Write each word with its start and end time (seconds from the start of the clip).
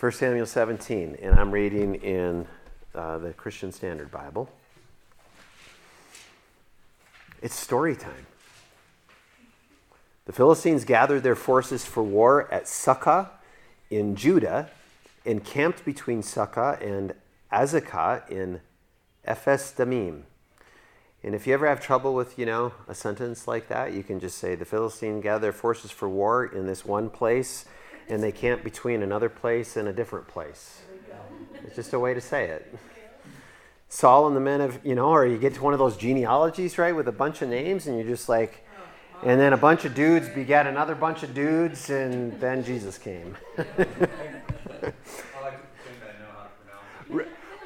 1 0.00 0.12
Samuel 0.12 0.46
17, 0.46 1.18
and 1.20 1.38
I'm 1.38 1.50
reading 1.50 1.96
in 1.96 2.46
uh, 2.94 3.18
the 3.18 3.34
Christian 3.34 3.70
Standard 3.70 4.10
Bible. 4.10 4.48
It's 7.42 7.54
story 7.54 7.94
time. 7.94 8.26
The 10.24 10.32
Philistines 10.32 10.86
gathered 10.86 11.22
their 11.22 11.36
forces 11.36 11.84
for 11.84 12.02
war 12.02 12.50
at 12.50 12.64
Socoh 12.64 13.28
in 13.90 14.16
Judah, 14.16 14.70
encamped 15.26 15.84
between 15.84 16.22
Socoh 16.22 16.80
and 16.80 17.12
Azekah 17.52 18.26
in 18.30 18.62
Ephes 19.26 19.74
Damim. 19.76 20.22
And 21.22 21.34
if 21.34 21.46
you 21.46 21.52
ever 21.52 21.68
have 21.68 21.82
trouble 21.82 22.14
with, 22.14 22.38
you 22.38 22.46
know, 22.46 22.72
a 22.88 22.94
sentence 22.94 23.46
like 23.46 23.68
that, 23.68 23.92
you 23.92 24.02
can 24.02 24.18
just 24.18 24.38
say 24.38 24.54
the 24.54 24.64
Philistines 24.64 25.22
gathered 25.22 25.42
their 25.42 25.52
forces 25.52 25.90
for 25.90 26.08
war 26.08 26.46
in 26.46 26.66
this 26.66 26.86
one 26.86 27.10
place 27.10 27.66
and 28.08 28.22
they 28.22 28.32
camp 28.32 28.64
between 28.64 29.02
another 29.02 29.28
place 29.28 29.76
and 29.76 29.88
a 29.88 29.92
different 29.92 30.26
place. 30.26 30.80
It's 31.64 31.76
just 31.76 31.92
a 31.92 31.98
way 31.98 32.14
to 32.14 32.20
say 32.20 32.46
it. 32.46 32.74
Saul 33.88 34.26
and 34.28 34.36
the 34.36 34.40
men 34.40 34.60
of, 34.60 34.78
you 34.84 34.94
know, 34.94 35.08
or 35.08 35.26
you 35.26 35.36
get 35.36 35.54
to 35.54 35.62
one 35.62 35.72
of 35.72 35.78
those 35.78 35.96
genealogies, 35.96 36.78
right, 36.78 36.94
with 36.94 37.08
a 37.08 37.12
bunch 37.12 37.42
of 37.42 37.48
names, 37.48 37.86
and 37.86 37.98
you're 37.98 38.06
just 38.06 38.28
like, 38.28 38.64
and 39.24 39.38
then 39.40 39.52
a 39.52 39.56
bunch 39.56 39.84
of 39.84 39.94
dudes 39.94 40.28
begat 40.28 40.66
another 40.66 40.94
bunch 40.94 41.22
of 41.24 41.34
dudes, 41.34 41.90
and 41.90 42.40
then 42.40 42.64
Jesus 42.64 42.96
came. 42.96 43.36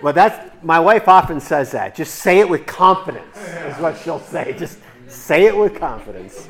well, 0.03 0.13
that's 0.13 0.51
my 0.63 0.81
wife 0.81 1.09
often 1.09 1.41
says 1.41 1.71
that. 1.73 1.95
Just 1.95 2.17
say 2.17 2.41
it 2.41 2.49
with 2.49 2.67
confidence, 2.67 3.37
is 3.37 3.77
what 3.77 3.97
she'll 3.99 4.19
say. 4.19 4.55
Just 4.59 4.79
say 5.07 5.45
it 5.45 5.57
with 5.57 5.79
confidence. 5.79 6.49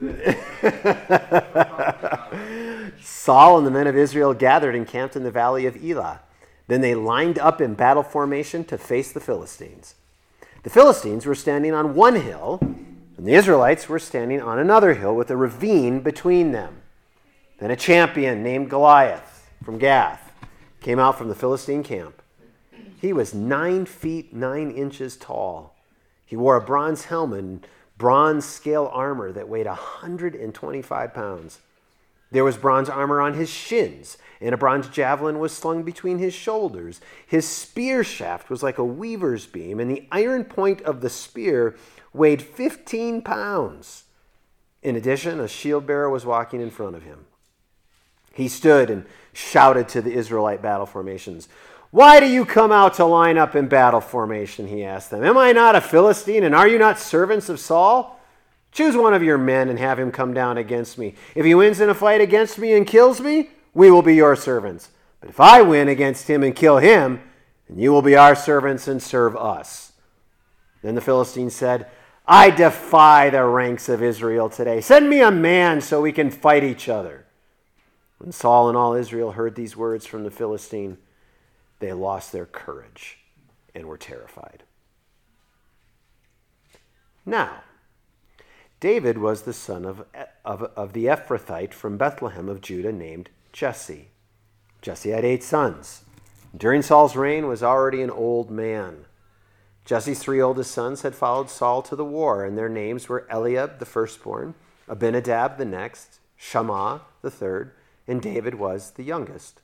Saul 3.00 3.58
and 3.58 3.66
the 3.66 3.70
men 3.70 3.86
of 3.86 3.96
Israel 3.96 4.32
gathered 4.32 4.74
and 4.74 4.86
camped 4.86 5.14
in 5.14 5.24
the 5.24 5.30
valley 5.30 5.66
of 5.66 5.82
Elah. 5.82 6.20
Then 6.68 6.80
they 6.80 6.94
lined 6.94 7.38
up 7.38 7.60
in 7.60 7.74
battle 7.74 8.02
formation 8.02 8.64
to 8.64 8.78
face 8.78 9.12
the 9.12 9.20
Philistines. 9.20 9.96
The 10.62 10.70
Philistines 10.70 11.26
were 11.26 11.34
standing 11.34 11.74
on 11.74 11.94
one 11.94 12.16
hill, 12.16 12.58
and 12.60 13.26
the 13.26 13.34
Israelites 13.34 13.88
were 13.88 13.98
standing 13.98 14.40
on 14.40 14.58
another 14.58 14.94
hill 14.94 15.14
with 15.14 15.30
a 15.30 15.36
ravine 15.36 16.00
between 16.00 16.52
them. 16.52 16.80
Then 17.58 17.70
a 17.70 17.76
champion 17.76 18.42
named 18.42 18.70
Goliath 18.70 19.50
from 19.62 19.78
Gath 19.78 20.32
came 20.80 20.98
out 20.98 21.18
from 21.18 21.28
the 21.28 21.34
Philistine 21.34 21.82
camp. 21.82 22.22
He 23.00 23.12
was 23.12 23.34
nine 23.34 23.84
feet 23.84 24.32
nine 24.32 24.70
inches 24.70 25.16
tall. 25.16 25.74
He 26.24 26.36
wore 26.36 26.56
a 26.56 26.60
bronze 26.60 27.06
helmet 27.06 27.66
bronze 28.00 28.46
scale 28.46 28.90
armor 28.92 29.30
that 29.30 29.48
weighed 29.48 29.66
125 29.66 31.14
pounds. 31.14 31.60
There 32.32 32.44
was 32.44 32.56
bronze 32.56 32.88
armor 32.88 33.20
on 33.20 33.34
his 33.34 33.50
shins, 33.50 34.16
and 34.40 34.54
a 34.54 34.58
bronze 34.58 34.88
javelin 34.88 35.38
was 35.38 35.52
slung 35.52 35.82
between 35.82 36.18
his 36.18 36.32
shoulders. 36.32 37.02
His 37.26 37.46
spear 37.46 38.02
shaft 38.02 38.48
was 38.48 38.62
like 38.62 38.78
a 38.78 38.84
weaver's 38.84 39.46
beam, 39.46 39.78
and 39.78 39.90
the 39.90 40.08
iron 40.10 40.44
point 40.44 40.80
of 40.82 41.02
the 41.02 41.10
spear 41.10 41.76
weighed 42.14 42.40
15 42.40 43.20
pounds. 43.20 44.04
In 44.82 44.96
addition, 44.96 45.38
a 45.38 45.46
shield 45.46 45.86
bearer 45.86 46.08
was 46.08 46.24
walking 46.24 46.62
in 46.62 46.70
front 46.70 46.96
of 46.96 47.02
him. 47.02 47.26
He 48.32 48.48
stood 48.48 48.88
and 48.88 49.04
shouted 49.34 49.88
to 49.90 50.00
the 50.00 50.14
Israelite 50.14 50.62
battle 50.62 50.86
formations. 50.86 51.48
Why 51.90 52.20
do 52.20 52.26
you 52.26 52.44
come 52.44 52.70
out 52.70 52.94
to 52.94 53.04
line 53.04 53.36
up 53.36 53.56
in 53.56 53.66
battle 53.66 54.00
formation? 54.00 54.68
He 54.68 54.84
asked 54.84 55.10
them. 55.10 55.24
Am 55.24 55.36
I 55.36 55.52
not 55.52 55.74
a 55.74 55.80
Philistine, 55.80 56.44
and 56.44 56.54
are 56.54 56.68
you 56.68 56.78
not 56.78 56.98
servants 56.98 57.48
of 57.48 57.58
Saul? 57.58 58.20
Choose 58.72 58.96
one 58.96 59.14
of 59.14 59.24
your 59.24 59.38
men 59.38 59.68
and 59.68 59.78
have 59.78 59.98
him 59.98 60.12
come 60.12 60.32
down 60.32 60.56
against 60.56 60.96
me. 60.96 61.14
If 61.34 61.44
he 61.44 61.54
wins 61.54 61.80
in 61.80 61.88
a 61.88 61.94
fight 61.94 62.20
against 62.20 62.58
me 62.58 62.72
and 62.74 62.86
kills 62.86 63.20
me, 63.20 63.50
we 63.74 63.90
will 63.90 64.02
be 64.02 64.14
your 64.14 64.36
servants. 64.36 64.90
But 65.20 65.30
if 65.30 65.40
I 65.40 65.62
win 65.62 65.88
against 65.88 66.30
him 66.30 66.44
and 66.44 66.54
kill 66.54 66.78
him, 66.78 67.20
then 67.68 67.78
you 67.78 67.90
will 67.90 68.02
be 68.02 68.16
our 68.16 68.36
servants 68.36 68.86
and 68.86 69.02
serve 69.02 69.36
us. 69.36 69.92
Then 70.82 70.94
the 70.94 71.00
Philistine 71.00 71.50
said, 71.50 71.88
I 72.26 72.50
defy 72.50 73.30
the 73.30 73.44
ranks 73.44 73.88
of 73.88 74.02
Israel 74.02 74.48
today. 74.48 74.80
Send 74.80 75.10
me 75.10 75.20
a 75.20 75.32
man 75.32 75.80
so 75.80 76.00
we 76.00 76.12
can 76.12 76.30
fight 76.30 76.62
each 76.62 76.88
other. 76.88 77.26
When 78.18 78.30
Saul 78.30 78.68
and 78.68 78.78
all 78.78 78.94
Israel 78.94 79.32
heard 79.32 79.56
these 79.56 79.76
words 79.76 80.06
from 80.06 80.22
the 80.22 80.30
Philistine, 80.30 80.98
they 81.80 81.92
lost 81.92 82.32
their 82.32 82.46
courage 82.46 83.18
and 83.74 83.86
were 83.86 83.98
terrified. 83.98 84.62
Now, 87.26 87.62
David 88.80 89.18
was 89.18 89.42
the 89.42 89.52
son 89.52 89.84
of, 89.84 90.04
of, 90.44 90.62
of 90.62 90.92
the 90.94 91.06
Ephrathite 91.06 91.74
from 91.74 91.98
Bethlehem 91.98 92.48
of 92.48 92.62
Judah 92.62 92.92
named 92.92 93.28
Jesse. 93.52 94.08
Jesse 94.80 95.10
had 95.10 95.24
eight 95.24 95.42
sons. 95.42 96.04
During 96.56 96.82
Saul's 96.82 97.14
reign 97.14 97.46
was 97.46 97.62
already 97.62 98.00
an 98.02 98.10
old 98.10 98.50
man. 98.50 99.04
Jesse's 99.84 100.18
three 100.18 100.40
oldest 100.40 100.70
sons 100.70 101.02
had 101.02 101.14
followed 101.14 101.50
Saul 101.50 101.82
to 101.82 101.96
the 101.96 102.04
war, 102.04 102.44
and 102.44 102.56
their 102.56 102.68
names 102.68 103.08
were 103.08 103.26
Eliab 103.30 103.78
the 103.78 103.86
firstborn, 103.86 104.54
Abinadab 104.88 105.58
the 105.58 105.64
next, 105.64 106.20
Shammah 106.36 107.02
the 107.22 107.30
third, 107.30 107.72
and 108.08 108.22
David 108.22 108.54
was 108.54 108.92
the 108.92 109.04
youngest. 109.04 109.60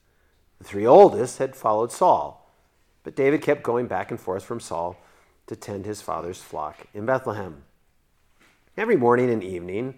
The 0.59 0.65
three 0.65 0.87
oldest 0.87 1.39
had 1.39 1.57
followed 1.57 1.93
Saul, 1.93 2.51
but 3.03 3.17
David 3.17 3.43
kept 3.43 3.63
going 3.63 3.87
back 3.87 4.11
and 4.11 4.19
forth 4.19 4.45
from 4.45 4.61
Saul 4.61 4.97
to 5.47 5.57
tend 5.57 5.85
his 5.85 6.03
father's 6.03 6.43
flock 6.43 6.87
in 6.95 7.07
Bethlehem. 7.07 7.63
Every 8.77 8.97
morning 8.97 9.31
and 9.31 9.45
evening, 9.45 9.95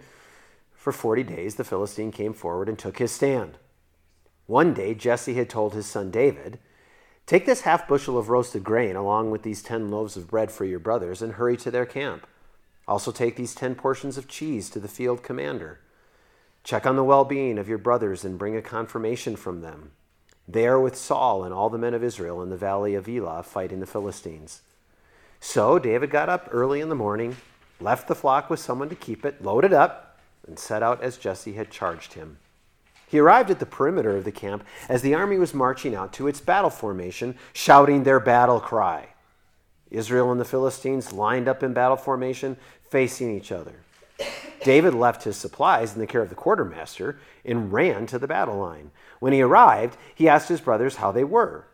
for 0.74 0.92
40 0.92 1.22
days, 1.24 1.56
the 1.56 1.64
Philistine 1.64 2.12
came 2.12 2.32
forward 2.32 2.68
and 2.68 2.78
took 2.78 2.98
his 2.98 3.12
stand. 3.12 3.58
One 4.46 4.72
day, 4.72 4.94
Jesse 4.94 5.34
had 5.34 5.50
told 5.50 5.74
his 5.74 5.86
son 5.86 6.10
David, 6.10 6.58
Take 7.26 7.44
this 7.44 7.62
half 7.62 7.86
bushel 7.86 8.16
of 8.16 8.30
roasted 8.30 8.64
grain 8.64 8.96
along 8.96 9.30
with 9.30 9.42
these 9.42 9.62
10 9.62 9.90
loaves 9.90 10.16
of 10.16 10.28
bread 10.28 10.50
for 10.50 10.64
your 10.64 10.78
brothers 10.78 11.20
and 11.20 11.34
hurry 11.34 11.58
to 11.58 11.70
their 11.70 11.84
camp. 11.84 12.26
Also, 12.86 13.12
take 13.12 13.36
these 13.36 13.54
10 13.54 13.74
portions 13.74 14.16
of 14.16 14.28
cheese 14.28 14.70
to 14.70 14.80
the 14.80 14.88
field 14.88 15.22
commander. 15.22 15.80
Check 16.64 16.86
on 16.86 16.96
the 16.96 17.04
well 17.04 17.26
being 17.26 17.58
of 17.58 17.68
your 17.68 17.76
brothers 17.76 18.24
and 18.24 18.38
bring 18.38 18.56
a 18.56 18.62
confirmation 18.62 19.36
from 19.36 19.60
them. 19.60 19.90
They 20.48 20.66
are 20.66 20.80
with 20.80 20.96
Saul 20.96 21.44
and 21.44 21.52
all 21.52 21.68
the 21.68 21.78
men 21.78 21.94
of 21.94 22.02
Israel 22.02 22.42
in 22.42 22.48
the 22.48 22.56
valley 22.56 22.94
of 22.94 23.08
Elah 23.08 23.42
fighting 23.42 23.80
the 23.80 23.86
Philistines. 23.86 24.62
So 25.40 25.78
David 25.78 26.10
got 26.10 26.28
up 26.28 26.48
early 26.50 26.80
in 26.80 26.88
the 26.88 26.94
morning 26.94 27.36
left 27.80 28.08
the 28.08 28.14
flock 28.14 28.50
with 28.50 28.60
someone 28.60 28.88
to 28.88 28.94
keep 28.94 29.24
it, 29.24 29.42
loaded 29.42 29.72
up, 29.72 30.18
and 30.46 30.58
set 30.58 30.82
out 30.82 31.02
as 31.02 31.16
Jesse 31.16 31.52
had 31.52 31.70
charged 31.70 32.14
him. 32.14 32.38
He 33.06 33.18
arrived 33.18 33.50
at 33.50 33.58
the 33.58 33.66
perimeter 33.66 34.16
of 34.16 34.24
the 34.24 34.32
camp 34.32 34.64
as 34.88 35.02
the 35.02 35.14
army 35.14 35.38
was 35.38 35.54
marching 35.54 35.94
out 35.94 36.12
to 36.14 36.28
its 36.28 36.40
battle 36.40 36.70
formation, 36.70 37.36
shouting 37.52 38.02
their 38.02 38.20
battle 38.20 38.60
cry. 38.60 39.08
Israel 39.90 40.30
and 40.30 40.40
the 40.40 40.44
Philistines 40.44 41.12
lined 41.12 41.48
up 41.48 41.62
in 41.62 41.72
battle 41.72 41.96
formation, 41.96 42.56
facing 42.90 43.34
each 43.34 43.50
other. 43.50 43.76
David 44.64 44.94
left 44.94 45.24
his 45.24 45.36
supplies 45.36 45.94
in 45.94 46.00
the 46.00 46.06
care 46.06 46.22
of 46.22 46.28
the 46.28 46.34
quartermaster 46.34 47.18
and 47.44 47.72
ran 47.72 48.06
to 48.06 48.18
the 48.18 48.26
battle 48.26 48.58
line. 48.58 48.90
When 49.20 49.32
he 49.32 49.42
arrived, 49.42 49.96
he 50.14 50.28
asked 50.28 50.48
his 50.48 50.60
brothers 50.60 50.96
how 50.96 51.12
they 51.12 51.24
were. 51.24 51.66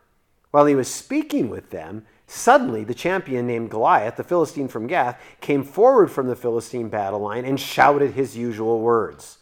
While 0.50 0.66
he 0.66 0.75
was 0.75 0.88
speaking 0.88 1.50
with 1.50 1.71
them, 1.71 2.06
Suddenly, 2.27 2.84
the 2.84 2.94
champion 2.94 3.47
named 3.47 3.71
Goliath, 3.71 4.16
the 4.16 4.25
Philistine 4.25 4.69
from 4.69 4.87
Gath, 4.87 5.21
came 5.41 5.62
forward 5.62 6.10
from 6.10 6.27
the 6.27 6.37
Philistine 6.37 6.88
battle 6.88 7.21
line 7.21 7.44
and 7.44 7.60
shouted 7.60 8.12
his 8.12 8.37
usual 8.37 8.81
words, 8.81 9.38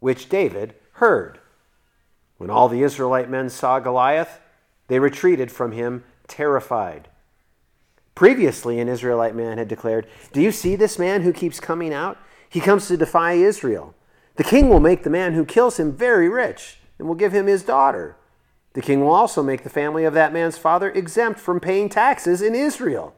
which 0.00 0.28
David 0.28 0.74
heard. 0.94 1.38
When 2.36 2.50
all 2.50 2.68
the 2.68 2.82
Israelite 2.82 3.30
men 3.30 3.48
saw 3.48 3.78
Goliath, 3.78 4.40
they 4.88 4.98
retreated 4.98 5.52
from 5.52 5.72
him 5.72 6.04
terrified. 6.26 7.08
Previously, 8.14 8.80
an 8.80 8.88
Israelite 8.88 9.34
man 9.34 9.58
had 9.58 9.68
declared, 9.68 10.06
Do 10.32 10.40
you 10.40 10.50
see 10.50 10.74
this 10.74 10.98
man 10.98 11.22
who 11.22 11.32
keeps 11.32 11.60
coming 11.60 11.94
out? 11.94 12.18
He 12.56 12.62
comes 12.62 12.88
to 12.88 12.96
defy 12.96 13.34
Israel. 13.34 13.94
The 14.36 14.42
king 14.42 14.70
will 14.70 14.80
make 14.80 15.02
the 15.02 15.10
man 15.10 15.34
who 15.34 15.44
kills 15.44 15.78
him 15.78 15.92
very 15.92 16.26
rich 16.26 16.78
and 16.98 17.06
will 17.06 17.14
give 17.14 17.34
him 17.34 17.48
his 17.48 17.62
daughter. 17.62 18.16
The 18.72 18.80
king 18.80 19.02
will 19.02 19.12
also 19.12 19.42
make 19.42 19.62
the 19.62 19.68
family 19.68 20.06
of 20.06 20.14
that 20.14 20.32
man's 20.32 20.56
father 20.56 20.90
exempt 20.90 21.38
from 21.38 21.60
paying 21.60 21.90
taxes 21.90 22.40
in 22.40 22.54
Israel. 22.54 23.14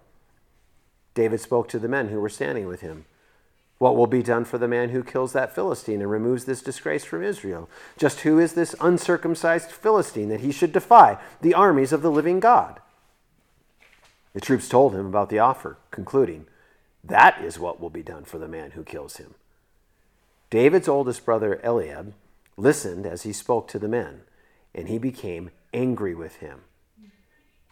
David 1.14 1.40
spoke 1.40 1.68
to 1.68 1.78
the 1.78 1.86
men 1.86 2.08
who 2.08 2.18
were 2.20 2.28
standing 2.28 2.66
with 2.66 2.80
him. 2.80 3.04
What 3.78 3.94
will 3.94 4.08
be 4.08 4.24
done 4.24 4.44
for 4.44 4.58
the 4.58 4.66
man 4.66 4.88
who 4.88 5.04
kills 5.04 5.34
that 5.34 5.54
Philistine 5.54 6.00
and 6.00 6.10
removes 6.10 6.44
this 6.44 6.60
disgrace 6.60 7.04
from 7.04 7.22
Israel? 7.22 7.70
Just 7.96 8.22
who 8.22 8.40
is 8.40 8.54
this 8.54 8.74
uncircumcised 8.80 9.70
Philistine 9.70 10.30
that 10.30 10.40
he 10.40 10.50
should 10.50 10.72
defy 10.72 11.16
the 11.42 11.54
armies 11.54 11.92
of 11.92 12.02
the 12.02 12.10
living 12.10 12.40
God? 12.40 12.80
The 14.32 14.40
troops 14.40 14.68
told 14.68 14.96
him 14.96 15.06
about 15.06 15.30
the 15.30 15.38
offer, 15.38 15.76
concluding, 15.92 16.46
That 17.04 17.42
is 17.42 17.58
what 17.58 17.80
will 17.80 17.90
be 17.90 18.02
done 18.02 18.24
for 18.24 18.38
the 18.38 18.48
man 18.48 18.72
who 18.72 18.84
kills 18.84 19.16
him. 19.16 19.34
David's 20.50 20.88
oldest 20.88 21.24
brother 21.24 21.60
Eliab 21.62 22.14
listened 22.56 23.06
as 23.06 23.22
he 23.22 23.32
spoke 23.32 23.68
to 23.68 23.78
the 23.78 23.88
men 23.88 24.22
and 24.74 24.88
he 24.88 24.98
became 24.98 25.50
angry 25.72 26.14
with 26.14 26.36
him. 26.36 26.60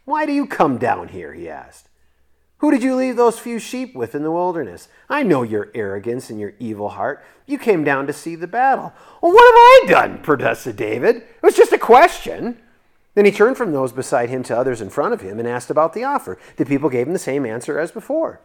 Why 0.05 0.27
do 0.27 0.33
you 0.33 0.47
come 0.47 0.79
down 0.79 1.09
here? 1.09 1.35
he 1.35 1.49
asked. 1.49 1.89
Who 2.59 2.71
did 2.71 2.83
you 2.83 2.95
leave 2.95 3.17
those 3.17 3.39
few 3.39 3.59
sheep 3.59 3.95
with 3.95 4.15
in 4.15 4.23
the 4.23 4.31
wilderness? 4.31 4.89
I 5.11 5.23
know 5.23 5.43
your 5.43 5.71
arrogance 5.75 6.31
and 6.31 6.41
your 6.41 6.55
evil 6.59 6.91
heart. 6.91 7.23
You 7.45 7.59
came 7.59 7.85
down 7.85 8.07
to 8.07 8.13
see 8.15 8.35
the 8.35 8.47
battle. 8.47 8.93
Well, 9.21 9.33
what 9.33 9.85
have 9.85 9.91
I 9.91 10.07
done? 10.07 10.23
protested 10.23 10.77
David. 10.77 11.17
It 11.17 11.43
was 11.43 11.57
just 11.57 11.73
a 11.73 11.79
question. 11.79 12.59
Then 13.15 13.27
he 13.27 13.31
turned 13.31 13.59
from 13.59 13.73
those 13.73 13.93
beside 13.93 14.31
him 14.31 14.43
to 14.45 14.57
others 14.57 14.81
in 14.81 14.89
front 14.89 15.13
of 15.13 15.21
him 15.21 15.39
and 15.39 15.47
asked 15.47 15.71
about 15.71 15.93
the 15.93 16.05
offer. 16.05 16.39
The 16.57 16.65
people 16.65 16.89
gave 16.89 17.07
him 17.07 17.13
the 17.13 17.19
same 17.19 17.45
answer 17.45 17.79
as 17.79 17.91
before. 17.91 18.41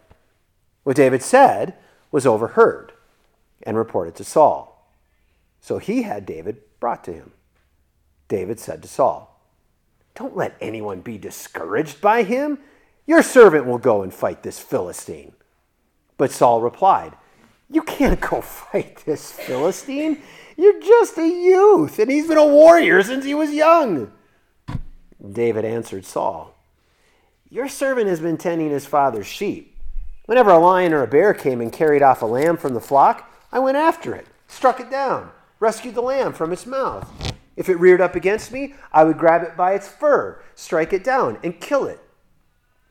What 0.83 0.95
David 0.95 1.21
said 1.21 1.75
was 2.11 2.25
overheard 2.25 2.93
and 3.63 3.77
reported 3.77 4.15
to 4.15 4.23
Saul. 4.23 4.71
So 5.59 5.77
he 5.77 6.01
had 6.01 6.25
David 6.25 6.57
brought 6.79 7.03
to 7.05 7.13
him. 7.13 7.31
David 8.27 8.59
said 8.59 8.81
to 8.81 8.87
Saul, 8.87 9.39
Don't 10.15 10.35
let 10.35 10.55
anyone 10.59 11.01
be 11.01 11.17
discouraged 11.17 12.01
by 12.01 12.23
him. 12.23 12.59
Your 13.05 13.21
servant 13.21 13.65
will 13.65 13.77
go 13.77 14.01
and 14.01 14.13
fight 14.13 14.43
this 14.43 14.59
Philistine. 14.59 15.33
But 16.17 16.31
Saul 16.31 16.61
replied, 16.61 17.15
You 17.69 17.83
can't 17.83 18.21
go 18.21 18.41
fight 18.41 19.03
this 19.05 19.31
Philistine. 19.31 20.21
You're 20.57 20.81
just 20.81 21.17
a 21.17 21.27
youth, 21.27 21.99
and 21.99 22.09
he's 22.09 22.27
been 22.27 22.37
a 22.37 22.45
warrior 22.45 23.01
since 23.03 23.25
he 23.25 23.33
was 23.33 23.51
young. 23.51 24.11
David 25.31 25.65
answered 25.65 26.05
Saul, 26.05 26.55
Your 27.49 27.67
servant 27.67 28.07
has 28.07 28.19
been 28.19 28.37
tending 28.37 28.69
his 28.69 28.85
father's 28.85 29.27
sheep. 29.27 29.70
Whenever 30.31 30.51
a 30.51 30.59
lion 30.59 30.93
or 30.93 31.03
a 31.03 31.07
bear 31.07 31.33
came 31.33 31.59
and 31.59 31.73
carried 31.73 32.01
off 32.01 32.21
a 32.21 32.25
lamb 32.25 32.55
from 32.55 32.73
the 32.73 32.79
flock, 32.79 33.29
I 33.51 33.59
went 33.59 33.75
after 33.75 34.15
it, 34.15 34.25
struck 34.47 34.79
it 34.79 34.89
down, 34.89 35.31
rescued 35.59 35.93
the 35.93 36.01
lamb 36.01 36.31
from 36.31 36.53
its 36.53 36.65
mouth. 36.65 37.33
If 37.57 37.67
it 37.67 37.75
reared 37.75 37.99
up 37.99 38.15
against 38.15 38.49
me, 38.49 38.75
I 38.93 39.03
would 39.03 39.17
grab 39.17 39.43
it 39.43 39.57
by 39.57 39.73
its 39.73 39.89
fur, 39.89 40.41
strike 40.55 40.93
it 40.93 41.03
down, 41.03 41.37
and 41.43 41.59
kill 41.59 41.85
it. 41.85 41.99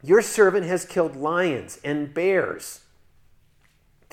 Your 0.02 0.20
servant 0.20 0.66
has 0.66 0.84
killed 0.84 1.16
lions 1.16 1.80
and 1.82 2.12
bears. 2.12 2.80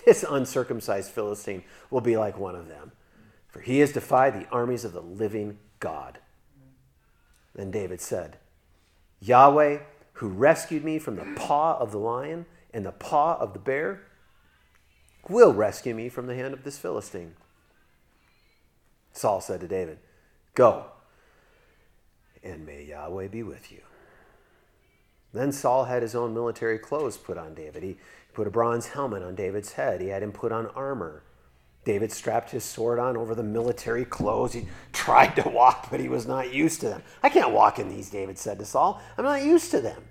This 0.05 0.23
uncircumcised 0.23 1.11
Philistine 1.11 1.65
will 1.91 1.99
be 1.99 2.15
like 2.15 2.39
one 2.39 2.55
of 2.55 2.69
them, 2.69 2.93
for 3.49 3.59
he 3.59 3.79
has 3.79 3.91
defied 3.91 4.35
the 4.35 4.47
armies 4.51 4.85
of 4.85 4.93
the 4.93 5.01
living 5.01 5.57
God. 5.81 6.19
Then 7.53 7.71
David 7.71 7.99
said, 7.99 8.37
Yahweh, 9.19 9.79
who 10.13 10.29
rescued 10.29 10.85
me 10.85 10.97
from 10.97 11.17
the 11.17 11.27
paw 11.35 11.77
of 11.77 11.91
the 11.91 11.99
lion 11.99 12.45
and 12.73 12.85
the 12.85 12.91
paw 12.91 13.37
of 13.39 13.53
the 13.53 13.59
bear, 13.59 14.01
will 15.29 15.53
rescue 15.53 15.93
me 15.93 16.09
from 16.09 16.27
the 16.27 16.35
hand 16.35 16.53
of 16.53 16.63
this 16.63 16.77
Philistine. 16.77 17.33
Saul 19.11 19.41
said 19.41 19.59
to 19.61 19.67
David, 19.67 19.99
Go, 20.53 20.85
and 22.43 22.65
may 22.65 22.83
Yahweh 22.83 23.27
be 23.27 23.43
with 23.43 23.71
you. 23.71 23.81
Then 25.33 25.51
Saul 25.51 25.85
had 25.85 26.01
his 26.01 26.15
own 26.15 26.33
military 26.33 26.79
clothes 26.79 27.17
put 27.17 27.37
on 27.37 27.53
David. 27.53 27.83
He 27.83 27.97
put 28.33 28.47
a 28.47 28.51
bronze 28.51 28.87
helmet 28.87 29.23
on 29.23 29.35
David's 29.35 29.73
head. 29.73 30.01
He 30.01 30.07
had 30.07 30.23
him 30.23 30.31
put 30.31 30.51
on 30.51 30.67
armor. 30.67 31.23
David 31.83 32.11
strapped 32.11 32.51
his 32.51 32.63
sword 32.63 32.99
on 32.99 33.15
over 33.15 33.33
the 33.33 33.43
military 33.43 34.03
clothes. 34.03 34.53
He 34.53 34.67
tried 34.93 35.35
to 35.37 35.47
walk, 35.49 35.89
but 35.89 35.99
he 35.99 36.09
was 36.09 36.27
not 36.27 36.53
used 36.53 36.81
to 36.81 36.89
them. 36.89 37.03
I 37.23 37.29
can't 37.29 37.51
walk 37.51 37.79
in 37.79 37.87
these, 37.87 38.09
David 38.09 38.37
said 38.37 38.59
to 38.59 38.65
Saul. 38.65 39.01
I'm 39.17 39.23
not 39.23 39.43
used 39.43 39.71
to 39.71 39.81
them. 39.81 40.03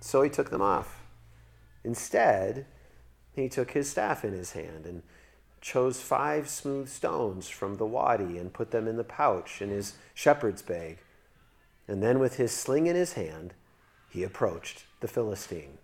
So 0.00 0.22
he 0.22 0.30
took 0.30 0.50
them 0.50 0.62
off. 0.62 0.95
Instead, 1.86 2.66
he 3.32 3.48
took 3.48 3.70
his 3.70 3.88
staff 3.88 4.24
in 4.24 4.32
his 4.32 4.52
hand 4.52 4.86
and 4.86 5.04
chose 5.60 6.00
five 6.00 6.48
smooth 6.48 6.88
stones 6.88 7.48
from 7.48 7.76
the 7.76 7.86
wadi 7.86 8.38
and 8.38 8.52
put 8.52 8.72
them 8.72 8.88
in 8.88 8.96
the 8.96 9.04
pouch 9.04 9.62
in 9.62 9.70
his 9.70 9.94
shepherd's 10.12 10.62
bag. 10.62 10.98
And 11.86 12.02
then, 12.02 12.18
with 12.18 12.36
his 12.36 12.50
sling 12.50 12.88
in 12.88 12.96
his 12.96 13.12
hand, 13.12 13.54
he 14.10 14.24
approached 14.24 14.82
the 14.98 15.06
Philistine. 15.06 15.78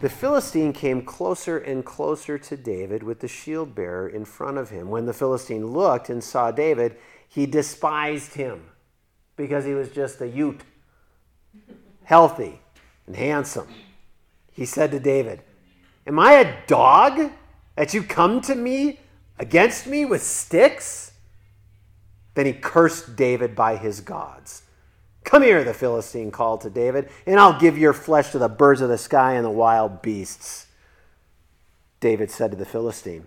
The 0.00 0.10
Philistine 0.10 0.72
came 0.72 1.02
closer 1.02 1.56
and 1.56 1.84
closer 1.84 2.38
to 2.38 2.56
David 2.56 3.04
with 3.04 3.20
the 3.20 3.28
shield 3.28 3.74
bearer 3.74 4.08
in 4.08 4.24
front 4.24 4.58
of 4.58 4.70
him. 4.70 4.90
When 4.90 5.06
the 5.06 5.14
Philistine 5.14 5.68
looked 5.68 6.10
and 6.10 6.24
saw 6.24 6.50
David, 6.50 6.96
he 7.28 7.46
despised 7.46 8.34
him 8.34 8.64
because 9.36 9.64
he 9.64 9.74
was 9.74 9.90
just 9.90 10.20
a 10.20 10.26
youth, 10.26 10.64
healthy 12.02 12.60
and 13.06 13.16
handsome. 13.16 13.68
He 14.52 14.64
said 14.64 14.90
to 14.90 15.00
David, 15.00 15.42
Am 16.06 16.18
I 16.18 16.34
a 16.34 16.66
dog 16.66 17.32
that 17.74 17.92
you 17.94 18.02
come 18.02 18.40
to 18.42 18.54
me 18.54 19.00
against 19.38 19.86
me 19.86 20.04
with 20.04 20.22
sticks? 20.22 21.12
Then 22.34 22.46
he 22.46 22.52
cursed 22.52 23.16
David 23.16 23.54
by 23.54 23.76
his 23.76 24.00
gods. 24.00 24.62
Come 25.24 25.42
here, 25.42 25.64
the 25.64 25.74
Philistine 25.74 26.30
called 26.30 26.60
to 26.60 26.70
David, 26.70 27.08
and 27.26 27.40
I'll 27.40 27.58
give 27.58 27.76
your 27.76 27.92
flesh 27.92 28.30
to 28.30 28.38
the 28.38 28.48
birds 28.48 28.80
of 28.80 28.88
the 28.88 28.98
sky 28.98 29.34
and 29.34 29.44
the 29.44 29.50
wild 29.50 30.00
beasts. 30.00 30.66
David 31.98 32.30
said 32.30 32.52
to 32.52 32.56
the 32.56 32.64
Philistine, 32.64 33.26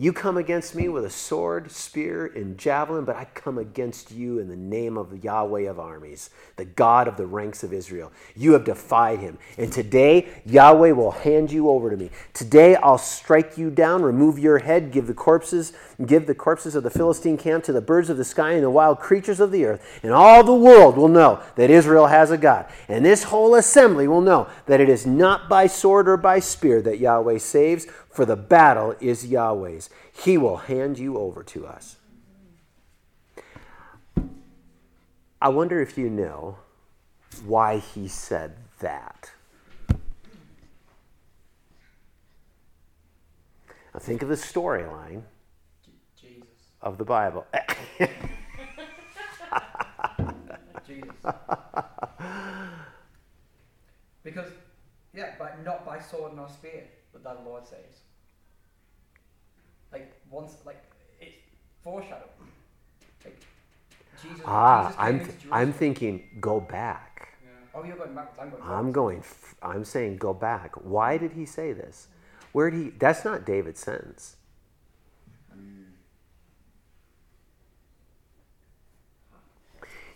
you 0.00 0.12
come 0.12 0.36
against 0.36 0.76
me 0.76 0.88
with 0.88 1.04
a 1.04 1.10
sword, 1.10 1.72
spear, 1.72 2.26
and 2.26 2.56
javelin, 2.56 3.04
but 3.04 3.16
I 3.16 3.24
come 3.24 3.58
against 3.58 4.12
you 4.12 4.38
in 4.38 4.48
the 4.48 4.54
name 4.54 4.96
of 4.96 5.24
Yahweh 5.24 5.68
of 5.68 5.80
armies, 5.80 6.30
the 6.54 6.64
God 6.64 7.08
of 7.08 7.16
the 7.16 7.26
ranks 7.26 7.64
of 7.64 7.72
Israel. 7.72 8.12
You 8.36 8.52
have 8.52 8.64
defied 8.64 9.18
him. 9.18 9.38
And 9.58 9.72
today, 9.72 10.28
Yahweh 10.46 10.92
will 10.92 11.10
hand 11.10 11.50
you 11.50 11.68
over 11.68 11.90
to 11.90 11.96
me. 11.96 12.10
Today, 12.32 12.76
I'll 12.76 12.96
strike 12.96 13.58
you 13.58 13.70
down, 13.70 14.02
remove 14.02 14.38
your 14.38 14.58
head, 14.58 14.92
give 14.92 15.08
the 15.08 15.14
corpses, 15.14 15.72
give 16.06 16.28
the 16.28 16.34
corpses 16.34 16.76
of 16.76 16.84
the 16.84 16.90
Philistine 16.90 17.36
camp 17.36 17.64
to 17.64 17.72
the 17.72 17.80
birds 17.80 18.08
of 18.08 18.18
the 18.18 18.24
sky 18.24 18.52
and 18.52 18.62
the 18.62 18.70
wild 18.70 19.00
creatures 19.00 19.40
of 19.40 19.50
the 19.50 19.64
earth. 19.64 19.98
And 20.04 20.12
all 20.12 20.44
the 20.44 20.54
world 20.54 20.96
will 20.96 21.08
know 21.08 21.42
that 21.56 21.70
Israel 21.70 22.06
has 22.06 22.30
a 22.30 22.38
God. 22.38 22.66
And 22.86 23.04
this 23.04 23.24
whole 23.24 23.56
assembly 23.56 24.06
will 24.06 24.20
know 24.20 24.46
that 24.66 24.80
it 24.80 24.88
is 24.88 25.04
not 25.04 25.48
by 25.48 25.66
sword 25.66 26.08
or 26.08 26.16
by 26.16 26.38
spear 26.38 26.80
that 26.82 27.00
Yahweh 27.00 27.38
saves 27.38 27.88
for 28.10 28.24
the 28.24 28.36
battle 28.36 28.96
is 29.00 29.26
Yahweh's. 29.26 29.90
He 30.24 30.38
will 30.38 30.56
hand 30.56 30.98
you 30.98 31.18
over 31.18 31.42
to 31.44 31.66
us. 31.66 31.96
I 35.40 35.50
wonder 35.50 35.80
if 35.80 35.96
you 35.96 36.10
know 36.10 36.56
why 37.44 37.78
he 37.78 38.08
said 38.08 38.56
that. 38.80 39.30
Now 43.94 44.00
think 44.00 44.22
of 44.22 44.28
the 44.28 44.34
storyline 44.34 45.22
of 46.82 46.98
the 46.98 47.04
Bible. 47.04 47.46
Because, 54.28 54.50
yeah, 55.14 55.30
but 55.38 55.64
not 55.64 55.86
by 55.86 56.00
sword 56.00 56.36
nor 56.36 56.50
spear, 56.50 56.84
but 57.12 57.24
that 57.24 57.42
the 57.42 57.48
Lord 57.48 57.66
saves 57.66 58.00
like 59.92 60.12
once 60.30 60.56
like 60.64 60.82
it's 61.20 61.36
foreshadowing. 61.82 62.28
Like 63.24 63.40
Jesus. 64.22 64.42
Ah, 64.44 64.86
Jesus 64.88 64.96
I'm 65.00 65.18
th- 65.20 65.38
I'm 65.52 65.72
thinking 65.72 66.28
go 66.40 66.60
back. 66.60 67.28
Yeah. 67.42 67.50
Oh, 67.74 67.84
you're 67.84 67.96
going 67.96 68.14
back. 68.14 68.34
I'm 68.40 68.50
going. 68.50 68.62
I'm 68.62 68.92
going. 68.92 69.18
F- 69.18 69.54
I'm 69.62 69.84
saying 69.84 70.18
go 70.18 70.34
back. 70.34 70.74
Why 70.76 71.18
did 71.18 71.32
he 71.32 71.46
say 71.46 71.72
this? 71.72 72.08
Where 72.52 72.70
did 72.70 72.82
he? 72.82 72.90
That's 72.90 73.24
not 73.24 73.44
David's 73.44 73.80
sentence. 73.80 74.36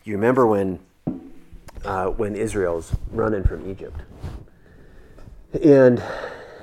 You 0.05 0.15
remember 0.15 0.47
when 0.47 0.81
uh, 1.85 2.07
when 2.09 2.35
Israel's 2.35 2.95
running 3.13 3.45
from 3.45 3.71
Egypt, 3.71 4.01
and 5.63 6.03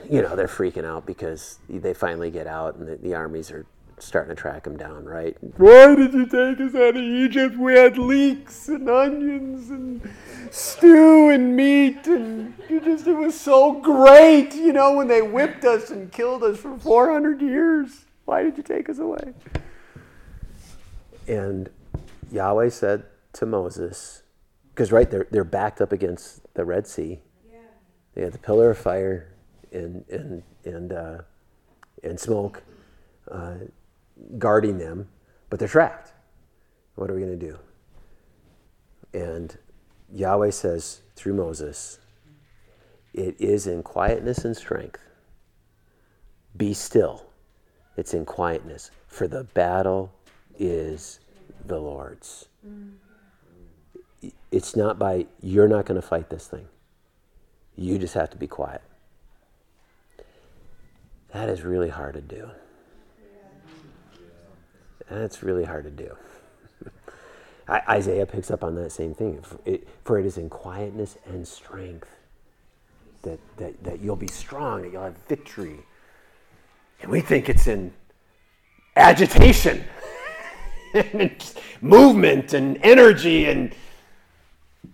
you 0.10 0.22
know, 0.22 0.36
they're 0.36 0.48
freaking 0.48 0.86
out 0.86 1.06
because 1.06 1.60
they 1.70 1.94
finally 1.94 2.32
get 2.32 2.48
out 2.48 2.76
and 2.76 2.88
the, 2.88 2.96
the 2.96 3.14
armies 3.14 3.52
are 3.52 3.66
starting 4.00 4.36
to 4.36 4.42
track 4.42 4.64
them 4.64 4.78
down, 4.78 5.06
right? 5.06 5.38
Why 5.58 5.94
did 5.96 6.14
you 6.14 6.26
take 6.26 6.60
us 6.60 6.74
out 6.74 6.96
of 6.96 7.04
Egypt? 7.04 7.58
We 7.58 7.74
had 7.74 7.98
leeks 7.98 8.68
and 8.70 8.90
onions 8.90 9.70
and 9.70 10.02
stew 10.52 11.30
and 11.30 11.56
meat, 11.56 12.08
and 12.08 12.54
you 12.70 12.80
just, 12.80 13.08
it 13.08 13.14
was 13.14 13.40
so 13.40 13.74
great, 13.82 14.56
you 14.56 14.74
know, 14.74 14.96
when 14.96 15.08
they 15.08 15.22
whipped 15.22 15.66
us 15.66 15.92
and 15.92 16.12
killed 16.12 16.44
us 16.44 16.58
for 16.58 16.78
400 16.78 17.42
years. 17.42 18.06
Why 18.26 18.44
did 18.44 18.58
you 18.58 18.64
take 18.64 18.90
us 18.90 19.00
away? 19.00 19.34
And 21.28 21.70
Yahweh 22.32 22.70
said 22.70 23.04
to 23.34 23.46
Moses, 23.46 24.24
because, 24.74 24.92
right, 24.92 25.10
they're, 25.10 25.28
they're 25.30 25.44
backed 25.44 25.82
up 25.82 25.92
against 25.92 26.42
the 26.54 26.64
Red 26.66 26.88
Sea. 26.88 27.20
Yeah. 27.52 27.60
They 28.16 28.22
had 28.22 28.32
the 28.32 28.40
pillar 28.40 28.72
of 28.72 28.78
fire 28.78 29.29
and 29.72 30.06
and 30.10 30.44
and 30.66 30.94
uh, 30.94 31.18
and 32.04 32.20
smoke, 32.20 32.64
uh, 33.30 33.56
guarding 34.38 34.78
them, 34.78 35.08
but 35.50 35.60
they're 35.60 35.68
trapped. 35.68 36.14
What 36.96 37.10
are 37.10 37.14
we 37.14 37.22
going 37.22 37.40
to 37.40 37.46
do? 37.46 37.58
And 39.14 39.58
Yahweh 40.14 40.52
says 40.52 41.02
through 41.16 41.34
Moses, 41.34 42.00
"It 43.14 43.40
is 43.40 43.68
in 43.68 43.84
quietness 43.84 44.46
and 44.46 44.56
strength. 44.56 45.02
Be 46.56 46.74
still. 46.74 47.26
It's 47.96 48.14
in 48.14 48.26
quietness, 48.26 48.92
for 49.08 49.28
the 49.28 49.44
battle 49.44 50.12
is 50.58 51.20
the 51.66 51.80
Lord's." 51.80 52.48
It's 54.52 54.76
not 54.76 55.00
by 55.00 55.28
you're 55.42 55.68
not 55.68 55.86
going 55.86 56.00
to 56.00 56.06
fight 56.06 56.30
this 56.30 56.48
thing. 56.48 56.68
You 57.78 57.98
just 57.98 58.16
have 58.16 58.30
to 58.32 58.38
be 58.38 58.48
quiet. 58.48 58.82
That 61.34 61.50
is 61.50 61.64
really 61.64 61.90
hard 61.90 62.16
to 62.16 62.22
do. 62.22 62.50
That's 65.10 65.42
really 65.42 65.64
hard 65.64 65.86
to 65.86 65.92
do. 65.92 66.16
Isaiah 67.90 68.26
picks 68.26 68.52
up 68.52 68.64
on 68.64 68.76
that 68.76 68.92
same 68.92 69.14
thing. 69.14 69.44
For 70.04 70.20
it 70.20 70.26
is 70.26 70.38
in 70.38 70.50
quietness 70.50 71.18
and 71.26 71.48
strength 71.48 72.10
that, 73.24 73.40
that, 73.58 73.84
that 73.84 74.00
you'll 74.00 74.16
be 74.16 74.28
strong, 74.28 74.84
that 74.84 74.92
you'll 74.92 75.04
have 75.04 75.18
victory. 75.28 75.80
And 77.02 77.12
we 77.12 77.22
think 77.22 77.50
it's 77.50 77.68
in 77.68 77.94
agitation 78.96 79.84
and 80.94 81.54
movement 81.82 82.54
and 82.54 82.78
energy 82.84 83.46
and 83.46 83.74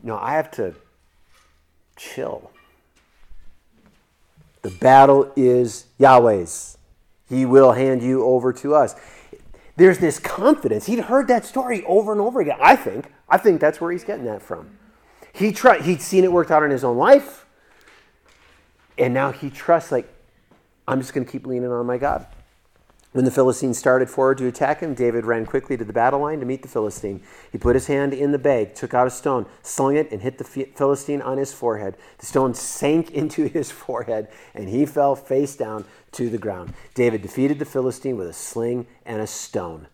no, 0.04 0.18
I 0.18 0.34
have 0.34 0.52
to 0.52 0.76
chill. 1.96 2.52
The 4.66 4.72
battle 4.72 5.32
is 5.36 5.86
Yahweh's. 6.00 6.80
He 7.30 7.46
will 7.46 7.74
hand 7.74 8.02
you 8.02 8.26
over 8.26 8.52
to 8.54 8.74
us. 8.74 8.96
There's 9.76 10.00
this 10.00 10.18
confidence. 10.18 10.88
He'd 10.88 11.02
heard 11.02 11.28
that 11.28 11.46
story 11.46 11.86
over 11.86 12.12
and 12.12 12.20
over 12.20 12.42
again. 12.42 12.58
I 12.60 12.76
think. 12.76 13.14
I 13.30 13.38
think 13.38 13.62
that's 13.62 13.80
where 13.80 13.92
he's 13.92 14.04
getting 14.04 14.26
that 14.26 14.42
from. 14.42 14.80
He 15.34 15.52
tried, 15.52 15.84
he'd 15.84 16.02
seen 16.02 16.24
it 16.24 16.32
worked 16.32 16.50
out 16.50 16.64
in 16.64 16.72
his 16.72 16.84
own 16.84 16.98
life. 16.98 17.46
And 18.98 19.14
now 19.14 19.32
he 19.32 19.52
trusts, 19.52 19.92
like, 19.92 20.12
I'm 20.88 21.00
just 21.00 21.14
going 21.14 21.28
to 21.28 21.32
keep 21.32 21.46
leaning 21.46 21.72
on 21.72 21.86
my 21.86 22.00
God. 22.00 22.26
When 23.16 23.24
the 23.24 23.32
Philistines 23.32 23.78
started 23.78 24.10
forward 24.10 24.40
to 24.40 24.48
attack 24.48 24.82
him, 24.82 24.94
David 24.94 25.24
ran 25.24 25.46
quickly 25.46 25.78
to 25.78 25.86
the 25.86 25.94
battle 25.94 26.20
line 26.20 26.42
to 26.42 26.46
meet 26.46 26.64
the 26.64 26.68
Philistine. 26.68 27.24
He 27.50 27.58
put 27.58 27.78
his 27.78 27.88
hand 27.88 28.14
in 28.14 28.34
the 28.34 28.38
bag, 28.38 28.76
took 28.76 28.94
out 28.94 29.08
a 29.08 29.10
stone, 29.10 29.46
slung 29.62 29.96
it, 29.96 30.12
and 30.12 30.22
hit 30.22 30.38
the 30.38 30.44
Philistine 30.44 31.22
on 31.22 31.38
his 31.38 31.54
forehead. 31.54 31.96
The 32.18 32.26
stone 32.26 32.54
sank 32.54 33.12
into 33.14 33.46
his 33.48 33.72
forehead, 33.72 34.28
and 34.54 34.68
he 34.68 34.86
fell 34.86 35.16
face 35.16 35.56
down 35.56 35.86
to 36.12 36.30
the 36.30 36.38
ground. 36.38 36.74
David 36.94 37.22
defeated 37.22 37.58
the 37.58 37.64
Philistine 37.64 38.18
with 38.18 38.28
a 38.28 38.34
sling 38.34 38.86
and 39.06 39.22
a 39.22 39.28
stone. 39.28 39.88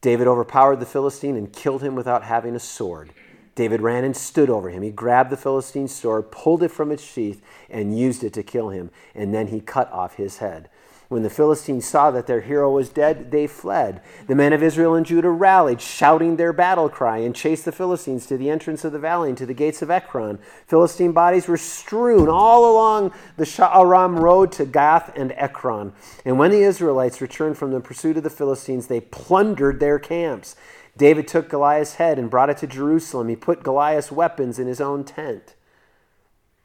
David 0.00 0.28
overpowered 0.28 0.78
the 0.78 0.86
Philistine 0.86 1.34
and 1.34 1.52
killed 1.52 1.82
him 1.82 1.96
without 1.96 2.22
having 2.22 2.54
a 2.54 2.60
sword. 2.60 3.10
David 3.56 3.80
ran 3.80 4.04
and 4.04 4.16
stood 4.16 4.48
over 4.48 4.70
him. 4.70 4.84
He 4.84 4.92
grabbed 4.92 5.30
the 5.30 5.36
Philistine's 5.36 5.92
sword, 5.92 6.30
pulled 6.30 6.62
it 6.62 6.70
from 6.70 6.92
its 6.92 7.02
sheath, 7.02 7.42
and 7.68 7.98
used 7.98 8.22
it 8.22 8.32
to 8.34 8.44
kill 8.44 8.68
him, 8.68 8.92
and 9.12 9.34
then 9.34 9.48
he 9.48 9.58
cut 9.58 9.90
off 9.90 10.14
his 10.14 10.38
head. 10.38 10.68
When 11.08 11.22
the 11.22 11.30
Philistines 11.30 11.86
saw 11.86 12.10
that 12.10 12.26
their 12.26 12.40
hero 12.40 12.68
was 12.72 12.88
dead, 12.88 13.30
they 13.30 13.46
fled. 13.46 14.00
The 14.26 14.34
men 14.34 14.52
of 14.52 14.62
Israel 14.62 14.96
and 14.96 15.06
Judah 15.06 15.30
rallied, 15.30 15.80
shouting 15.80 16.34
their 16.34 16.52
battle 16.52 16.88
cry, 16.88 17.18
and 17.18 17.34
chased 17.34 17.64
the 17.64 17.70
Philistines 17.70 18.26
to 18.26 18.36
the 18.36 18.50
entrance 18.50 18.84
of 18.84 18.90
the 18.90 18.98
valley 18.98 19.28
and 19.28 19.38
to 19.38 19.46
the 19.46 19.54
gates 19.54 19.82
of 19.82 19.90
Ekron. 19.90 20.40
Philistine 20.66 21.12
bodies 21.12 21.46
were 21.46 21.56
strewn 21.56 22.28
all 22.28 22.72
along 22.72 23.12
the 23.36 23.44
Shaaraim 23.44 24.18
road 24.18 24.50
to 24.52 24.66
Gath 24.66 25.12
and 25.16 25.30
Ekron. 25.36 25.92
And 26.24 26.40
when 26.40 26.50
the 26.50 26.62
Israelites 26.62 27.20
returned 27.20 27.56
from 27.56 27.70
the 27.70 27.80
pursuit 27.80 28.16
of 28.16 28.24
the 28.24 28.30
Philistines, 28.30 28.88
they 28.88 29.00
plundered 29.00 29.78
their 29.78 30.00
camps. 30.00 30.56
David 30.96 31.28
took 31.28 31.48
Goliath's 31.48 31.94
head 31.94 32.18
and 32.18 32.28
brought 32.28 32.50
it 32.50 32.56
to 32.58 32.66
Jerusalem. 32.66 33.28
He 33.28 33.36
put 33.36 33.62
Goliath's 33.62 34.10
weapons 34.10 34.58
in 34.58 34.66
his 34.66 34.80
own 34.80 35.04
tent. 35.04 35.54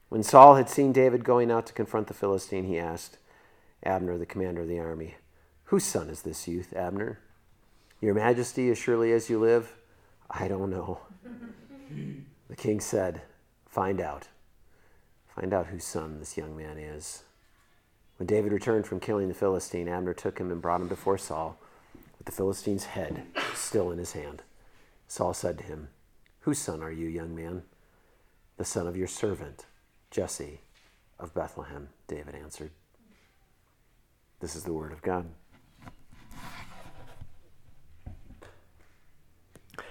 When 0.09 0.23
Saul 0.23 0.55
had 0.55 0.67
seen 0.67 0.93
David 0.93 1.23
going 1.23 1.51
out 1.51 1.67
to 1.67 1.73
confront 1.73 2.07
the 2.07 2.15
Philistine, 2.15 2.65
he 2.65 2.79
asked, 2.79 3.17
Abner, 3.83 4.17
the 4.17 4.25
commander 4.25 4.61
of 4.61 4.67
the 4.67 4.79
army. 4.79 5.15
Whose 5.65 5.83
son 5.83 6.09
is 6.09 6.21
this 6.21 6.47
youth, 6.47 6.73
Abner? 6.73 7.19
Your 8.01 8.13
majesty, 8.13 8.69
as 8.69 8.77
surely 8.77 9.11
as 9.11 9.29
you 9.29 9.39
live? 9.39 9.75
I 10.29 10.47
don't 10.47 10.69
know. 10.69 10.99
the 12.49 12.55
king 12.55 12.79
said, 12.79 13.21
Find 13.67 14.01
out. 14.01 14.27
Find 15.35 15.53
out 15.53 15.67
whose 15.67 15.85
son 15.85 16.19
this 16.19 16.37
young 16.37 16.57
man 16.57 16.77
is. 16.77 17.23
When 18.17 18.27
David 18.27 18.51
returned 18.51 18.85
from 18.85 18.99
killing 18.99 19.29
the 19.29 19.33
Philistine, 19.33 19.87
Abner 19.87 20.13
took 20.13 20.39
him 20.39 20.51
and 20.51 20.61
brought 20.61 20.81
him 20.81 20.87
before 20.87 21.17
Saul, 21.17 21.57
with 22.17 22.25
the 22.25 22.31
Philistine's 22.31 22.85
head 22.85 23.23
still 23.55 23.91
in 23.91 23.97
his 23.97 24.11
hand. 24.11 24.43
Saul 25.07 25.33
said 25.33 25.57
to 25.57 25.63
him, 25.63 25.87
Whose 26.41 26.59
son 26.59 26.83
are 26.83 26.91
you, 26.91 27.07
young 27.07 27.35
man? 27.35 27.63
The 28.57 28.65
son 28.65 28.87
of 28.87 28.95
your 28.95 29.07
servant, 29.07 29.65
Jesse 30.11 30.61
of 31.17 31.33
Bethlehem, 31.33 31.89
David 32.07 32.35
answered. 32.35 32.71
This 34.41 34.55
is 34.55 34.63
the 34.63 34.73
Word 34.73 34.91
of 34.91 35.03
God. 35.03 35.27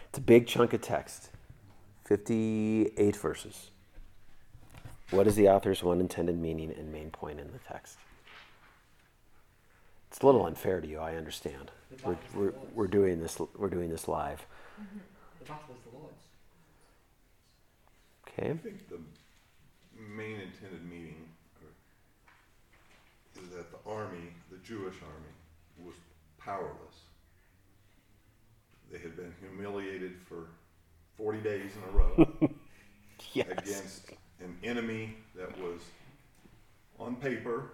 It's 0.09 0.19
a 0.19 0.21
big 0.21 0.49
chunk 0.49 0.73
of 0.73 0.81
text 0.81 1.31
58 2.05 3.15
verses. 3.15 3.71
What 5.11 5.29
is 5.29 5.37
the 5.37 5.49
author's 5.49 5.85
one 5.85 6.01
intended 6.01 6.37
meaning 6.37 6.75
and 6.77 6.93
main 6.93 7.11
point 7.11 7.39
in 7.39 7.53
the 7.53 7.61
text? 7.61 7.97
It's 10.09 10.19
a 10.19 10.27
little 10.27 10.45
unfair 10.45 10.81
to 10.81 10.89
you, 10.89 10.99
I 10.99 11.15
understand. 11.15 11.71
We're, 12.05 12.17
we're, 12.35 12.53
we're, 12.75 12.87
doing, 12.89 13.21
this, 13.21 13.39
we're 13.57 13.69
doing 13.69 13.89
this 13.89 14.09
live. 14.09 14.45
Mm-hmm. 14.81 14.99
The 15.39 15.45
battle 15.45 15.75
is 15.77 15.93
the 15.93 15.97
Lord's. 15.97 16.25
Okay. 18.27 18.51
I 18.51 18.57
think 18.57 18.89
the 18.89 18.99
main 19.97 20.41
intended 20.41 20.85
meaning 20.91 21.31
is 23.43 23.51
that 23.51 23.71
the 23.71 23.91
army, 23.91 24.35
the 24.37 24.40
Jewish 24.65 24.97
army, 25.03 25.85
was 25.85 25.97
powerless. 26.39 27.05
They 28.91 28.99
had 28.99 29.17
been 29.17 29.33
humiliated 29.41 30.17
for 30.29 30.49
40 31.17 31.41
days 31.41 31.71
in 31.77 31.95
a 31.95 31.99
row 31.99 32.39
yes. 33.33 33.47
against 33.51 34.11
an 34.41 34.57
enemy 34.65 35.17
that 35.37 35.57
was, 35.61 35.81
on 36.99 37.17
paper, 37.17 37.71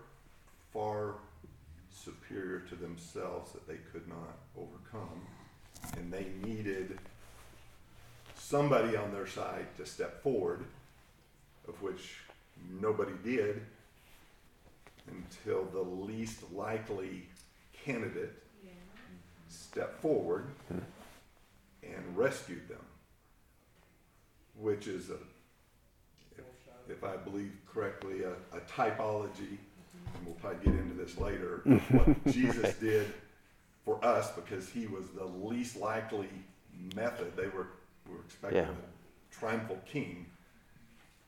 far 0.73 1.15
superior 1.91 2.61
to 2.61 2.75
themselves 2.75 3.53
that 3.53 3.67
they 3.67 3.79
could 3.93 4.07
not 4.09 4.37
overcome. 4.57 5.21
And 5.97 6.13
they 6.13 6.27
needed 6.43 6.99
somebody 8.37 8.97
on 8.97 9.13
their 9.13 9.27
side 9.27 9.67
to 9.77 9.87
step 9.87 10.23
forward, 10.23 10.65
of 11.69 11.81
which 11.83 12.19
nobody 12.81 13.13
did 13.25 13.63
until 15.09 15.65
the 15.65 15.81
least 15.81 16.41
likely 16.53 17.27
candidate 17.85 18.33
yeah. 18.65 18.71
stepped 19.49 20.01
forward 20.01 20.47
hmm. 20.69 20.79
and 21.83 22.17
rescued 22.17 22.69
them, 22.69 22.85
which 24.59 24.87
is, 24.87 25.11
a, 25.11 25.19
if, 26.37 26.45
if 26.89 27.05
I 27.05 27.17
believe 27.17 27.53
correctly, 27.73 28.23
a, 28.23 28.33
a 28.57 28.61
typology, 28.61 29.59
and 30.15 30.25
we'll 30.25 30.35
probably 30.35 30.65
get 30.65 30.79
into 30.81 30.95
this 30.95 31.19
later, 31.19 31.63
what 31.91 32.27
Jesus 32.33 32.63
right. 32.63 32.81
did 32.81 33.13
for 33.85 34.05
us 34.05 34.33
because 34.33 34.69
he 34.69 34.87
was 34.87 35.07
the 35.17 35.25
least 35.25 35.77
likely 35.77 36.29
method. 36.95 37.35
They 37.37 37.47
were, 37.47 37.69
were 38.09 38.21
expecting 38.25 38.63
yeah. 38.63 38.69
a 38.69 39.35
triumphal 39.35 39.79
king, 39.91 40.27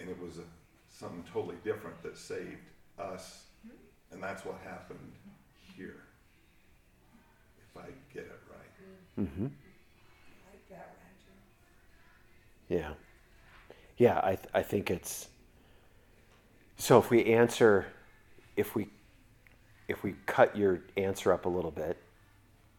and 0.00 0.08
it 0.08 0.20
was 0.20 0.38
a, 0.38 0.42
something 0.90 1.24
totally 1.32 1.56
different 1.64 2.02
that 2.02 2.18
saved 2.18 2.56
us 2.98 3.44
and 4.12 4.22
that's 4.22 4.44
what 4.44 4.58
happened 4.64 5.12
here, 5.76 6.04
if 7.58 7.80
I 7.80 7.86
get 8.12 8.24
it 8.24 8.40
right. 8.50 9.26
Mm-hmm. 9.26 9.44
Like 9.44 10.68
that, 10.70 10.96
yeah. 12.68 12.92
Yeah, 13.96 14.20
I, 14.22 14.36
th- 14.36 14.48
I 14.54 14.62
think 14.62 14.90
it's. 14.90 15.28
So 16.76 16.98
if 16.98 17.10
we 17.10 17.24
answer, 17.24 17.86
if 18.56 18.76
we, 18.76 18.88
if 19.88 20.04
we 20.04 20.14
cut 20.26 20.56
your 20.56 20.82
answer 20.96 21.32
up 21.32 21.46
a 21.46 21.48
little 21.48 21.72
bit 21.72 21.96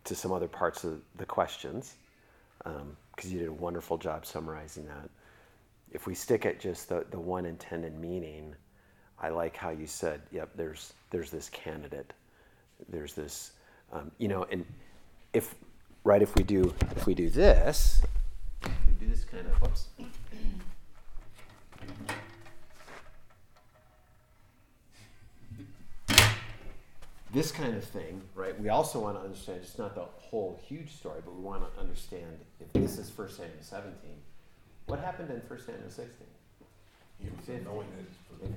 to 0.05 0.15
some 0.15 0.31
other 0.31 0.48
parts 0.48 0.86
of 0.86 1.01
the 1.17 1.25
questions, 1.25 1.95
because 2.63 2.81
um, 2.81 2.95
you 3.24 3.39
did 3.39 3.50
a 3.50 3.53
wonderful 3.53 3.98
job 3.98 4.25
summarizing 4.25 4.86
that. 4.86 5.09
If 5.91 6.07
we 6.07 6.15
stick 6.15 6.45
at 6.45 6.59
just 6.59 6.88
the, 6.88 7.05
the 7.12 7.19
one 7.19 7.45
intended 7.45 8.00
meaning, 8.00 8.55
I 9.21 9.29
like 9.29 9.55
how 9.57 9.69
you 9.69 9.85
said, 9.85 10.21
yep, 10.31 10.49
there's, 10.55 10.93
there's 11.09 11.29
this 11.29 11.49
candidate. 11.49 12.13
There's 12.88 13.13
this, 13.13 13.51
um, 13.91 14.11
you 14.17 14.29
know, 14.29 14.45
and 14.49 14.65
if, 15.33 15.55
right, 16.05 16.21
if 16.21 16.35
we 16.35 16.43
do, 16.43 16.73
if 16.95 17.05
we 17.05 17.13
do 17.13 17.29
this, 17.29 18.01
we 18.63 18.93
do 18.97 19.07
this 19.07 19.25
kind 19.25 19.45
of, 19.45 19.61
whoops. 19.61 19.88
This 27.31 27.51
kind 27.51 27.75
of 27.75 27.83
thing, 27.83 28.21
right? 28.33 28.59
We 28.59 28.69
also 28.69 28.99
want 29.01 29.17
to 29.17 29.23
understand, 29.23 29.59
it's 29.61 29.77
not 29.77 29.93
the 29.95 30.05
whole 30.17 30.59
huge 30.65 30.95
story, 30.95 31.19
but 31.23 31.35
we 31.35 31.41
want 31.41 31.61
to 31.73 31.79
understand 31.79 32.39
if 32.59 32.71
this 32.73 32.97
is 32.97 33.15
1 33.15 33.29
Samuel 33.29 33.53
17, 33.61 33.93
what 34.88 34.99
happened 34.99 35.29
in 35.29 35.38
1 35.38 35.59
Samuel 35.59 35.89
16? 35.89 36.05
He 37.19 37.29
was 37.29 37.63
knowing 37.65 37.88
it 37.99 38.49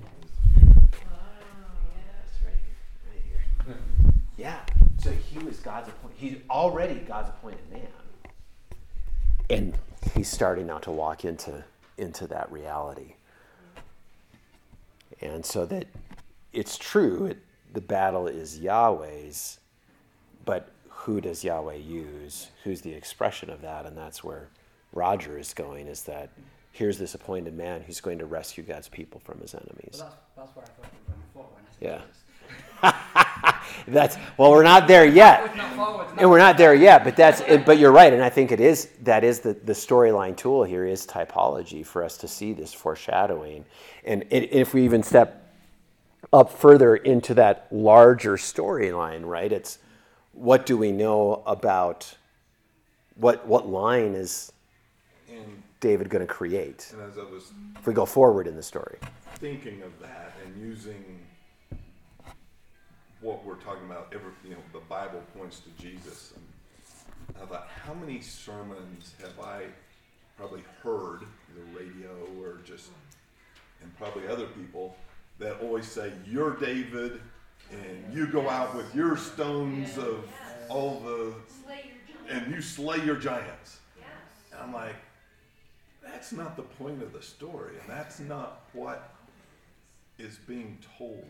yeah. 4.37 4.61
So 4.99 5.11
he 5.11 5.39
was 5.41 5.59
God's 5.59 5.89
appointed. 5.89 6.17
He's 6.19 6.37
already 6.49 6.95
God's 7.01 7.31
appointed 7.31 7.71
man, 7.73 7.87
and 9.51 9.79
he's 10.15 10.29
starting 10.29 10.67
now 10.67 10.79
to 10.79 10.91
walk 10.91 11.25
into 11.25 11.65
into 11.99 12.27
that 12.29 12.51
reality. 12.51 13.15
And 15.21 15.47
so 15.47 15.65
that 15.67 15.87
it's 16.53 16.77
true, 16.77 17.27
it, 17.27 17.39
the 17.73 17.81
battle 17.81 18.27
is 18.27 18.59
Yahweh's, 18.59 19.59
but 20.45 20.71
who 20.89 21.21
does 21.21 21.45
Yahweh 21.45 21.77
use? 21.77 22.49
Who's 22.65 22.81
the 22.81 22.93
expression 22.93 23.49
of 23.51 23.63
that? 23.63 23.87
And 23.87 23.97
that's 23.97 24.25
where 24.25 24.49
Roger 24.93 25.39
is 25.39 25.55
going 25.55 25.87
is 25.87 26.03
that 26.03 26.31
here's 26.73 26.99
this 26.99 27.15
appointed 27.15 27.55
man 27.57 27.83
who's 27.83 28.01
going 28.01 28.19
to 28.19 28.27
rescue 28.27 28.65
God's 28.65 28.89
people 28.89 29.21
from 29.21 29.41
his 29.41 29.53
But 29.53 29.63
enemies. 29.63 30.03
that's, 30.03 30.15
that's 30.37 30.57
where 30.57 30.65
I 30.65 30.69
thought 30.69 30.93
we 30.93 30.99
were 30.99 31.15
going 31.15 31.23
before 31.33 31.47
when 31.55 31.65
I 31.65 32.01
said 32.01 32.03
Yeah. 32.83 33.17
Jesus. 33.79 33.95
That's 33.95 34.17
well, 34.37 34.51
we're 34.51 34.63
not 34.63 34.87
there 34.87 35.05
yet. 35.05 35.43
Backwards, 35.43 35.57
not 35.57 35.75
forwards, 35.75 36.03
and 36.19 36.31
we're 36.31 36.39
not 36.39 36.57
there 36.57 36.75
yet 36.75 37.05
but 37.05 37.17
that's 37.17 37.43
but 37.65 37.79
you're 37.79 37.93
right 37.93 38.13
and 38.13 38.23
i 38.23 38.29
think 38.29 38.53
it 38.53 38.61
is 38.61 38.91
that 39.03 39.25
is 39.25 39.41
the, 39.41 39.55
the 39.65 39.73
storyline 39.73 40.37
tool 40.37 40.65
here 40.65 40.87
is 40.87 41.07
typology 41.07 41.85
for 41.85 42.05
us 42.05 42.17
to 42.17 42.29
see 42.29 42.53
this 42.53 42.73
foreshadowing 42.73 43.65
and 44.05 44.25
it, 44.31 44.53
if 44.53 44.75
we 44.75 44.85
even 44.85 45.03
step 45.03 45.51
up 46.33 46.51
further 46.51 46.97
into 46.97 47.35
that 47.35 47.67
larger 47.71 48.37
storyline 48.37 49.25
right 49.25 49.53
it's 49.53 49.79
what 50.33 50.67
do 50.67 50.77
we 50.77 50.93
know 50.93 51.43
about 51.47 52.17
what 53.17 53.47
what 53.47 53.69
line 53.69 54.15
is 54.15 54.53
And, 55.31 55.63
david 55.81 56.09
going 56.09 56.27
to 56.27 56.33
create 56.33 56.93
and 56.93 57.03
as 57.03 57.19
I 57.19 57.23
was 57.23 57.53
if 57.77 57.87
we 57.87 57.95
go 57.95 58.07
forward 58.07 58.47
in 58.47 58.57
the 58.57 58.63
story 58.63 58.99
thinking 59.37 59.83
of 59.83 59.99
that 60.01 60.35
and 60.45 60.57
using 60.61 61.21
what 63.23 63.45
we're 63.45 63.55
talking 63.55 63.87
about, 63.87 64.13
every, 64.13 64.33
you 64.45 64.51
know, 64.51 64.57
the 64.73 64.81
Bible 64.81 65.23
points 65.37 65.61
to 65.61 65.83
Jesus. 65.83 66.35
And 66.35 67.37
I 67.41 67.47
thought, 67.47 67.69
how 67.85 67.95
many 67.95 68.21
sermons 68.21 69.15
have 69.21 69.39
I 69.41 69.63
probably 70.37 70.65
heard, 70.83 71.21
the 71.55 71.79
radio 71.79 72.11
or 72.41 72.59
just, 72.65 72.91
and 73.81 73.97
probably 73.97 74.27
other 74.27 74.47
people, 74.47 74.97
that 75.39 75.61
always 75.61 75.87
say, 75.87 76.13
You're 76.27 76.57
David, 76.57 77.21
and 77.71 78.13
you 78.13 78.27
go 78.27 78.49
out 78.49 78.75
with 78.75 78.93
your 78.95 79.17
stones 79.17 79.97
of 79.99 80.29
all 80.69 81.01
the, 81.01 81.33
and 82.29 82.53
you 82.53 82.61
slay 82.61 83.03
your 83.05 83.17
giants. 83.17 83.79
And 84.53 84.61
I'm 84.61 84.75
like, 84.75 84.97
that's 86.03 86.33
not 86.33 86.57
the 86.57 86.63
point 86.63 87.03
of 87.03 87.13
the 87.13 87.23
story, 87.23 87.75
and 87.81 87.89
that's 87.89 88.19
not 88.19 88.63
what 88.73 89.15
is 90.19 90.39
being 90.47 90.79
told 90.99 91.27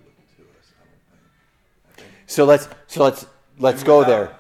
so 2.27 2.45
let's 2.45 2.69
so 2.87 3.03
let's 3.05 3.27
let's 3.59 3.83
go 3.83 4.05
there 4.05 4.35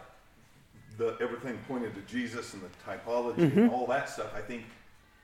The 0.99 1.17
everything 1.21 1.59
pointed 1.69 1.95
to 1.95 2.01
Jesus 2.03 2.55
and 2.55 2.63
the 2.63 2.69
typology 2.91 3.37
Mm-hmm. 3.37 3.59
and 3.61 3.71
all 3.71 3.87
that 3.87 4.09
stuff. 4.09 4.33
I 4.37 4.41
think 4.41 4.65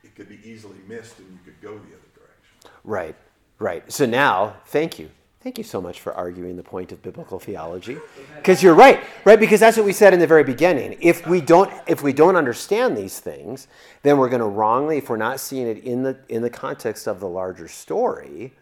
it 0.05 0.15
could 0.15 0.29
be 0.29 0.39
easily 0.45 0.77
missed, 0.87 1.19
and 1.19 1.29
you 1.31 1.39
could 1.45 1.61
go 1.61 1.71
the 1.71 1.95
other 1.99 2.11
direction. 2.15 2.71
Right, 2.85 3.17
right. 3.59 3.91
So 3.93 4.07
now, 4.07 4.57
thank 4.67 4.99
you. 4.99 5.11
Thank 5.41 5.57
you 5.57 5.65
so 5.65 5.81
much 5.81 6.01
for 6.01 6.13
arguing 6.15 6.57
the 6.57 6.65
point 6.65 6.91
of 6.91 7.01
biblical 7.01 7.39
theology. 7.39 7.97
Because 8.37 8.61
you're 8.63 8.75
right, 8.75 9.01
right? 9.25 9.39
Because 9.39 9.61
that's 9.61 9.77
what 9.77 9.87
we 9.87 9.93
said 9.93 10.13
in 10.13 10.19
the 10.21 10.27
very 10.27 10.43
beginning. 10.45 10.97
If 11.01 11.27
we 11.27 11.41
don't 11.41 11.71
if 11.87 12.03
we 12.03 12.13
don't 12.13 12.35
understand 12.37 12.97
these 12.97 13.21
things, 13.21 13.69
then 14.03 14.19
we're 14.19 14.29
going 14.29 14.41
to 14.41 14.47
wrongly 14.47 14.99
if 14.99 15.09
we're 15.09 15.17
not 15.17 15.39
seeing 15.39 15.69
it 15.69 15.79
in 15.85 16.03
the 16.03 16.19
in 16.29 16.43
the 16.43 16.51
context 16.51 17.07
of 17.07 17.21
the 17.21 17.29
larger 17.29 17.69
story, 17.69 18.53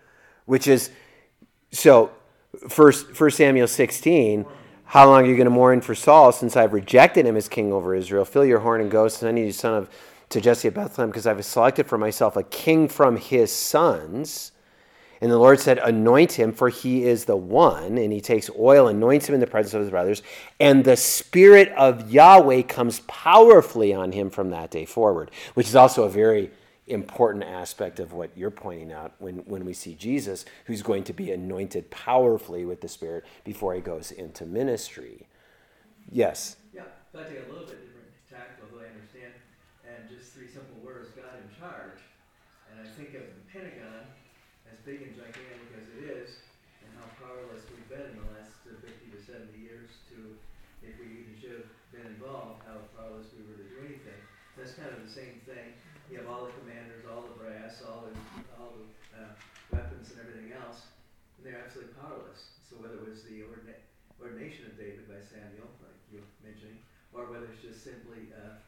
which 0.45 0.69
is 0.69 0.91
so 1.73 2.11
first 2.69 3.13
first 3.13 3.37
Samuel 3.37 3.67
16, 3.67 4.47
how 4.85 5.09
long 5.09 5.25
are 5.25 5.27
you 5.27 5.37
going 5.37 5.47
to 5.47 5.51
mourn 5.51 5.81
for 5.81 5.95
Saul 5.95 6.33
since 6.33 6.57
I've 6.57 6.73
rejected 6.73 7.27
him 7.27 7.37
as 7.37 7.49
king 7.49 7.73
over 7.73 7.95
Israel? 7.95 8.25
Fill 8.25 8.45
your 8.45 8.61
horn 8.61 8.81
and 8.81 8.91
go, 8.91 9.09
send 9.09 9.39
you 9.39 9.53
son 9.53 9.75
of 9.75 9.91
to 10.29 10.41
Jesse 10.41 10.69
of 10.69 10.75
Bethlehem, 10.75 11.11
because 11.11 11.27
I've 11.27 11.45
selected 11.45 11.87
for 11.87 11.99
myself 11.99 12.37
a 12.37 12.43
king 12.43 12.89
from 12.89 13.17
his 13.17 13.53
sons. 13.53 14.53
And 15.21 15.31
the 15.31 15.39
Lord 15.39 15.61
said, 15.61 15.79
Anoint 15.79 16.33
him, 16.33 16.53
for 16.53 16.69
he 16.69 17.05
is 17.05 17.25
the 17.25 17.37
one. 17.37 17.97
And 17.97 18.13
he 18.13 18.21
takes 18.21 18.51
oil, 18.59 18.89
anoints 18.89 19.29
him 19.29 19.35
in 19.35 19.41
the 19.41 19.47
presence 19.47 19.73
of 19.75 19.81
his 19.81 19.91
brothers. 19.91 20.23
And 20.61 20.85
the 20.85 20.97
Spirit 20.97 21.71
of 21.71 22.11
Yahweh 22.11 22.63
comes 22.63 23.01
powerfully 23.07 23.95
on 23.95 24.13
him 24.13 24.29
from 24.31 24.51
that 24.51 24.71
day 24.71 24.85
forward, 24.85 25.31
which 25.55 25.69
is 25.69 25.77
also 25.77 26.05
a 26.05 26.11
very 26.11 26.51
important 26.87 27.45
aspect 27.45 27.99
of 27.99 28.13
what 28.13 28.31
you're 28.37 28.51
pointing 28.51 28.93
out 28.93 29.15
when, 29.19 29.39
when 29.39 29.65
we 29.65 29.73
see 29.73 29.95
Jesus, 29.95 30.45
who's 30.67 30.83
going 30.83 31.05
to 31.05 31.13
be 31.13 31.33
anointed 31.33 31.91
powerfully 31.91 32.65
with 32.65 32.81
the 32.81 32.89
Spirit 32.89 33.25
before 33.45 33.75
he 33.75 33.81
goes 33.81 34.13
into 34.13 34.47
ministry. 34.47 35.27
Yes. 36.11 36.57
Yeah, 36.73 36.83
but 37.13 37.29
take 37.29 37.43
a 37.43 37.51
little 37.51 37.67
bit 37.67 37.83
different 37.83 38.07
tact, 38.31 38.63
although 38.63 38.85
I 38.85 38.89
understand, 38.95 39.35
and 39.83 40.07
just 40.07 40.31
three 40.31 40.47
simple 40.47 40.79
words, 40.85 41.11
God 41.19 41.35
in 41.43 41.51
charge. 41.59 41.99
And 42.71 42.79
I 42.79 42.87
think 42.95 43.19
of 43.19 43.27
the 43.27 43.43
Pentagon, 43.51 44.07
as 44.71 44.79
big 44.87 45.03
and 45.03 45.11
gigantic 45.11 45.75
as 45.75 45.91
it 45.99 46.07
is, 46.07 46.31
and 46.87 46.91
how 47.03 47.11
powerless 47.19 47.67
we've 47.67 47.91
been 47.91 48.07
in 48.15 48.17
the 48.23 48.29
last 48.39 48.55
uh, 48.71 48.79
fifty 48.79 49.11
to 49.11 49.19
seventy 49.19 49.59
years 49.59 49.91
to, 50.15 50.39
if 50.87 50.95
we 51.03 51.27
even 51.27 51.35
should 51.35 51.67
have 51.67 51.71
been 51.91 52.07
involved, 52.15 52.63
how 52.63 52.79
powerless 52.95 53.35
we 53.35 53.43
were 53.43 53.59
to 53.59 53.67
do 53.67 53.83
anything. 53.83 54.21
That's 54.55 54.79
kind 54.79 54.95
of 54.95 55.03
the 55.03 55.11
same 55.11 55.43
thing. 55.43 55.75
You 56.07 56.23
have 56.23 56.31
all 56.31 56.47
the 56.47 56.55
commanders, 56.63 57.03
all 57.09 57.27
the 57.27 57.35
brass, 57.35 57.83
all 57.83 58.07
the, 58.07 58.15
all 58.57 58.79
the, 58.79 58.87
uh, 59.19 59.35
weapons 59.75 60.15
and 60.15 60.23
everything 60.23 60.55
else, 60.55 60.87
and 61.37 61.43
they're 61.43 61.59
absolutely 61.59 61.99
powerless. 61.99 62.55
So 62.63 62.79
whether 62.79 63.03
it 63.03 63.07
was 63.11 63.27
the 63.27 63.43
ordina- 63.43 63.83
ordination 64.23 64.71
of 64.71 64.79
David 64.79 65.06
by 65.17 65.25
Samuel, 65.25 65.73
like 65.81 65.97
you 66.13 66.21
were 66.21 66.29
mentioning, 66.45 66.77
or 67.17 67.25
whether 67.33 67.49
it's 67.49 67.65
just 67.65 67.81
simply 67.81 68.29
uh, 68.37 68.61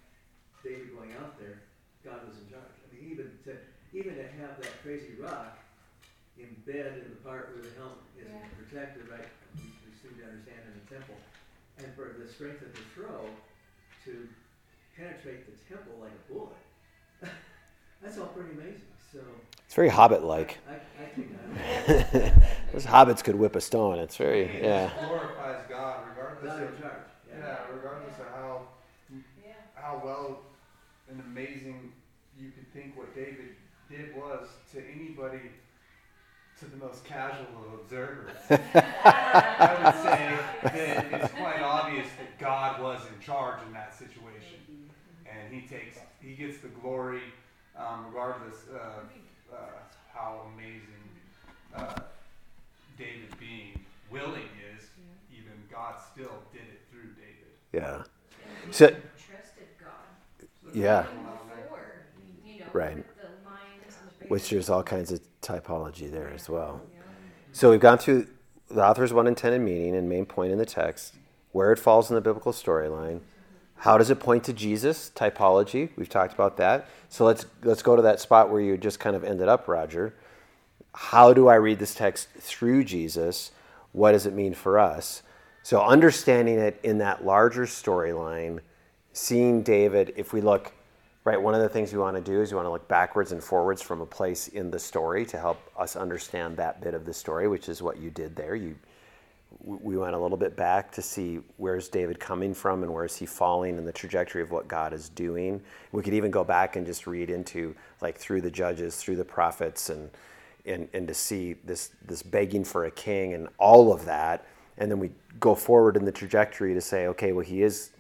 David 0.65 0.97
going 0.97 1.13
out 1.21 1.37
there, 1.37 1.61
God 2.01 2.25
was 2.25 2.41
in 2.41 2.49
charge. 2.49 2.73
I 2.81 2.87
mean, 2.89 3.05
even 3.13 3.29
to 3.45 3.53
even 3.93 4.17
to 4.17 4.25
have 4.41 4.57
that 4.61 4.73
crazy 4.81 5.13
rock 5.21 5.61
embedded 6.41 7.05
in 7.05 7.09
the 7.13 7.21
part 7.21 7.53
where 7.53 7.61
the 7.65 7.73
helmet 7.77 8.01
is 8.17 8.25
Yeah. 8.33 8.49
protected, 8.57 9.05
right? 9.13 9.29
We, 9.57 9.69
we 9.85 9.93
seem 10.01 10.17
to 10.21 10.25
understand 10.25 10.61
in 10.73 10.81
the 10.81 10.87
temple, 10.89 11.17
and 11.85 11.89
for 11.93 12.17
the 12.17 12.25
strength 12.29 12.65
of 12.65 12.73
the 12.73 12.85
throw 12.97 13.29
to 14.09 14.29
penetrate 14.97 15.45
the 15.45 15.57
temple 15.69 16.01
like 16.01 16.13
a 16.17 16.33
bullet. 16.33 16.57
That's 18.01 18.17
all 18.17 18.33
pretty 18.33 18.53
amazing. 18.57 18.89
So 19.13 19.21
It's 19.67 19.75
very 19.75 19.89
hobbit 19.89 20.23
like. 20.25 20.59
I, 20.69 20.75
I 21.03 21.07
think 21.13 21.29
I, 21.35 22.33
Those 22.73 22.85
hobbits 22.87 23.25
could 23.25 23.35
whip 23.37 23.57
a 23.57 23.61
stone. 23.61 23.99
It's 23.99 24.17
very, 24.17 24.61
yeah. 24.63 24.91
Glorifies 26.41 26.59
God 26.61 26.61
regardless 26.61 26.61
in 26.61 26.75
of 26.75 26.81
charge. 26.81 27.07
yeah, 27.29 27.75
regardless 27.75 28.19
of 28.21 28.27
how 28.35 28.69
Yeah. 29.45 29.53
how 29.75 30.01
well 30.05 30.41
and 31.11 31.21
amazing 31.21 31.93
you 32.39 32.51
could 32.51 32.71
think 32.73 32.97
what 32.97 33.15
David 33.15 33.57
did 33.91 34.15
was 34.17 34.49
to 34.73 34.79
anybody 34.95 35.51
to 36.61 36.65
the 36.67 36.77
most 36.77 37.05
casual 37.05 37.47
of 37.67 37.81
observers. 37.81 38.37
I 38.51 39.77
would 39.83 39.95
say 40.03 40.39
that 40.63 41.23
it's 41.23 41.33
quite 41.35 41.61
obvious 41.63 42.09
that 42.19 42.39
God 42.39 42.83
was 42.83 43.01
in 43.07 43.21
charge 43.25 43.63
in 43.67 43.73
that 43.73 43.95
situation, 43.95 44.89
and 45.27 45.53
He 45.55 45.67
takes 45.69 45.99
He 46.21 46.35
gets 46.35 46.59
the 46.59 46.69
glory, 46.69 47.23
um, 47.77 48.07
regardless 48.09 48.65
of 48.71 49.09
uh, 49.53 49.57
how 50.13 50.47
amazing 50.55 50.83
uh, 51.77 52.01
David 52.99 53.39
being 53.39 53.79
willing 54.11 54.33
is. 54.33 54.49
Even 54.49 54.58
God 55.79 55.95
still 56.13 56.43
did 56.53 56.63
it 56.63 56.81
through 56.91 57.11
David. 57.15 57.55
Yeah. 57.73 58.03
So- 58.73 58.89
he 58.89 58.93
trusted 58.93 59.69
God. 59.81 60.49
Yeah. 60.75 61.03
Before, 61.03 61.79
you 62.45 62.61
know, 62.61 62.67
Right. 62.73 62.89
Right. 62.89 62.97
with 62.97 63.17
the 63.17 63.29
lions 63.49 64.29
Which 64.29 64.51
there's 64.51 64.69
all 64.69 64.83
kinds 64.83 65.13
of 65.13 65.21
typology 65.41 66.11
there 66.11 66.31
as 66.35 66.49
well. 66.49 66.81
Yeah. 66.93 67.01
So 67.53 67.71
we've 67.71 67.81
gone 67.81 67.99
through 67.99 68.27
the 68.69 68.85
author's 68.85 69.13
one 69.13 69.27
intended 69.29 69.61
meaning 69.61 69.95
and 69.95 70.09
main 70.09 70.27
point 70.27 70.51
in 70.53 70.59
the 70.59 70.67
text, 70.67 71.15
where 71.53 71.73
it 71.73 71.79
falls 71.79 72.11
in 72.11 72.17
the 72.17 72.21
biblical 72.21 72.53
storyline. 72.53 73.21
How 73.77 73.97
does 73.97 74.11
it 74.11 74.19
point 74.19 74.43
to 74.45 74.53
Jesus? 74.53 75.13
Typology. 75.15 75.91
We've 75.97 76.09
talked 76.09 76.35
about 76.35 76.57
that. 76.57 76.89
So 77.09 77.25
let's 77.25 77.47
let's 77.63 77.83
go 77.83 77.95
to 77.95 78.03
that 78.03 78.19
spot 78.19 78.51
where 78.51 78.61
you 78.61 78.77
just 78.77 78.99
kind 78.99 79.15
of 79.15 79.23
ended 79.23 79.49
up, 79.49 79.69
Roger. 79.69 80.15
How 80.93 81.33
do 81.33 81.47
I 81.47 81.55
read 81.55 81.79
this 81.79 81.95
text 81.95 82.29
through 82.31 82.83
Jesus? 82.85 83.53
What 83.93 84.13
does 84.13 84.27
it 84.27 84.35
mean 84.35 84.53
for 84.53 84.81
us? 84.81 85.23
So 85.69 85.83
understanding 85.83 86.59
it 86.59 86.81
in 86.83 86.97
that 86.97 87.27
larger 87.27 87.67
storyline, 87.67 88.61
seeing 89.13 89.63
David, 89.63 90.15
if 90.17 90.33
we 90.33 90.41
look 90.41 90.73
right, 91.25 91.37
one 91.37 91.55
of 91.55 91.61
the 91.61 91.69
things 91.69 91.93
we 91.93 91.99
want 91.99 92.17
to 92.17 92.23
do 92.23 92.41
is 92.41 92.53
we 92.53 92.57
want 92.57 92.65
to 92.65 92.71
look 92.71 92.89
backwards 92.89 93.33
and 93.33 93.45
forwards 93.45 93.83
from 93.83 94.01
a 94.01 94.07
place 94.07 94.49
in 94.49 94.71
the 94.71 94.79
story 94.79 95.27
to 95.27 95.39
help 95.39 95.61
us 95.79 95.95
understand 95.95 96.57
that 96.57 96.81
bit 96.81 96.95
of 96.95 97.05
the 97.05 97.13
story, 97.13 97.49
which 97.49 97.69
is 97.69 97.83
what 97.83 97.99
you 97.99 98.09
did 98.09 98.35
there. 98.35 98.55
You 98.55 98.77
we 99.63 99.99
went 99.99 100.15
a 100.15 100.19
little 100.19 100.39
bit 100.39 100.57
back 100.57 100.91
to 100.93 101.03
see 101.03 101.41
where's 101.59 101.89
David 101.89 102.19
coming 102.19 102.55
from 102.55 102.83
and 102.83 102.91
where 102.91 103.05
is 103.05 103.17
he 103.17 103.27
falling 103.27 103.77
in 103.77 103.85
the 103.85 103.93
trajectory 103.93 104.41
of 104.41 104.51
what 104.51 104.69
God 104.69 104.95
is 104.95 105.11
doing. 105.11 105.61
We 105.93 106.03
could 106.03 106.15
even 106.15 106.31
go 106.31 106.45
back 106.45 106.77
and 106.77 106.87
just 106.87 107.07
read 107.07 107.29
into 107.29 107.77
like 108.01 108.17
through 108.17 108.41
the 108.41 108.51
judges, 108.51 108.97
through 108.97 109.17
the 109.17 109.25
prophets, 109.27 109.91
and 109.91 110.09
and, 110.65 110.89
and 110.95 111.07
to 111.09 111.13
see 111.13 111.57
this 111.63 111.91
this 112.07 112.23
begging 112.23 112.65
for 112.65 112.87
a 112.87 112.91
king 112.91 113.35
and 113.35 113.49
all 113.59 113.93
of 113.93 114.07
that. 114.07 114.47
And 114.79 114.91
then 114.91 114.99
we 114.99 115.11
go 115.41 115.55
forward 115.55 115.97
in 115.97 116.05
the 116.05 116.13
trajectory 116.13 116.75
to 116.75 116.81
say, 116.81 117.07
okay, 117.09 117.33
well 117.33 117.45
he 117.45 117.63
is. 117.63 117.91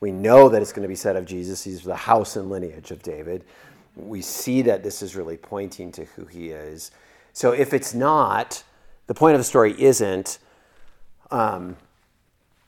We 0.00 0.12
know 0.12 0.48
that 0.48 0.62
it's 0.62 0.72
going 0.72 0.82
to 0.82 0.88
be 0.88 0.94
said 0.94 1.16
of 1.16 1.24
Jesus. 1.24 1.64
He's 1.64 1.82
the 1.82 1.96
house 1.96 2.36
and 2.36 2.48
lineage 2.50 2.90
of 2.90 3.02
David. 3.02 3.44
We 3.96 4.22
see 4.22 4.62
that 4.62 4.82
this 4.82 5.02
is 5.02 5.16
really 5.16 5.36
pointing 5.36 5.90
to 5.92 6.04
who 6.04 6.24
he 6.24 6.50
is. 6.50 6.92
So 7.32 7.52
if 7.52 7.74
it's 7.74 7.94
not, 7.94 8.62
the 9.08 9.14
point 9.14 9.34
of 9.34 9.40
the 9.40 9.44
story 9.44 9.80
isn't 9.80 10.38
um, 11.30 11.76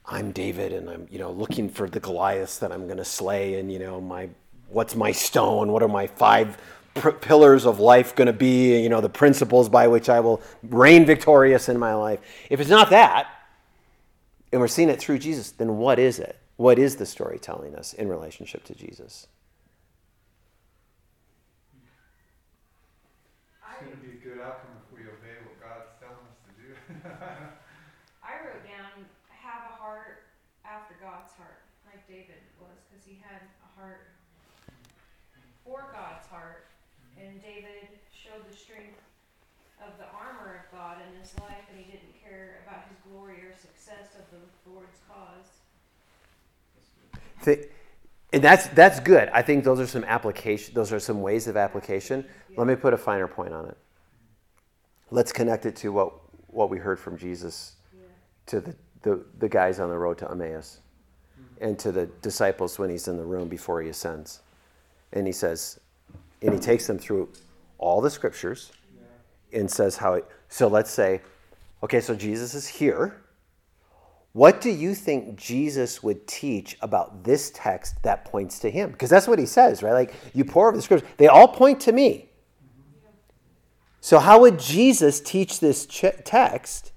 I'm 0.04 0.32
David 0.32 0.72
and 0.72 0.90
I'm, 0.90 1.06
you 1.10 1.18
know, 1.18 1.30
looking 1.30 1.68
for 1.68 1.88
the 1.88 2.00
Goliath 2.00 2.58
that 2.60 2.72
I'm 2.72 2.86
going 2.86 2.98
to 2.98 3.04
slay 3.04 3.60
and, 3.60 3.72
you 3.72 3.78
know, 3.78 4.00
my 4.00 4.28
what's 4.68 4.94
my 4.94 5.12
stone? 5.12 5.72
What 5.72 5.82
are 5.82 5.88
my 5.88 6.06
five 6.06 6.56
pr- 6.94 7.10
pillars 7.10 7.66
of 7.66 7.80
life 7.80 8.14
going 8.14 8.26
to 8.26 8.32
be? 8.32 8.80
You 8.82 8.88
know, 8.88 9.00
the 9.00 9.08
principles 9.08 9.68
by 9.68 9.86
which 9.86 10.08
I 10.08 10.20
will 10.20 10.42
reign 10.62 11.04
victorious 11.06 11.68
in 11.68 11.78
my 11.78 11.94
life. 11.94 12.20
If 12.50 12.60
it's 12.60 12.70
not 12.70 12.90
that, 12.90 13.28
and 14.52 14.60
we're 14.60 14.68
seeing 14.68 14.88
it 14.88 14.98
through 14.98 15.18
Jesus, 15.18 15.52
then 15.52 15.76
what 15.76 15.98
is 15.98 16.18
it? 16.18 16.38
What 16.56 16.78
is 16.78 16.96
the 16.96 17.06
story 17.06 17.38
telling 17.38 17.74
us 17.74 17.94
in 17.94 18.08
relationship 18.08 18.64
to 18.64 18.74
Jesus? 18.74 19.28
It's 23.80 23.88
going 23.88 23.96
to 23.96 24.04
be 24.04 24.12
a 24.12 24.20
good 24.20 24.44
outcome 24.44 24.76
if 24.84 24.92
we 24.92 25.08
obey 25.08 25.40
what 25.40 25.56
God's 25.56 25.88
telling 25.96 26.20
us 26.28 26.36
to 26.44 26.52
do. 26.60 26.68
I 28.20 28.44
wrote 28.44 28.60
down 28.68 29.08
have 29.32 29.72
a 29.72 29.74
heart 29.80 30.28
after 30.68 30.92
God's 31.00 31.32
heart, 31.32 31.64
like 31.88 32.04
David 32.04 32.44
was, 32.60 32.76
because 32.84 33.00
he 33.08 33.16
had 33.24 33.40
a 33.40 33.68
heart 33.80 34.12
for 35.64 35.88
God's 35.96 36.28
heart, 36.28 36.68
and 37.16 37.40
David 37.40 37.88
showed 38.12 38.44
the 38.44 38.52
strength 38.52 39.00
of 39.80 39.96
the 39.96 40.12
armor 40.12 40.60
of 40.60 40.68
God 40.68 41.00
in 41.00 41.10
his 41.16 41.32
life, 41.40 41.64
and 41.72 41.80
he 41.80 41.88
didn't 41.88 42.09
about 42.66 42.84
his 42.88 42.98
glory 43.10 43.36
or 43.36 43.54
success 43.56 44.16
of 44.18 44.24
the 44.30 44.70
Lord's 44.70 44.98
cause. 45.08 45.48
And 48.32 48.44
that's 48.44 48.68
that's 48.68 49.00
good. 49.00 49.28
I 49.30 49.42
think 49.42 49.64
those 49.64 49.80
are 49.80 49.86
some 49.86 50.04
application. 50.04 50.74
Those 50.74 50.92
are 50.92 51.00
some 51.00 51.20
ways 51.20 51.48
of 51.48 51.56
application. 51.56 52.24
Let 52.56 52.66
me 52.66 52.76
put 52.76 52.94
a 52.94 52.98
finer 52.98 53.26
point 53.26 53.52
on 53.52 53.66
it. 53.66 53.76
Let's 55.10 55.32
connect 55.32 55.66
it 55.66 55.74
to 55.76 55.92
what 55.92 56.12
what 56.46 56.70
we 56.70 56.78
heard 56.78 56.98
from 56.98 57.16
Jesus 57.16 57.76
to 58.46 58.60
the, 58.60 58.74
the, 59.02 59.24
the 59.38 59.48
guys 59.48 59.78
on 59.78 59.88
the 59.88 59.96
road 59.96 60.18
to 60.18 60.30
Emmaus 60.30 60.80
and 61.60 61.78
to 61.78 61.92
the 61.92 62.06
disciples 62.20 62.78
when 62.78 62.90
he's 62.90 63.06
in 63.06 63.16
the 63.16 63.24
room 63.24 63.48
before 63.48 63.80
he 63.80 63.88
ascends. 63.88 64.40
And 65.12 65.26
he 65.26 65.32
says, 65.32 65.78
and 66.42 66.52
he 66.52 66.58
takes 66.58 66.86
them 66.86 66.98
through 66.98 67.28
all 67.78 68.00
the 68.00 68.10
scriptures 68.10 68.72
and 69.52 69.70
says 69.70 69.96
how 69.96 70.20
so 70.48 70.68
let's 70.68 70.90
say, 70.90 71.20
okay, 71.82 72.00
so 72.00 72.14
Jesus 72.14 72.54
is 72.54 72.66
here. 72.66 73.16
What 74.32 74.60
do 74.60 74.70
you 74.70 74.94
think 74.94 75.36
Jesus 75.36 76.02
would 76.04 76.26
teach 76.28 76.76
about 76.80 77.24
this 77.24 77.50
text 77.52 78.00
that 78.04 78.24
points 78.24 78.60
to 78.60 78.70
him? 78.70 78.92
Because 78.92 79.10
that's 79.10 79.26
what 79.26 79.40
he 79.40 79.46
says, 79.46 79.82
right? 79.82 79.92
Like, 79.92 80.14
you 80.34 80.44
pore 80.44 80.68
over 80.68 80.76
the 80.76 80.82
scriptures, 80.82 81.08
they 81.16 81.26
all 81.26 81.48
point 81.48 81.80
to 81.80 81.92
me. 81.92 82.28
So, 84.00 84.18
how 84.20 84.40
would 84.40 84.58
Jesus 84.58 85.20
teach 85.20 85.60
this 85.60 85.84
ch- 85.84 86.04
text 86.24 86.92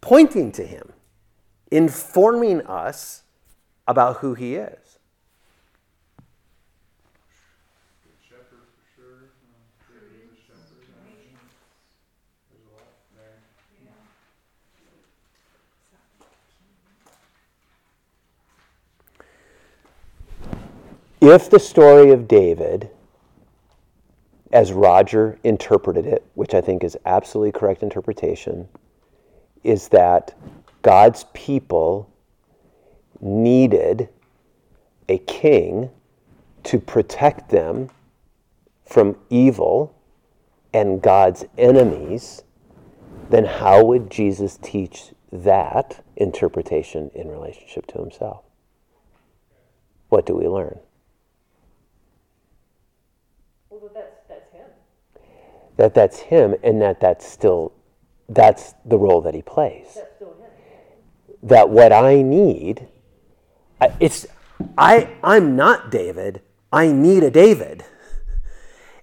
pointing 0.00 0.52
to 0.52 0.64
him, 0.66 0.92
informing 1.70 2.60
us 2.66 3.22
about 3.88 4.18
who 4.18 4.34
he 4.34 4.54
is? 4.54 4.98
Good 8.04 8.14
shepherd 8.20 8.68
for 8.76 8.84
sure. 8.94 9.30
Uh, 9.42 9.98
David 9.98 10.28
was 10.28 10.38
a 10.38 10.42
shepherd. 10.46 10.84
uh, 10.92 11.08
There's 12.52 12.62
a 12.62 12.74
lot 12.76 12.86
there. 13.16 13.42
If 21.26 21.48
the 21.48 21.58
story 21.58 22.10
of 22.10 22.28
David, 22.28 22.90
as 24.52 24.74
Roger 24.74 25.38
interpreted 25.42 26.04
it, 26.04 26.22
which 26.34 26.52
I 26.52 26.60
think 26.60 26.84
is 26.84 26.98
absolutely 27.06 27.58
correct 27.58 27.82
interpretation, 27.82 28.68
is 29.62 29.88
that 29.88 30.36
God's 30.82 31.24
people 31.32 32.10
needed 33.22 34.10
a 35.08 35.16
king 35.16 35.88
to 36.64 36.78
protect 36.78 37.48
them 37.48 37.88
from 38.84 39.16
evil 39.30 39.96
and 40.74 41.00
God's 41.00 41.46
enemies, 41.56 42.42
then 43.30 43.46
how 43.46 43.82
would 43.82 44.10
Jesus 44.10 44.58
teach 44.60 45.12
that 45.32 46.04
interpretation 46.16 47.10
in 47.14 47.28
relationship 47.28 47.86
to 47.86 47.98
himself? 47.98 48.44
What 50.10 50.26
do 50.26 50.34
we 50.34 50.46
learn? 50.46 50.80
Well, 53.84 53.90
that's, 53.92 54.16
that's 54.28 54.50
him. 54.52 54.64
That 55.76 55.94
that's 55.94 56.18
him 56.18 56.54
and 56.62 56.80
that 56.80 57.00
that's 57.00 57.26
still 57.26 57.72
that's 58.28 58.74
the 58.84 58.96
role 58.96 59.20
that 59.22 59.34
he 59.34 59.42
plays. 59.42 59.88
That's 59.94 60.14
still 60.16 60.34
him. 60.34 60.50
that 61.42 61.68
what 61.68 61.92
i 61.92 62.22
need 62.22 62.86
it's 64.00 64.26
i 64.78 65.14
i'm 65.22 65.56
not 65.56 65.90
david. 65.90 66.40
I 66.72 66.90
need 66.90 67.22
a 67.22 67.30
david. 67.30 67.84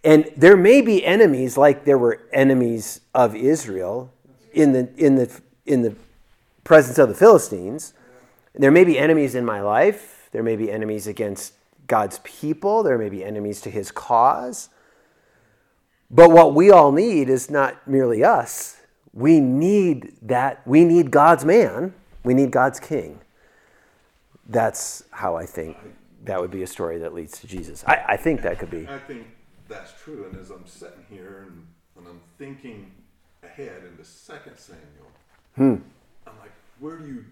And 0.04 0.30
there 0.36 0.58
may 0.58 0.82
be 0.82 1.06
enemies 1.06 1.58
like 1.58 1.86
there 1.86 1.98
were 1.98 2.22
enemies 2.34 3.02
of 3.14 3.36
israel 3.36 4.12
in 4.52 4.74
the 4.74 4.90
in 4.98 5.16
the 5.16 5.42
in 5.66 5.82
the 5.84 5.96
presence 6.64 6.98
of 6.98 7.10
the 7.10 7.16
philistines. 7.16 7.94
There 8.54 8.72
may 8.72 8.84
be 8.84 8.98
enemies 8.98 9.36
in 9.36 9.46
my 9.46 9.62
life. 9.62 10.30
There 10.32 10.44
may 10.44 10.56
be 10.56 10.72
enemies 10.72 11.08
against 11.08 11.54
god's 11.88 12.20
people. 12.24 12.84
There 12.84 12.98
may 12.98 13.10
be 13.10 13.24
enemies 13.24 13.62
to 13.62 13.70
his 13.70 13.92
cause 13.92 14.70
but 16.12 16.30
what 16.30 16.54
we 16.54 16.70
all 16.70 16.92
need 16.92 17.30
is 17.30 17.50
not 17.50 17.88
merely 17.88 18.24
us. 18.24 18.82
We 19.14 19.40
need 19.40 20.14
that. 20.22 20.62
We 20.68 20.84
need 20.84 21.10
God's 21.10 21.46
man. 21.46 21.94
We 22.24 22.34
need 22.34 22.52
God's 22.52 22.80
king. 22.80 23.22
That's 24.48 25.04
how 25.12 25.38
I 25.38 25.46
think 25.46 25.78
that 26.26 26.40
would 26.40 26.52
be 26.52 26.64
a 26.64 26.68
story 26.68 26.98
that 27.00 27.14
leads 27.14 27.40
to 27.40 27.48
Jesus. 27.48 27.84
I, 27.88 28.04
I 28.10 28.18
think 28.18 28.42
that 28.42 28.60
could 28.60 28.70
be. 28.70 28.88
I 28.88 29.00
think 29.00 29.26
that's 29.70 29.94
true. 30.04 30.26
And 30.26 30.38
as 30.38 30.50
I'm 30.50 30.68
sitting 30.68 31.06
here 31.10 31.46
and, 31.48 31.66
and 31.98 32.08
I'm 32.08 32.22
thinking 32.38 32.92
ahead 33.42 33.84
into 33.90 34.04
Second 34.04 34.58
Samuel, 34.58 35.12
hmm. 35.56 35.76
I'm 36.28 36.38
like, 36.40 36.52
where 36.80 36.98
do 36.98 37.08
you 37.08 37.26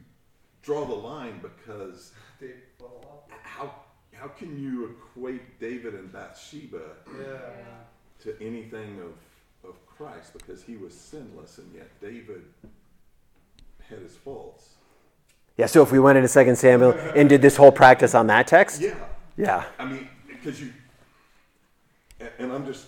draw 0.62 0.86
the 0.86 0.96
line? 0.96 1.42
Because 1.42 2.14
David 2.40 2.64
fell 2.78 3.04
off. 3.06 3.40
how 3.44 3.74
how 4.14 4.28
can 4.28 4.62
you 4.62 4.98
equate 4.98 5.60
David 5.60 5.94
and 5.94 6.12
Bathsheba 6.12 6.82
Yeah. 7.18 7.38
To 8.24 8.36
anything 8.42 9.00
of 9.02 9.70
of 9.70 9.86
Christ? 9.86 10.34
Because 10.34 10.64
he 10.64 10.78
was 10.78 10.94
sinless, 10.94 11.58
and 11.58 11.74
yet 11.74 11.90
David 12.02 12.44
had 13.90 14.00
his 14.00 14.16
faults. 14.16 14.76
Yeah, 15.58 15.66
so 15.66 15.84
if 15.84 15.92
we 15.92 16.00
went 16.00 16.18
into 16.18 16.30
2 16.30 16.56
Samuel 16.56 16.92
and 17.16 17.28
did 17.28 17.42
this 17.42 17.58
whole 17.58 17.72
practice 17.72 18.16
on 18.16 18.28
that 18.28 18.48
text? 18.48 18.80
Yeah. 18.80 18.96
Yeah. 19.36 19.66
I 19.78 19.84
mean, 19.84 20.08
because 20.26 20.62
you, 20.62 20.72
and, 22.22 22.30
and 22.40 22.52
I'm 22.54 22.66
just, 22.66 22.86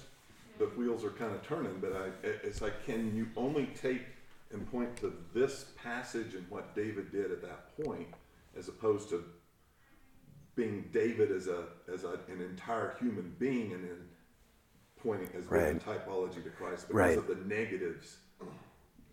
the 0.58 0.68
wheels 0.68 1.04
are 1.04 1.10
kind 1.10 1.34
of 1.36 1.46
turning, 1.46 1.80
but 1.82 1.92
I, 1.92 2.28
it's 2.44 2.62
like, 2.62 2.86
can 2.86 3.14
you 3.14 3.28
only 3.36 3.68
take 3.82 4.04
and 4.54 4.70
point 4.72 4.96
to 4.98 5.14
this 5.34 5.66
passage 5.82 6.34
and 6.36 6.46
what 6.50 6.76
David 6.76 7.12
did 7.12 7.32
at 7.32 7.42
that 7.42 7.78
point, 7.84 8.08
as 8.58 8.68
opposed 8.68 9.10
to 9.10 9.24
being 10.56 10.90
David 10.92 11.32
as 11.32 11.48
a 11.48 11.64
as 11.92 12.04
a, 12.04 12.20
an 12.32 12.42
entire 12.42 12.96
human 13.00 13.34
being, 13.40 13.74
and 13.74 13.84
then 13.84 13.98
pointing 15.04 15.28
as 15.38 15.46
being 15.46 15.62
Right. 15.62 15.76
a 15.76 15.80
typology 15.80 16.44
to 16.44 16.50
Christ 16.50 16.88
because 16.88 16.96
Right. 16.96 17.18
of 17.18 17.28
the 17.28 17.36
negatives 17.36 18.18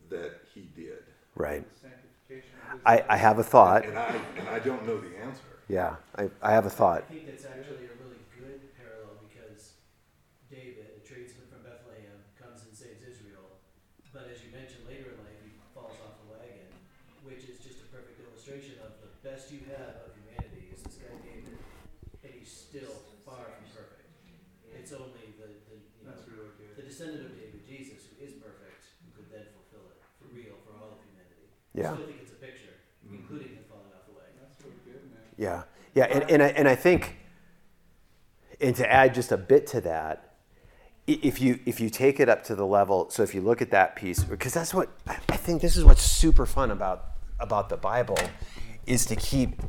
that 0.08 0.40
he 0.54 0.62
did. 0.74 1.04
Right. 1.34 1.64
Sanctification 1.80 2.50
of 2.66 2.72
his 2.72 2.82
I, 2.86 3.04
I 3.08 3.16
have 3.16 3.38
a 3.38 3.44
thought. 3.44 3.84
And 3.86 3.96
I 3.98 4.20
and 4.38 4.48
I 4.48 4.58
don't 4.58 4.86
know 4.86 4.98
the 4.98 5.16
answer. 5.18 5.42
Yeah, 5.68 5.96
I, 6.16 6.30
I 6.42 6.52
have 6.52 6.64
a 6.66 6.70
thought. 6.70 7.04
I 7.08 7.12
think 7.12 7.26
that's 7.26 7.44
actually 7.44 7.84
a 7.92 7.94
really 8.00 8.16
good 8.40 8.72
parallel 8.76 9.20
because 9.28 9.76
David, 10.48 10.96
a 10.96 11.02
tradesman 11.04 11.44
from 11.52 11.60
Bethlehem, 11.60 12.16
comes 12.40 12.64
and 12.64 12.72
saves 12.72 13.04
Israel. 13.04 13.44
But 14.16 14.32
as 14.32 14.40
you 14.40 14.48
mentioned 14.50 14.88
later 14.88 15.12
in 15.12 15.20
life, 15.20 15.36
he 15.44 15.52
falls 15.76 15.92
off 16.00 16.16
the 16.24 16.32
wagon, 16.32 16.72
which 17.28 17.44
is 17.52 17.60
just 17.60 17.84
a 17.84 17.88
perfect 17.92 18.16
illustration 18.24 18.80
of 18.80 18.96
the 19.04 19.12
best 19.20 19.52
you 19.52 19.60
have 19.76 20.08
of 20.08 20.16
humanity 20.16 20.72
is 20.72 20.80
this 20.80 20.96
guy 20.96 21.12
David, 21.20 21.52
and 22.24 22.32
he's 22.32 22.48
still 22.48 22.96
far 23.28 23.44
from 23.44 23.68
perfect. 23.76 24.08
It's 24.72 24.96
only 24.96 25.36
the, 25.36 25.52
the 25.68 25.76
you 26.00 26.08
know, 26.08 26.16
That's 26.16 26.24
really 26.32 26.48
good. 26.56 26.80
the 26.80 26.87
descendant 26.98 27.30
of 27.30 27.38
David, 27.38 27.62
Jesus, 27.64 28.10
who 28.10 28.26
is 28.26 28.32
perfect, 28.32 28.82
who 29.06 29.22
could 29.22 29.30
then 29.30 29.46
fulfill 29.54 29.86
it 29.94 30.02
for 30.18 30.34
real 30.34 30.58
for 30.66 30.74
all 30.82 30.90
of 30.90 30.98
humanity. 31.06 31.46
Yeah. 31.72 31.92
I 31.92 31.94
still 31.94 32.06
think 32.06 32.18
it's 32.22 32.32
a 32.32 32.42
picture, 32.42 32.74
mm-hmm. 33.06 33.14
including 33.14 33.48
him 33.54 33.64
falling 33.70 33.94
off 33.94 34.04
the 34.06 34.18
wagon. 34.18 34.34
That's 34.42 34.58
really 34.64 34.82
good, 34.84 35.06
man. 35.14 35.22
Yeah, 35.38 35.62
yeah, 35.94 36.04
and, 36.10 36.28
and, 36.28 36.42
I, 36.42 36.48
and 36.48 36.68
I 36.68 36.74
think, 36.74 37.18
and 38.60 38.74
to 38.74 38.92
add 38.92 39.14
just 39.14 39.30
a 39.30 39.36
bit 39.36 39.68
to 39.68 39.80
that, 39.82 40.24
if 41.06 41.40
you 41.40 41.58
if 41.64 41.80
you 41.80 41.88
take 41.88 42.20
it 42.20 42.28
up 42.28 42.44
to 42.44 42.54
the 42.54 42.66
level, 42.66 43.08
so 43.08 43.22
if 43.22 43.34
you 43.34 43.40
look 43.40 43.62
at 43.62 43.70
that 43.70 43.96
piece, 43.96 44.24
because 44.24 44.52
that's 44.52 44.74
what 44.74 44.90
I 45.06 45.16
I 45.30 45.36
think 45.38 45.62
this 45.62 45.74
is 45.74 45.82
what's 45.82 46.02
super 46.02 46.44
fun 46.44 46.70
about 46.70 47.12
about 47.40 47.70
the 47.70 47.78
Bible, 47.78 48.18
is 48.84 49.06
to 49.06 49.16
keep 49.16 49.62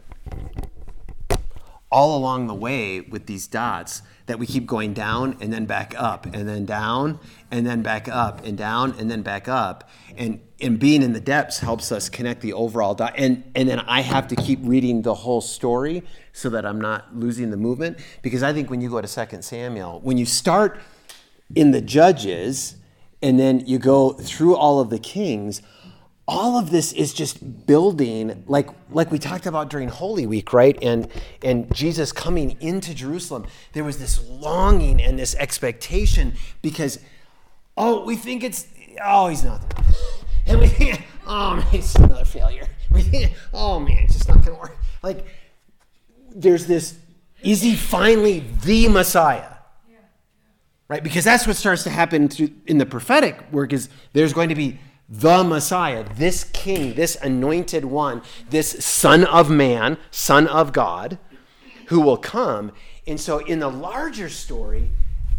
all 1.92 2.18
along 2.18 2.48
the 2.48 2.54
way 2.54 3.02
with 3.02 3.26
these 3.26 3.48
dots 3.48 4.02
that 4.28 4.38
we 4.38 4.46
keep 4.46 4.68
going 4.68 4.94
down 4.94 5.36
and 5.42 5.52
then 5.52 5.66
back 5.66 5.96
up 5.98 6.28
and 6.28 6.48
then 6.48 6.64
down 6.64 7.20
and 7.50 7.66
then 7.66 7.82
back 7.82 8.08
up 8.08 8.46
and 8.46 8.56
down 8.58 8.94
and 9.00 9.10
then 9.10 9.24
back 9.24 9.48
up. 9.48 9.90
And 10.16 10.40
and 10.62 10.78
being 10.78 11.02
in 11.02 11.14
the 11.14 11.20
depths 11.20 11.60
helps 11.60 11.92
us 11.92 12.10
connect 12.10 12.42
the 12.42 12.54
overall 12.54 12.94
dot. 12.94 13.14
And 13.18 13.44
and 13.56 13.68
then 13.68 13.80
I 13.80 14.02
have 14.02 14.28
to 14.28 14.36
keep 14.36 14.60
reading 14.62 15.02
the 15.02 15.16
whole 15.16 15.42
story 15.42 16.04
so 16.32 16.50
that 16.52 16.64
I'm 16.64 16.80
not 16.80 17.16
losing 17.16 17.50
the 17.50 17.58
movement. 17.58 17.98
Because 18.22 18.44
I 18.44 18.54
think 18.54 18.70
when 18.70 18.82
you 18.82 18.90
go 18.90 19.02
to 19.02 19.08
Second 19.08 19.42
Samuel 19.44 20.00
when 20.02 20.18
you 20.18 20.26
start 20.26 20.80
in 21.56 21.72
the 21.72 21.82
judges 21.82 22.76
and 23.24 23.40
then 23.40 23.62
you 23.66 23.80
go 23.80 24.12
through 24.12 24.56
all 24.56 24.80
of 24.80 24.92
the 24.92 25.00
kings 25.00 25.64
all 26.30 26.60
of 26.60 26.70
this 26.70 26.94
is 26.94 27.12
just 27.12 27.66
building 27.66 28.44
like 28.46 28.70
like 28.92 29.12
we 29.12 29.18
talked 29.18 29.48
about 29.48 29.68
during 29.68 29.90
holy 29.90 30.28
week 30.28 30.54
right? 30.54 30.78
And 30.84 31.10
and 31.44 31.74
jesus 31.74 32.12
coming 32.12 32.56
into 32.62 32.94
jerusalem 32.94 33.48
there 33.74 33.84
was 33.84 33.98
this 33.98 34.24
longing 34.30 35.02
and 35.02 35.18
this 35.18 35.34
expectation 35.36 36.36
because 36.62 37.00
oh 37.76 38.06
we 38.06 38.16
think 38.16 38.44
it's 38.44 38.68
oh 39.04 39.30
he's 39.30 39.44
not. 39.44 39.68
There 39.70 39.86
and 40.48 40.60
we 40.60 40.68
think 40.68 41.04
oh 41.26 41.56
man 41.56 41.68
it's 41.74 41.96
another 41.96 42.26
failure. 42.26 42.68
We 42.92 43.04
think 43.04 43.34
oh 43.52 43.80
man 43.80 43.98
it's 44.04 44.14
just 44.14 44.30
not 44.30 44.46
gonna 44.46 44.60
work. 44.60 44.78
Like 45.02 45.26
there's 46.30 46.68
this 46.68 46.96
is 47.42 47.64
he 47.64 47.76
finally 47.76 48.44
the 48.64 48.88
messiah? 48.88 49.56
Right? 50.88 51.04
Because 51.04 51.24
that's 51.24 51.46
what 51.46 51.56
starts 51.56 51.84
to 51.84 51.92
happen 51.92 52.28
to, 52.30 52.52
in 52.66 52.80
the 52.80 52.86
prophetic 52.86 53.40
work 53.52 53.74
is 53.74 53.90
there's 54.14 54.34
going 54.34 54.50
to 54.50 54.56
be 54.56 54.80
the 55.10 55.44
Messiah, 55.44 56.06
this 56.16 56.44
king, 56.44 56.94
this 56.94 57.16
anointed 57.16 57.86
one, 57.86 58.22
this 58.50 58.86
son 58.86 59.26
of 59.26 59.50
man, 59.50 59.98
son 60.12 60.48
of 60.48 60.72
God, 60.72 61.18
who 61.88 62.00
will 62.00 62.18
come. 62.18 62.72
And 63.08 63.20
so, 63.20 63.40
in 63.40 63.60
the 63.60 63.70
larger 63.70 64.30
story, 64.30 64.92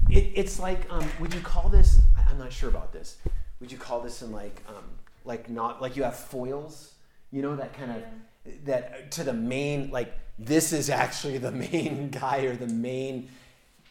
it, 0.08 0.32
it's 0.34 0.58
like, 0.58 0.90
um, 0.92 1.08
would 1.20 1.32
you 1.32 1.40
call 1.40 1.68
this? 1.68 2.00
I'm 2.28 2.38
not 2.38 2.52
sure 2.52 2.68
about 2.68 2.92
this. 2.92 3.18
Would 3.60 3.70
you 3.70 3.78
call 3.78 4.00
this 4.00 4.22
in 4.22 4.32
like, 4.32 4.60
um, 4.68 4.84
like 5.24 5.48
not 5.48 5.80
like 5.80 5.96
you 5.96 6.02
have 6.02 6.16
foils, 6.16 6.94
you 7.30 7.42
know, 7.42 7.54
that 7.54 7.72
kind 7.74 7.92
of 7.92 8.64
that 8.64 9.12
to 9.12 9.22
the 9.22 9.32
main 9.32 9.90
like 9.90 10.18
this 10.38 10.72
is 10.72 10.90
actually 10.90 11.38
the 11.38 11.52
main 11.72 12.10
guy 12.10 12.38
or 12.40 12.56
the 12.56 12.66
main 12.66 13.28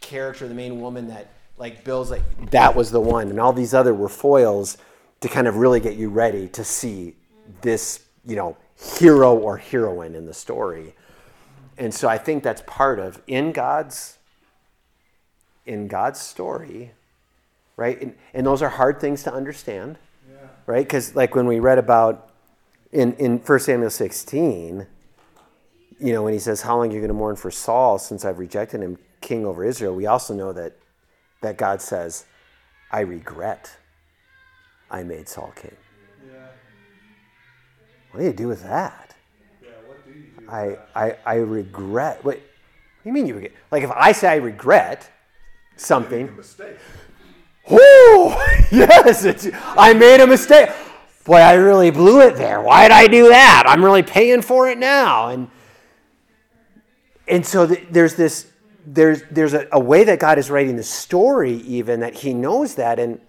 character, 0.01 0.47
the 0.47 0.55
main 0.55 0.81
woman 0.81 1.07
that 1.07 1.31
like 1.57 1.85
Bill's 1.85 2.11
like 2.11 2.51
that 2.51 2.75
was 2.75 2.91
the 2.91 2.99
one, 2.99 3.29
and 3.29 3.39
all 3.39 3.53
these 3.53 3.73
other 3.73 3.93
were 3.93 4.09
foils 4.09 4.77
to 5.21 5.27
kind 5.27 5.47
of 5.47 5.57
really 5.57 5.79
get 5.79 5.95
you 5.95 6.09
ready 6.09 6.47
to 6.49 6.63
see 6.63 7.15
this, 7.61 8.05
you 8.25 8.35
know, 8.35 8.57
hero 8.75 9.35
or 9.35 9.57
heroine 9.57 10.15
in 10.15 10.25
the 10.25 10.33
story. 10.33 10.95
And 11.77 11.93
so 11.93 12.07
I 12.07 12.17
think 12.17 12.43
that's 12.43 12.61
part 12.65 12.99
of 12.99 13.21
in 13.27 13.51
God's 13.51 14.17
in 15.65 15.87
God's 15.87 16.19
story, 16.19 16.93
right? 17.75 18.01
And, 18.01 18.15
and 18.33 18.45
those 18.45 18.61
are 18.61 18.69
hard 18.69 18.99
things 18.99 19.23
to 19.23 19.33
understand, 19.33 19.97
Yeah. 20.29 20.37
right? 20.65 20.85
Because 20.85 21.15
like 21.15 21.35
when 21.35 21.45
we 21.47 21.59
read 21.59 21.77
about 21.77 22.31
in 22.91 23.13
in 23.13 23.37
1 23.39 23.59
Samuel 23.59 23.89
16, 23.89 24.87
you 25.99 26.13
know, 26.13 26.23
when 26.23 26.33
he 26.33 26.39
says, 26.39 26.61
"How 26.61 26.77
long 26.77 26.89
are 26.89 26.93
you 26.93 26.99
going 26.99 27.09
to 27.09 27.13
mourn 27.13 27.35
for 27.35 27.51
Saul 27.51 27.99
since 27.99 28.23
I've 28.25 28.39
rejected 28.39 28.81
him 28.81 28.97
king 29.21 29.45
over 29.45 29.63
Israel?" 29.63 29.93
We 29.93 30.05
also 30.05 30.33
know 30.33 30.53
that 30.53 30.77
that 31.41 31.57
God 31.57 31.81
says, 31.81 32.25
"I 32.91 33.01
regret 33.01 33.77
I 34.91 35.03
made 35.03 35.27
Saul 35.29 35.53
king." 35.55 35.75
Yeah. 36.25 36.47
What 38.11 38.19
do 38.21 38.25
you 38.25 38.33
do 38.33 38.47
with 38.47 38.63
that? 38.63 39.15
Yeah. 39.61 39.69
What 39.87 40.05
do 40.05 40.11
you 40.11 40.25
do? 40.25 40.41
with 40.41 40.49
I, 40.49 40.67
that? 40.67 40.89
I, 40.95 41.17
I 41.25 41.35
regret. 41.35 42.23
Wait, 42.23 42.37
what 42.37 43.03
do 43.03 43.09
you 43.09 43.13
mean 43.13 43.27
you 43.27 43.35
regret? 43.35 43.53
Like 43.71 43.83
if 43.83 43.91
I 43.91 44.11
say 44.11 44.29
I 44.29 44.35
regret 44.35 45.09
something, 45.75 46.35
mistake. 46.35 46.77
whoo, 47.69 47.77
yes, 48.71 49.23
it's, 49.23 49.47
I 49.53 49.93
made 49.93 50.21
a 50.21 50.27
mistake. 50.27 50.69
Boy, 51.25 51.37
I 51.37 51.53
really 51.53 51.91
blew 51.91 52.21
it 52.21 52.35
there. 52.37 52.59
Why 52.59 52.87
did 52.87 52.91
I 52.91 53.05
do 53.05 53.29
that? 53.29 53.65
I'm 53.67 53.85
really 53.85 54.01
paying 54.01 54.41
for 54.41 54.67
it 54.67 54.79
now. 54.79 55.29
And 55.29 55.49
and 57.27 57.45
so 57.45 57.67
th- 57.67 57.85
there's 57.91 58.15
this 58.15 58.47
there's 58.85 59.21
there's 59.29 59.53
a, 59.53 59.67
a 59.71 59.79
way 59.79 60.03
that 60.03 60.19
God 60.19 60.39
is 60.39 60.49
writing 60.49 60.75
the 60.75 60.83
story 60.83 61.53
even 61.57 61.99
that 61.99 62.15
He 62.15 62.33
knows 62.33 62.75
that 62.75 62.97
and 62.97 63.21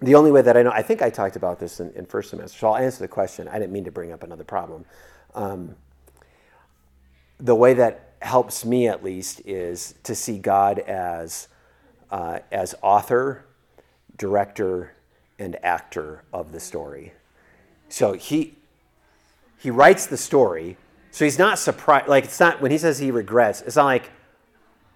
the 0.00 0.14
only 0.14 0.30
way 0.30 0.42
that 0.42 0.56
I 0.56 0.62
know, 0.62 0.70
I 0.70 0.82
think 0.82 1.02
I 1.02 1.10
talked 1.10 1.36
about 1.36 1.58
this 1.58 1.80
in, 1.80 1.92
in 1.92 2.06
first 2.06 2.30
semester, 2.30 2.58
so 2.58 2.68
I'll 2.68 2.76
answer 2.76 3.00
the 3.00 3.08
question. 3.08 3.48
I 3.48 3.58
didn't 3.58 3.72
mean 3.72 3.84
to 3.84 3.90
bring 3.90 4.12
up 4.12 4.22
another 4.22 4.44
problem. 4.44 4.84
Um, 5.34 5.74
the 7.38 7.54
way 7.54 7.74
that 7.74 8.14
helps 8.22 8.64
me, 8.64 8.88
at 8.88 9.02
least, 9.02 9.42
is 9.44 9.94
to 10.04 10.14
see 10.14 10.38
God 10.38 10.78
as, 10.80 11.48
uh, 12.10 12.40
as 12.50 12.74
author, 12.82 13.44
director, 14.16 14.92
and 15.38 15.56
actor 15.64 16.24
of 16.32 16.52
the 16.52 16.60
story. 16.60 17.12
So 17.88 18.12
he, 18.12 18.56
he 19.58 19.70
writes 19.70 20.06
the 20.06 20.16
story, 20.16 20.76
so 21.10 21.24
he's 21.24 21.38
not 21.38 21.58
surprised. 21.58 22.08
Like, 22.08 22.24
it's 22.24 22.40
not, 22.40 22.60
when 22.60 22.70
he 22.70 22.78
says 22.78 22.98
he 22.98 23.10
regrets, 23.10 23.62
it's 23.62 23.76
not 23.76 23.86
like, 23.86 24.10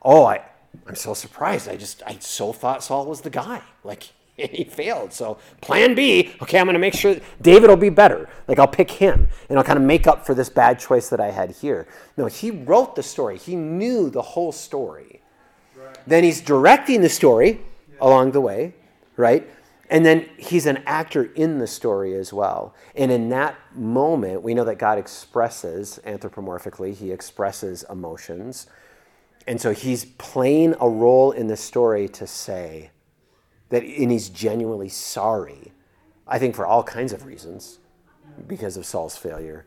oh, 0.02 0.26
I, 0.26 0.42
I'm 0.86 0.96
so 0.96 1.14
surprised. 1.14 1.68
I 1.68 1.76
just, 1.76 2.02
I 2.06 2.18
so 2.18 2.52
thought 2.52 2.82
Saul 2.82 3.06
was 3.06 3.20
the 3.20 3.30
guy. 3.30 3.62
Like, 3.84 4.10
he 4.36 4.64
failed. 4.64 5.12
So, 5.12 5.38
plan 5.60 5.94
B, 5.94 6.34
okay, 6.42 6.58
I'm 6.58 6.66
going 6.66 6.74
to 6.74 6.80
make 6.80 6.94
sure 6.94 7.16
David 7.40 7.68
will 7.68 7.76
be 7.76 7.90
better. 7.90 8.28
Like, 8.48 8.58
I'll 8.58 8.68
pick 8.68 8.90
him 8.90 9.28
and 9.48 9.58
I'll 9.58 9.64
kind 9.64 9.78
of 9.78 9.84
make 9.84 10.06
up 10.06 10.24
for 10.24 10.34
this 10.34 10.48
bad 10.48 10.78
choice 10.78 11.08
that 11.10 11.20
I 11.20 11.30
had 11.30 11.50
here. 11.50 11.86
No, 12.16 12.26
he 12.26 12.50
wrote 12.50 12.96
the 12.96 13.02
story, 13.02 13.38
he 13.38 13.56
knew 13.56 14.10
the 14.10 14.22
whole 14.22 14.52
story. 14.52 15.20
Right. 15.76 15.98
Then 16.06 16.24
he's 16.24 16.40
directing 16.40 17.02
the 17.02 17.08
story 17.08 17.60
along 18.00 18.32
the 18.32 18.40
way, 18.40 18.74
right? 19.16 19.48
And 19.90 20.06
then 20.06 20.26
he's 20.38 20.64
an 20.64 20.82
actor 20.86 21.24
in 21.34 21.58
the 21.58 21.66
story 21.66 22.14
as 22.14 22.32
well. 22.32 22.74
And 22.96 23.12
in 23.12 23.28
that 23.28 23.56
moment, 23.74 24.42
we 24.42 24.54
know 24.54 24.64
that 24.64 24.78
God 24.78 24.96
expresses 24.96 26.00
anthropomorphically, 26.06 26.94
he 26.94 27.12
expresses 27.12 27.84
emotions. 27.90 28.66
And 29.46 29.60
so 29.60 29.72
he's 29.72 30.06
playing 30.06 30.76
a 30.80 30.88
role 30.88 31.32
in 31.32 31.48
the 31.48 31.56
story 31.56 32.08
to 32.08 32.26
say 32.26 32.91
that, 33.72 33.82
and 33.82 34.10
he's 34.10 34.28
genuinely 34.28 34.90
sorry, 34.90 35.72
I 36.28 36.38
think 36.38 36.54
for 36.54 36.66
all 36.66 36.82
kinds 36.82 37.14
of 37.14 37.24
reasons, 37.24 37.78
because 38.46 38.76
of 38.76 38.84
Saul's 38.84 39.16
failure 39.16 39.64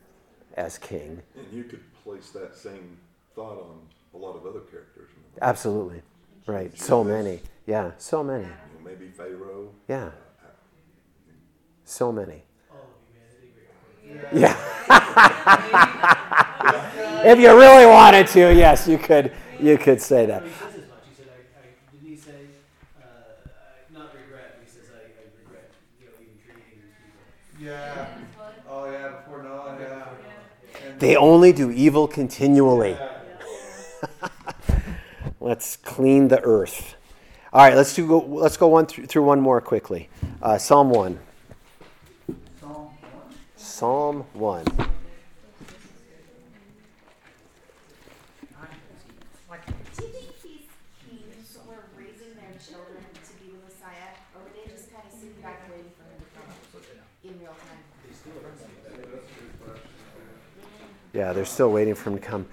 as 0.53 0.77
king. 0.77 1.23
And 1.35 1.51
you 1.51 1.63
could 1.63 1.81
place 2.03 2.29
that 2.29 2.55
same 2.55 2.97
thought 3.33 3.57
on 3.57 3.79
a 4.13 4.17
lot 4.17 4.35
of 4.35 4.45
other 4.45 4.59
characters. 4.59 5.09
in 5.09 5.23
the 5.23 5.39
Bible. 5.39 5.49
Absolutely. 5.49 6.01
Right. 6.45 6.77
So 6.79 7.03
many. 7.03 7.39
Yeah, 7.65 7.93
so 7.97 8.23
many. 8.23 8.43
You 8.43 8.49
know, 8.49 8.55
maybe 8.85 9.07
Pharaoh. 9.07 9.71
Yeah. 9.87 10.05
Uh, 10.05 10.49
so 11.83 12.11
many. 12.11 12.43
All 12.71 12.77
of 12.77 12.91
humanity. 14.03 14.39
Yeah. 14.39 14.55
if 17.31 17.39
you 17.39 17.57
really 17.57 17.87
wanted 17.87 18.27
to, 18.27 18.53
yes, 18.53 18.87
you 18.87 18.99
could. 18.99 19.31
You 19.59 19.79
could 19.79 19.99
say 19.99 20.27
that. 20.27 20.43
Not 23.93 24.13
regret, 24.13 24.57
but 24.57 24.63
he 24.65 24.69
says, 24.69 24.89
I, 24.93 24.97
I 24.97 25.23
regret, 25.39 25.71
you 25.99 26.07
know, 26.07 26.11
even 26.21 26.37
creating 26.43 26.81
these 26.81 26.95
people. 26.99 27.65
Yeah. 27.65 28.07
Oh 28.69 28.89
yeah. 28.91 29.09
Before 29.21 29.43
Noah. 29.43 29.77
Yeah. 29.79 30.89
And 30.89 30.99
They 30.99 31.15
only 31.15 31.53
do 31.53 31.71
evil 31.71 32.07
continually. 32.07 32.91
Yeah. 32.91 33.11
Let's 35.39 35.77
clean 35.77 36.27
the 36.27 36.41
earth. 36.41 36.95
All 37.53 37.61
right, 37.61 37.75
let's 37.75 37.93
do. 37.95 38.07
Go, 38.07 38.19
let's 38.19 38.57
go 38.57 38.67
one 38.67 38.85
through, 38.85 39.05
through 39.05 39.23
one 39.23 39.39
more 39.39 39.61
quickly. 39.61 40.09
Uh, 40.41 40.57
Psalm 40.57 40.89
one. 40.89 41.19
Psalm 42.59 42.89
1. 42.89 43.05
Psalm 43.55 44.25
one. 44.33 44.65
Like, 49.49 49.65
Do 49.67 50.03
you 50.03 50.09
think 50.09 50.41
these 50.43 50.67
kings 51.07 51.57
were 51.65 51.85
raising 51.95 52.35
their 52.35 52.57
children 52.59 53.05
to 53.13 53.33
be 53.39 53.53
the 53.55 53.61
Messiah, 53.63 54.17
or 54.35 54.43
were 54.43 54.51
they 54.51 54.67
just 54.69 54.91
kind 54.91 55.05
of 55.07 55.13
sitting 55.13 55.39
back 55.41 55.61
and 55.63 55.77
waiting 55.77 55.93
for 55.95 56.03
him 56.11 56.19
to 56.19 56.27
come 56.35 56.49
in 57.23 57.39
real 57.39 57.53
time? 57.53 57.85
Yeah, 61.15 61.31
they're 61.31 61.45
still 61.45 61.71
waiting 61.71 61.95
for 61.95 62.09
him 62.09 62.19
to 62.19 62.21
come. 62.21 62.45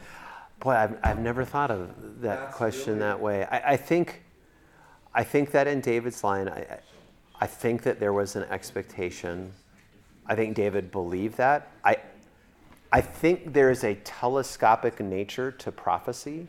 Boy, 0.60 0.70
I've, 0.72 0.96
I've 1.02 1.18
never 1.18 1.44
thought 1.44 1.72
of 1.72 2.20
that 2.22 2.38
That's 2.40 2.56
question 2.56 2.94
really- 2.94 3.00
that 3.00 3.20
way. 3.20 3.44
I, 3.44 3.72
I 3.72 3.76
think, 3.76 4.22
I 5.12 5.24
think 5.24 5.50
that 5.50 5.66
in 5.66 5.80
David's 5.80 6.22
line, 6.22 6.48
I, 6.48 6.58
I- 6.60 6.80
I 7.40 7.46
think 7.48 7.82
that 7.82 7.98
there 7.98 8.12
was 8.12 8.36
an 8.36 8.44
expectation. 8.44 9.52
I 10.28 10.36
think 10.36 10.54
David 10.54 10.92
believed 10.92 11.38
that. 11.38 11.72
I, 11.84 11.96
I 12.92 13.00
think 13.00 13.52
there 13.52 13.68
is 13.72 13.82
a 13.82 13.96
telescopic 13.96 15.00
nature 15.00 15.50
to 15.50 15.72
prophecy. 15.72 16.46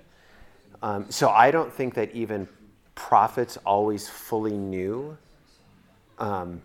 Um, 0.83 1.07
so 1.09 1.29
I 1.29 1.49
don't 1.49 1.73
think 1.73 1.95
that 1.95 2.11
even 2.11 2.47
prophets 2.93 3.57
always 3.65 4.07
fully 4.07 4.55
knew 4.55 5.17
um, 6.19 6.61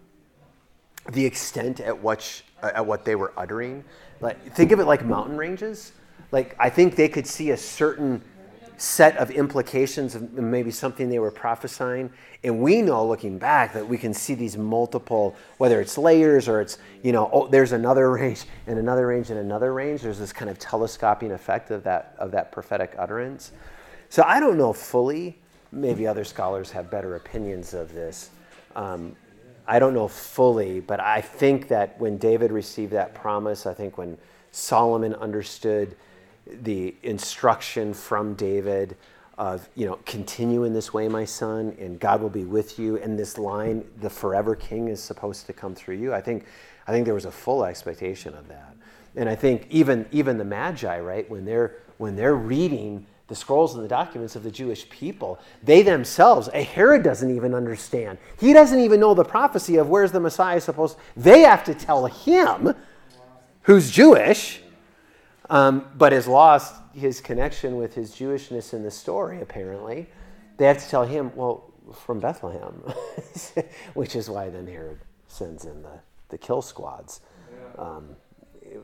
the 1.10 1.24
extent 1.24 1.80
at 1.80 2.02
which 2.02 2.44
at 2.62 2.84
what 2.84 3.06
they 3.06 3.14
were 3.14 3.32
uttering. 3.34 3.82
Like 4.20 4.54
think 4.54 4.72
of 4.72 4.80
it 4.80 4.84
like 4.84 5.04
mountain 5.04 5.36
ranges. 5.36 5.92
Like, 6.30 6.54
I 6.58 6.68
think 6.68 6.96
they 6.96 7.08
could 7.08 7.26
see 7.26 7.50
a 7.50 7.56
certain 7.56 8.22
set 8.76 9.16
of 9.16 9.30
implications 9.30 10.14
of 10.14 10.32
maybe 10.34 10.70
something 10.70 11.08
they 11.08 11.18
were 11.18 11.32
prophesying. 11.32 12.10
And 12.44 12.60
we 12.60 12.80
know 12.80 13.04
looking 13.06 13.38
back 13.38 13.72
that 13.72 13.86
we 13.86 13.98
can 13.98 14.14
see 14.14 14.34
these 14.34 14.56
multiple, 14.56 15.34
whether 15.56 15.80
it's 15.80 15.98
layers 15.98 16.48
or 16.48 16.60
it's, 16.60 16.78
you 17.02 17.10
know, 17.10 17.28
oh, 17.32 17.48
there's 17.48 17.72
another 17.72 18.10
range 18.12 18.44
and 18.66 18.78
another 18.78 19.06
range 19.06 19.30
and 19.30 19.40
another 19.40 19.72
range. 19.72 20.02
There's 20.02 20.18
this 20.18 20.32
kind 20.32 20.50
of 20.50 20.58
telescoping 20.58 21.32
effect 21.32 21.70
of 21.70 21.82
that, 21.84 22.14
of 22.18 22.30
that 22.32 22.52
prophetic 22.52 22.94
utterance. 22.98 23.52
So 24.10 24.22
I 24.24 24.38
don't 24.38 24.56
know 24.56 24.72
fully. 24.72 25.38
Maybe 25.72 26.06
other 26.06 26.24
scholars 26.24 26.70
have 26.70 26.90
better 26.90 27.16
opinions 27.16 27.74
of 27.74 27.92
this. 27.92 28.30
Um, 28.76 29.16
I 29.70 29.78
don't 29.78 29.92
know 29.92 30.08
fully, 30.08 30.80
but 30.80 30.98
I 30.98 31.20
think 31.20 31.68
that 31.68 32.00
when 32.00 32.16
David 32.16 32.50
received 32.50 32.92
that 32.92 33.14
promise, 33.14 33.66
I 33.66 33.74
think 33.74 33.98
when 33.98 34.16
Solomon 34.50 35.14
understood 35.14 35.94
the 36.46 36.94
instruction 37.02 37.92
from 37.92 38.32
David 38.32 38.96
of, 39.36 39.68
you 39.74 39.86
know, 39.86 39.98
continue 40.06 40.64
in 40.64 40.72
this 40.72 40.94
way, 40.94 41.06
my 41.06 41.26
son, 41.26 41.76
and 41.78 42.00
God 42.00 42.22
will 42.22 42.30
be 42.30 42.44
with 42.44 42.78
you, 42.78 42.96
and 42.96 43.18
this 43.18 43.36
line, 43.36 43.84
the 44.00 44.08
forever 44.08 44.56
king 44.56 44.88
is 44.88 45.02
supposed 45.02 45.46
to 45.46 45.52
come 45.52 45.74
through 45.74 45.96
you. 45.96 46.14
I 46.14 46.22
think, 46.22 46.46
I 46.86 46.92
think 46.92 47.04
there 47.04 47.14
was 47.14 47.26
a 47.26 47.30
full 47.30 47.64
expectation 47.64 48.34
of 48.34 48.48
that. 48.48 48.74
And 49.16 49.28
I 49.28 49.34
think 49.34 49.66
even, 49.68 50.06
even 50.10 50.38
the 50.38 50.44
Magi, 50.44 50.98
right, 50.98 51.28
when 51.30 51.44
they're, 51.44 51.76
when 51.98 52.16
they're 52.16 52.34
reading 52.34 53.06
the 53.28 53.34
scrolls 53.34 53.74
and 53.74 53.84
the 53.84 53.88
documents 53.88 54.36
of 54.36 54.42
the 54.42 54.50
Jewish 54.50 54.88
people, 54.88 55.38
they 55.62 55.82
themselves, 55.82 56.48
a 56.52 56.62
Herod 56.62 57.02
doesn't 57.02 57.34
even 57.34 57.54
understand. 57.54 58.18
He 58.38 58.52
doesn't 58.52 58.80
even 58.80 59.00
know 59.00 59.14
the 59.14 59.24
prophecy 59.24 59.76
of 59.76 59.88
where's 59.88 60.12
the 60.12 60.20
Messiah 60.20 60.60
supposed. 60.60 60.96
They 61.16 61.40
have 61.40 61.64
to 61.64 61.74
tell 61.74 62.06
him, 62.06 62.74
who's 63.62 63.90
Jewish, 63.90 64.60
um, 65.50 65.86
but 65.96 66.12
has 66.12 66.26
lost 66.26 66.74
his 66.94 67.20
connection 67.20 67.76
with 67.76 67.94
his 67.94 68.12
Jewishness 68.12 68.74
in 68.74 68.82
the 68.82 68.90
story. 68.90 69.40
Apparently, 69.40 70.06
they 70.56 70.66
have 70.66 70.82
to 70.82 70.88
tell 70.88 71.04
him, 71.04 71.30
well, 71.36 71.72
from 71.94 72.20
Bethlehem, 72.20 72.82
which 73.94 74.16
is 74.16 74.28
why 74.28 74.50
then 74.50 74.66
Herod 74.66 74.98
sends 75.28 75.64
in 75.64 75.82
the 75.82 76.00
the 76.28 76.38
kill 76.38 76.62
squads. 76.62 77.20
Um, 77.76 78.16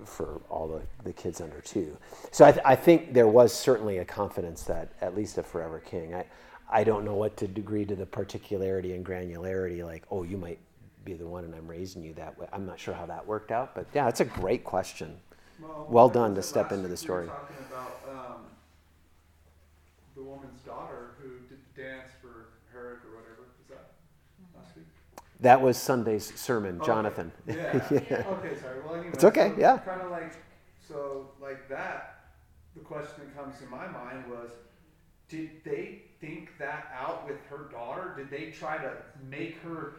for 0.05 0.41
all 0.49 0.69
the, 0.69 0.83
the 1.05 1.13
kids 1.13 1.41
under 1.41 1.61
two. 1.61 1.97
So 2.31 2.45
I, 2.45 2.53
th- 2.53 2.65
I, 2.65 2.77
think 2.77 3.13
there 3.13 3.29
was 3.29 3.53
certainly 3.53 3.99
a 3.99 4.05
confidence 4.05 4.63
that 4.65 4.93
at 5.01 5.15
least 5.17 5.39
a 5.39 5.43
forever 5.43 5.81
king. 5.81 6.15
I, 6.15 6.25
I 6.71 6.85
don't 6.85 7.05
know 7.05 7.15
what 7.15 7.37
to 7.39 7.49
degree 7.49 7.85
to 7.85 7.95
the 7.95 8.07
particularity 8.07 8.95
and 8.95 9.05
granularity, 9.05 9.85
like, 9.85 10.05
oh, 10.11 10.23
you 10.23 10.37
might 10.37 10.59
be 11.05 11.15
the 11.15 11.27
one 11.27 11.45
and 11.45 11.55
I'm 11.55 11.69
raising 11.69 12.03
you 12.03 12.15
that 12.15 12.39
way. 12.39 12.47
I'm 12.53 12.67
not 12.67 12.81
sure 12.81 12.95
how 12.95 13.07
that 13.07 13.27
worked 13.27 13.53
out, 13.53 13.75
but 13.75 13.87
yeah, 13.95 14.09
it's 14.09 14.21
a 14.21 14.25
great 14.25 14.65
question. 14.65 15.17
Well, 15.61 15.87
well 15.89 16.09
done 16.09 16.35
to 16.35 16.43
step 16.43 16.73
into 16.73 16.89
the 16.89 16.97
story. 16.97 17.27
We 17.27 17.31
talking 17.31 17.57
about 17.71 18.01
um, 18.11 18.37
the 20.17 20.23
woman's 20.23 20.61
daughter 20.63 21.11
who 21.21 21.29
did 21.49 21.59
the 21.75 21.83
dance 21.83 22.11
for 22.21 22.49
Herod 22.73 22.99
or 23.05 23.17
whatever. 23.17 23.43
Was 23.43 23.69
that 23.69 23.93
last 24.57 24.77
week? 24.77 24.87
That 25.41 25.61
was 25.61 25.77
Sunday's 25.77 26.33
sermon, 26.39 26.77
okay. 26.77 26.87
Jonathan. 26.87 27.33
Yeah. 27.47 27.55
yeah. 27.91 27.99
Okay, 28.29 28.57
sorry. 28.61 28.81
Well, 28.85 28.95
anyway, 28.95 29.11
it's 29.13 29.25
okay. 29.25 29.53
So 29.55 29.61
yeah. 29.61 29.79
Kind 29.79 30.01
of 30.01 30.11
like 30.11 30.33
so, 30.87 31.29
like 31.41 31.69
that. 31.69 32.11
The 32.77 32.83
question 32.83 33.15
that 33.25 33.37
comes 33.37 33.59
to 33.61 33.67
my 33.67 33.87
mind 33.87 34.29
was, 34.29 34.51
did 35.29 35.51
they 35.65 36.03
think 36.21 36.51
that 36.59 36.93
out 36.99 37.27
with 37.29 37.39
her 37.49 37.69
daughter? 37.71 38.15
Did 38.17 38.31
they 38.31 38.51
try 38.51 38.79
to 38.79 38.93
make 39.31 39.59
her 39.63 39.97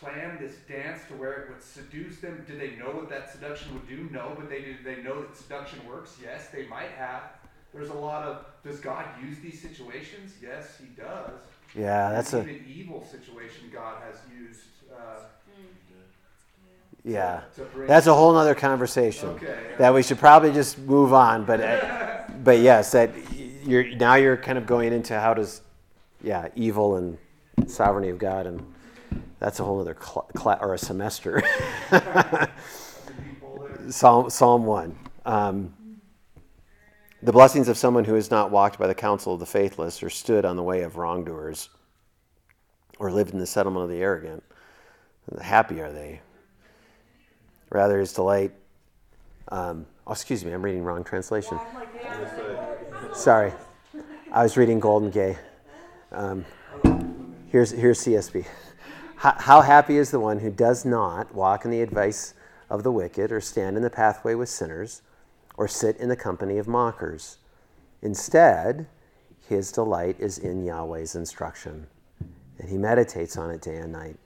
plan 0.00 0.38
this 0.40 0.56
dance 0.68 1.00
to 1.08 1.14
where 1.14 1.32
it 1.32 1.50
would 1.50 1.62
seduce 1.62 2.18
them? 2.18 2.44
Did 2.46 2.60
they 2.60 2.76
know 2.76 2.90
what 2.90 3.08
that 3.10 3.30
seduction 3.30 3.74
would 3.74 3.88
do? 3.88 4.08
No, 4.12 4.32
but 4.36 4.48
they 4.48 4.60
did 4.62 4.84
they 4.84 5.02
know 5.02 5.22
that 5.22 5.36
seduction 5.36 5.86
works? 5.88 6.16
Yes, 6.22 6.48
they 6.48 6.66
might 6.66 6.90
have. 6.90 7.22
There's 7.72 7.90
a 7.90 7.94
lot 7.94 8.24
of 8.24 8.44
does 8.64 8.80
God 8.80 9.04
use 9.22 9.38
these 9.40 9.60
situations? 9.60 10.34
Yes, 10.42 10.78
He 10.78 10.86
does. 11.00 11.40
Yeah, 11.76 12.10
that's 12.12 12.32
a 12.34 12.38
an 12.40 12.64
evil 12.68 13.04
situation 13.10 13.70
God 13.72 13.96
has 14.06 14.16
used. 14.32 14.60
Uh, 14.92 15.20
yeah. 17.04 17.42
That's 17.86 18.06
a 18.06 18.14
whole 18.14 18.34
other 18.36 18.54
conversation 18.54 19.30
Okay. 19.30 19.56
that 19.78 19.92
we 19.92 20.02
should 20.02 20.18
probably 20.18 20.52
just 20.52 20.78
move 20.78 21.12
on. 21.12 21.44
But 21.44 21.60
uh, 21.60 22.22
but 22.44 22.60
yes, 22.60 22.92
that 22.92 23.10
you're 23.64 23.94
now 23.96 24.14
you're 24.14 24.36
kind 24.36 24.56
of 24.58 24.66
going 24.66 24.92
into 24.92 25.18
how 25.18 25.34
does 25.34 25.60
yeah 26.22 26.48
evil 26.54 26.96
and 26.96 27.18
sovereignty 27.66 28.10
of 28.10 28.18
God 28.18 28.46
and 28.46 28.64
that's 29.38 29.60
a 29.60 29.64
whole 29.64 29.80
other 29.80 29.96
cl- 30.00 30.28
cl- 30.36 30.58
or 30.60 30.74
a 30.74 30.78
semester. 30.78 31.42
Psalm 33.88 34.30
Psalm 34.30 34.64
one. 34.64 34.96
Um, 35.26 35.74
the 37.24 37.32
blessings 37.32 37.68
of 37.68 37.78
someone 37.78 38.04
who 38.04 38.14
has 38.14 38.30
not 38.30 38.50
walked 38.50 38.78
by 38.78 38.86
the 38.86 38.94
counsel 38.94 39.32
of 39.32 39.40
the 39.40 39.46
faithless, 39.46 40.02
or 40.02 40.10
stood 40.10 40.44
on 40.44 40.56
the 40.56 40.62
way 40.62 40.82
of 40.82 40.96
wrongdoers, 40.96 41.70
or 42.98 43.10
lived 43.10 43.32
in 43.32 43.38
the 43.38 43.46
settlement 43.46 43.84
of 43.84 43.90
the 43.90 44.02
arrogant. 44.02 44.42
Happy 45.40 45.80
are 45.80 45.90
they. 45.90 46.20
Rather, 47.70 47.98
his 47.98 48.12
delight. 48.12 48.52
Um, 49.48 49.86
oh, 50.06 50.12
excuse 50.12 50.44
me, 50.44 50.52
I'm 50.52 50.62
reading 50.62 50.82
wrong 50.84 51.02
translation. 51.02 51.58
Sorry, 53.14 53.54
I 54.30 54.42
was 54.42 54.58
reading 54.58 54.78
Goldingay. 54.78 55.38
Um, 56.12 56.44
here's 57.48 57.70
here's 57.70 58.04
CSB. 58.04 58.44
How, 59.16 59.34
how 59.38 59.60
happy 59.62 59.96
is 59.96 60.10
the 60.10 60.20
one 60.20 60.40
who 60.40 60.50
does 60.50 60.84
not 60.84 61.34
walk 61.34 61.64
in 61.64 61.70
the 61.70 61.80
advice 61.80 62.34
of 62.68 62.82
the 62.82 62.92
wicked, 62.92 63.32
or 63.32 63.40
stand 63.40 63.78
in 63.78 63.82
the 63.82 63.88
pathway 63.88 64.34
with 64.34 64.50
sinners, 64.50 65.00
or 65.56 65.68
sit 65.68 65.96
in 65.98 66.08
the 66.08 66.16
company 66.16 66.58
of 66.58 66.68
mockers. 66.68 67.38
Instead, 68.02 68.86
his 69.48 69.70
delight 69.72 70.16
is 70.18 70.38
in 70.38 70.64
Yahweh's 70.64 71.14
instruction, 71.14 71.86
and 72.58 72.68
he 72.68 72.78
meditates 72.78 73.36
on 73.36 73.50
it 73.50 73.60
day 73.60 73.76
and 73.76 73.92
night. 73.92 74.16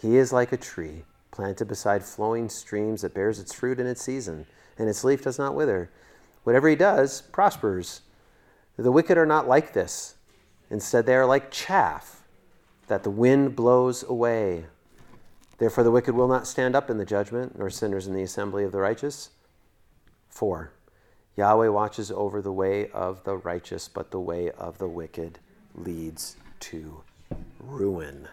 He 0.00 0.16
is 0.16 0.32
like 0.32 0.52
a 0.52 0.56
tree 0.56 1.04
planted 1.30 1.66
beside 1.66 2.04
flowing 2.04 2.48
streams 2.48 3.02
that 3.02 3.14
bears 3.14 3.40
its 3.40 3.52
fruit 3.52 3.80
in 3.80 3.86
its 3.86 4.02
season, 4.02 4.46
and 4.78 4.88
its 4.88 5.02
leaf 5.02 5.22
does 5.22 5.38
not 5.38 5.54
wither. 5.54 5.90
Whatever 6.44 6.68
he 6.68 6.76
does 6.76 7.22
prospers. 7.22 8.02
The 8.76 8.92
wicked 8.92 9.18
are 9.18 9.26
not 9.26 9.48
like 9.48 9.72
this. 9.72 10.14
Instead, 10.70 11.06
they 11.06 11.14
are 11.14 11.26
like 11.26 11.50
chaff 11.50 12.22
that 12.88 13.02
the 13.02 13.10
wind 13.10 13.56
blows 13.56 14.02
away. 14.02 14.66
Therefore, 15.58 15.84
the 15.84 15.90
wicked 15.90 16.14
will 16.14 16.28
not 16.28 16.46
stand 16.46 16.74
up 16.76 16.90
in 16.90 16.98
the 16.98 17.04
judgment, 17.04 17.58
nor 17.58 17.70
sinners 17.70 18.06
in 18.06 18.14
the 18.14 18.22
assembly 18.22 18.64
of 18.64 18.72
the 18.72 18.80
righteous. 18.80 19.30
4. 20.34 20.72
Yahweh 21.36 21.68
watches 21.68 22.10
over 22.10 22.42
the 22.42 22.52
way 22.52 22.90
of 22.90 23.22
the 23.24 23.36
righteous, 23.36 23.88
but 23.88 24.10
the 24.10 24.20
way 24.20 24.50
of 24.50 24.78
the 24.78 24.88
wicked 24.88 25.38
leads 25.74 26.36
to 26.58 27.02
ruin. 27.60 28.28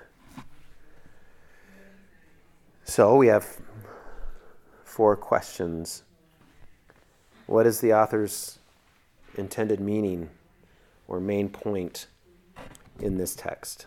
So 2.84 3.16
we 3.16 3.28
have 3.28 3.62
four 4.84 5.16
questions. 5.16 6.04
What 7.46 7.66
is 7.66 7.82
the 7.82 7.94
author's 7.94 8.60
intended 9.36 9.80
meaning 9.80 10.30
or 11.08 11.20
main 11.20 11.50
point 11.50 12.08
in 13.00 13.18
this 13.18 13.36
text? 13.36 13.86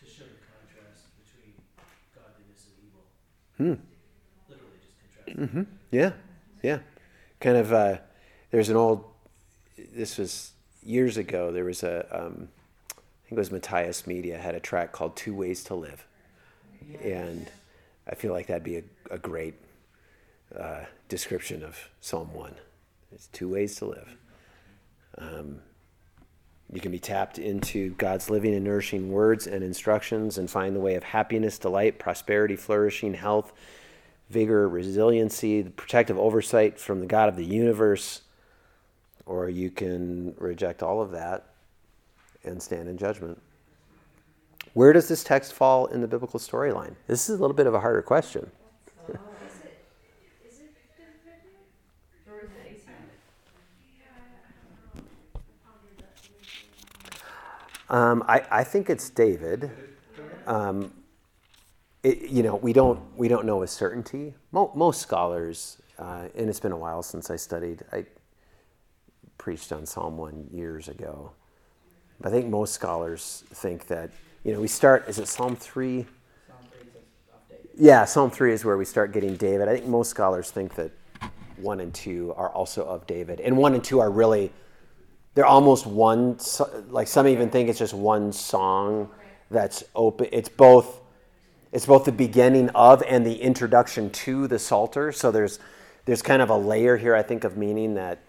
To 0.00 0.06
show 0.06 0.24
the 0.24 0.40
contrast 0.50 1.08
between 1.24 1.54
godliness 2.14 2.66
and 2.66 2.76
evil. 2.88 3.04
Hmm. 3.58 4.48
Literally 4.48 4.78
just 4.80 4.94
contrast. 5.26 5.52
Mm-hmm. 5.52 5.62
Yeah, 5.90 6.12
yeah. 6.64 6.78
Kind 7.40 7.58
of. 7.58 7.72
Uh, 7.72 7.98
there's 8.50 8.70
an 8.70 8.76
old. 8.76 9.04
This 9.76 10.16
was 10.16 10.52
years 10.82 11.18
ago. 11.18 11.52
There 11.52 11.64
was 11.64 11.82
a. 11.82 12.06
Um, 12.10 12.48
I 12.90 13.28
think 13.28 13.32
it 13.32 13.36
was 13.36 13.52
Matthias 13.52 14.06
Media 14.06 14.38
had 14.38 14.54
a 14.54 14.60
track 14.60 14.90
called 14.90 15.14
Two 15.14 15.34
Ways 15.34 15.62
to 15.64 15.74
Live, 15.74 16.06
and 17.02 17.50
I 18.08 18.14
feel 18.14 18.32
like 18.32 18.46
that'd 18.46 18.64
be 18.64 18.78
a, 18.78 18.82
a 19.10 19.18
great 19.18 19.54
uh, 20.58 20.84
description 21.08 21.62
of 21.62 21.78
Psalm 22.00 22.32
one. 22.32 22.54
It's 23.12 23.26
two 23.28 23.50
ways 23.50 23.76
to 23.76 23.84
live. 23.86 24.16
Um, 25.18 25.60
you 26.72 26.80
can 26.80 26.90
be 26.90 26.98
tapped 26.98 27.38
into 27.38 27.90
God's 27.90 28.30
living 28.30 28.54
and 28.54 28.64
nourishing 28.64 29.12
words 29.12 29.46
and 29.46 29.62
instructions 29.62 30.38
and 30.38 30.50
find 30.50 30.74
the 30.74 30.80
way 30.80 30.94
of 30.94 31.02
happiness, 31.02 31.58
delight, 31.58 31.98
prosperity, 31.98 32.56
flourishing, 32.56 33.14
health, 33.14 33.52
vigor, 34.30 34.68
resiliency, 34.68 35.62
the 35.62 35.70
protective 35.70 36.18
oversight 36.18 36.78
from 36.78 37.00
the 37.00 37.06
God 37.06 37.28
of 37.28 37.36
the 37.36 37.44
universe. 37.44 38.22
Or 39.26 39.48
you 39.48 39.70
can 39.70 40.34
reject 40.38 40.82
all 40.82 41.00
of 41.00 41.10
that 41.12 41.46
and 42.44 42.62
stand 42.62 42.88
in 42.88 42.98
judgment. 42.98 43.40
Where 44.74 44.92
does 44.92 45.08
this 45.08 45.22
text 45.22 45.52
fall 45.52 45.86
in 45.86 46.00
the 46.00 46.08
biblical 46.08 46.40
storyline? 46.40 46.94
This 47.06 47.28
is 47.28 47.38
a 47.38 47.40
little 47.40 47.56
bit 47.56 47.66
of 47.66 47.74
a 47.74 47.80
harder 47.80 48.02
question. 48.02 48.50
Um, 57.90 58.24
I, 58.26 58.42
I 58.50 58.64
think 58.64 58.88
it's 58.88 59.10
David. 59.10 59.70
Um, 60.46 60.92
it, 62.04 62.30
you 62.30 62.42
know, 62.42 62.56
we 62.56 62.72
don't 62.72 63.00
we 63.16 63.26
don't 63.28 63.46
know 63.46 63.56
with 63.56 63.70
certainty. 63.70 64.34
Mo- 64.52 64.70
most 64.76 65.00
scholars, 65.00 65.78
uh, 65.98 66.28
and 66.36 66.48
it's 66.48 66.60
been 66.60 66.72
a 66.72 66.76
while 66.76 67.02
since 67.02 67.30
I 67.30 67.36
studied. 67.36 67.82
I 67.92 68.04
preached 69.38 69.72
on 69.72 69.86
Psalm 69.86 70.16
one 70.16 70.46
years 70.52 70.88
ago, 70.88 71.32
I 72.22 72.30
think 72.30 72.46
most 72.46 72.74
scholars 72.74 73.44
think 73.52 73.86
that 73.88 74.10
you 74.44 74.52
know 74.52 74.60
we 74.60 74.68
start. 74.68 75.08
Is 75.08 75.18
it 75.18 75.28
Psalm 75.28 75.56
three? 75.56 76.06
Yeah, 77.76 78.04
Psalm 78.04 78.30
three 78.30 78.52
is 78.52 78.64
where 78.64 78.76
we 78.76 78.84
start 78.84 79.12
getting 79.12 79.34
David. 79.36 79.66
I 79.66 79.74
think 79.74 79.86
most 79.86 80.10
scholars 80.10 80.50
think 80.50 80.74
that 80.74 80.92
one 81.56 81.80
and 81.80 81.92
two 81.92 82.34
are 82.36 82.50
also 82.50 82.84
of 82.84 83.06
David, 83.06 83.40
and 83.40 83.56
one 83.56 83.74
and 83.74 83.82
two 83.82 83.98
are 84.00 84.10
really 84.10 84.52
they're 85.34 85.46
almost 85.46 85.86
one. 85.86 86.38
Like 86.90 87.08
some 87.08 87.26
even 87.26 87.48
think 87.48 87.70
it's 87.70 87.78
just 87.78 87.94
one 87.94 88.30
song 88.30 89.08
that's 89.50 89.84
open. 89.94 90.28
It's 90.32 90.50
both. 90.50 91.00
It's 91.74 91.86
both 91.86 92.04
the 92.04 92.12
beginning 92.12 92.68
of 92.70 93.02
and 93.02 93.26
the 93.26 93.34
introduction 93.34 94.08
to 94.10 94.46
the 94.46 94.60
Psalter. 94.60 95.10
So 95.10 95.32
there's 95.32 95.58
there's 96.04 96.22
kind 96.22 96.40
of 96.40 96.48
a 96.48 96.56
layer 96.56 96.96
here, 96.96 97.16
I 97.16 97.22
think, 97.22 97.42
of 97.42 97.56
meaning 97.56 97.94
that 97.94 98.20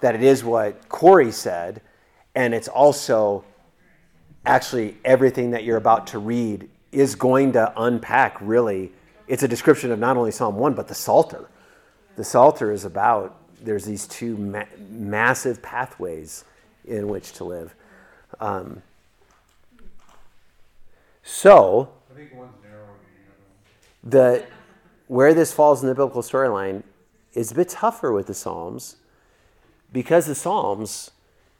that 0.00 0.16
it 0.16 0.22
is 0.24 0.42
what 0.42 0.88
Corey 0.88 1.30
said, 1.30 1.80
and 2.34 2.52
it's 2.52 2.66
also 2.66 3.44
actually 4.44 4.96
everything 5.04 5.52
that 5.52 5.62
you're 5.62 5.76
about 5.76 6.08
to 6.08 6.18
read 6.18 6.68
is 6.90 7.14
going 7.14 7.52
to 7.52 7.72
unpack 7.80 8.36
really. 8.40 8.90
It's 9.28 9.44
a 9.44 9.48
description 9.48 9.92
of 9.92 10.00
not 10.00 10.16
only 10.16 10.32
psalm 10.32 10.56
1 10.56 10.74
but 10.74 10.88
the 10.88 10.94
psalter. 10.94 11.48
The 12.16 12.24
psalter 12.24 12.72
is 12.72 12.84
about 12.84 13.36
there's 13.62 13.84
these 13.84 14.08
two 14.08 14.36
ma- 14.36 14.64
massive 14.90 15.62
pathways 15.62 16.44
in 16.84 17.06
which 17.06 17.30
to 17.34 17.44
live. 17.44 17.76
Um, 18.40 18.82
so 21.22 21.90
I 22.10 22.14
think 22.14 22.34
one's 22.34 22.54
narrower 22.64 22.86
than 22.86 23.87
the 24.02 24.44
where 25.06 25.32
this 25.32 25.52
falls 25.52 25.82
in 25.82 25.88
the 25.88 25.94
biblical 25.94 26.22
storyline 26.22 26.82
is 27.32 27.50
a 27.52 27.54
bit 27.54 27.70
tougher 27.70 28.12
with 28.12 28.26
the 28.26 28.34
psalms 28.34 28.96
because 29.92 30.26
the 30.26 30.34
psalms 30.34 31.10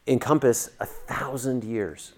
encompass 0.07 0.71
a 0.81 0.87
thousand 0.87 1.65
years 1.65 2.13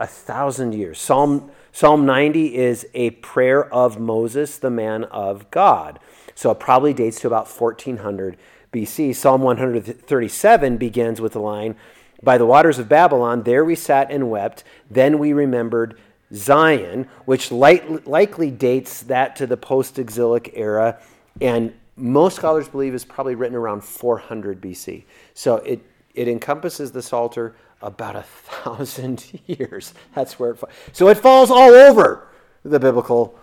a 0.00 0.06
thousand 0.06 0.74
years. 0.74 0.98
Psalm 0.98 1.50
Psalm 1.72 2.04
90 2.04 2.56
is 2.56 2.84
a 2.94 3.10
prayer 3.10 3.72
of 3.72 4.00
Moses, 4.00 4.58
the 4.58 4.70
man 4.70 5.04
of 5.04 5.48
God. 5.52 6.00
So 6.34 6.50
it 6.50 6.58
probably 6.58 6.92
dates 6.92 7.20
to 7.20 7.28
about 7.28 7.48
1400 7.48 8.36
BC. 8.72 9.14
Psalm 9.14 9.42
137 9.42 10.78
begins 10.78 11.20
with 11.20 11.34
the 11.34 11.38
line, 11.38 11.76
By 12.24 12.38
the 12.38 12.46
waters 12.46 12.80
of 12.80 12.88
Babylon, 12.88 13.44
there 13.44 13.64
we 13.64 13.76
sat 13.76 14.10
and 14.10 14.28
wept. 14.28 14.64
Then 14.90 15.18
we 15.20 15.32
remembered 15.32 15.96
Zion, 16.34 17.08
which 17.24 17.50
light, 17.50 18.06
likely 18.06 18.50
dates 18.50 19.02
that 19.04 19.36
to 19.36 19.46
the 19.46 19.56
post 19.56 19.98
exilic 19.98 20.52
era. 20.54 21.00
And 21.40 21.74
most 21.96 22.36
scholars 22.36 22.68
believe 22.68 22.94
is 22.94 23.04
probably 23.04 23.34
written 23.34 23.56
around 23.56 23.82
400 23.82 24.60
BC. 24.60 25.04
So 25.34 25.56
it, 25.56 25.80
it 26.14 26.28
encompasses 26.28 26.92
the 26.92 27.02
Psalter 27.02 27.54
about 27.82 28.16
a 28.16 28.22
thousand 28.22 29.40
years. 29.46 29.94
That's 30.14 30.38
where 30.38 30.50
it 30.50 30.58
falls. 30.58 30.72
So 30.92 31.08
it 31.08 31.18
falls 31.18 31.50
all 31.50 31.70
over 31.70 32.28
the 32.64 32.78
biblical 32.78 33.38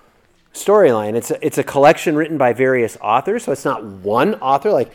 storyline. 0.54 1.16
It's 1.16 1.32
it's 1.42 1.58
a 1.58 1.64
collection 1.64 2.16
written 2.16 2.38
by 2.38 2.54
various 2.54 2.98
authors, 3.02 3.44
so 3.46 3.52
it's 3.52 3.66
not 3.66 3.84
one 3.84 4.36
author. 4.36 4.72
Like 4.72 4.92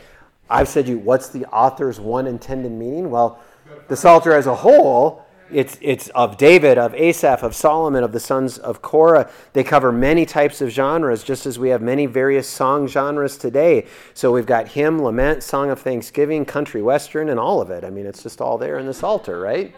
I've 0.49 0.67
said, 0.67 0.87
you 0.87 0.99
what's 0.99 1.29
the 1.29 1.45
author's 1.45 1.99
one 1.99 2.27
intended 2.27 2.71
meaning? 2.71 3.09
Well, 3.09 3.39
the 3.87 3.95
Psalter 3.95 4.33
as 4.33 4.47
a 4.47 4.55
whole, 4.55 5.22
it's 5.53 5.77
it's 5.81 6.09
of 6.09 6.37
David, 6.37 6.77
of 6.77 6.93
Asaph, 6.95 7.43
of 7.43 7.55
Solomon, 7.55 8.03
of 8.03 8.11
the 8.11 8.19
sons 8.19 8.57
of 8.57 8.81
Korah. 8.81 9.29
They 9.53 9.63
cover 9.63 9.91
many 9.91 10.25
types 10.25 10.61
of 10.61 10.69
genres, 10.69 11.23
just 11.23 11.45
as 11.45 11.59
we 11.59 11.69
have 11.69 11.81
many 11.81 12.05
various 12.05 12.47
song 12.47 12.87
genres 12.87 13.37
today. 13.37 13.87
So 14.13 14.31
we've 14.31 14.45
got 14.45 14.69
hymn, 14.69 15.01
lament, 15.01 15.43
song 15.43 15.69
of 15.69 15.81
thanksgiving, 15.81 16.45
country 16.45 16.81
western, 16.81 17.29
and 17.29 17.39
all 17.39 17.61
of 17.61 17.69
it. 17.69 17.83
I 17.83 17.89
mean, 17.89 18.05
it's 18.05 18.23
just 18.23 18.41
all 18.41 18.57
there 18.57 18.77
in 18.79 18.85
the 18.85 18.93
Psalter, 18.93 19.39
right? 19.39 19.73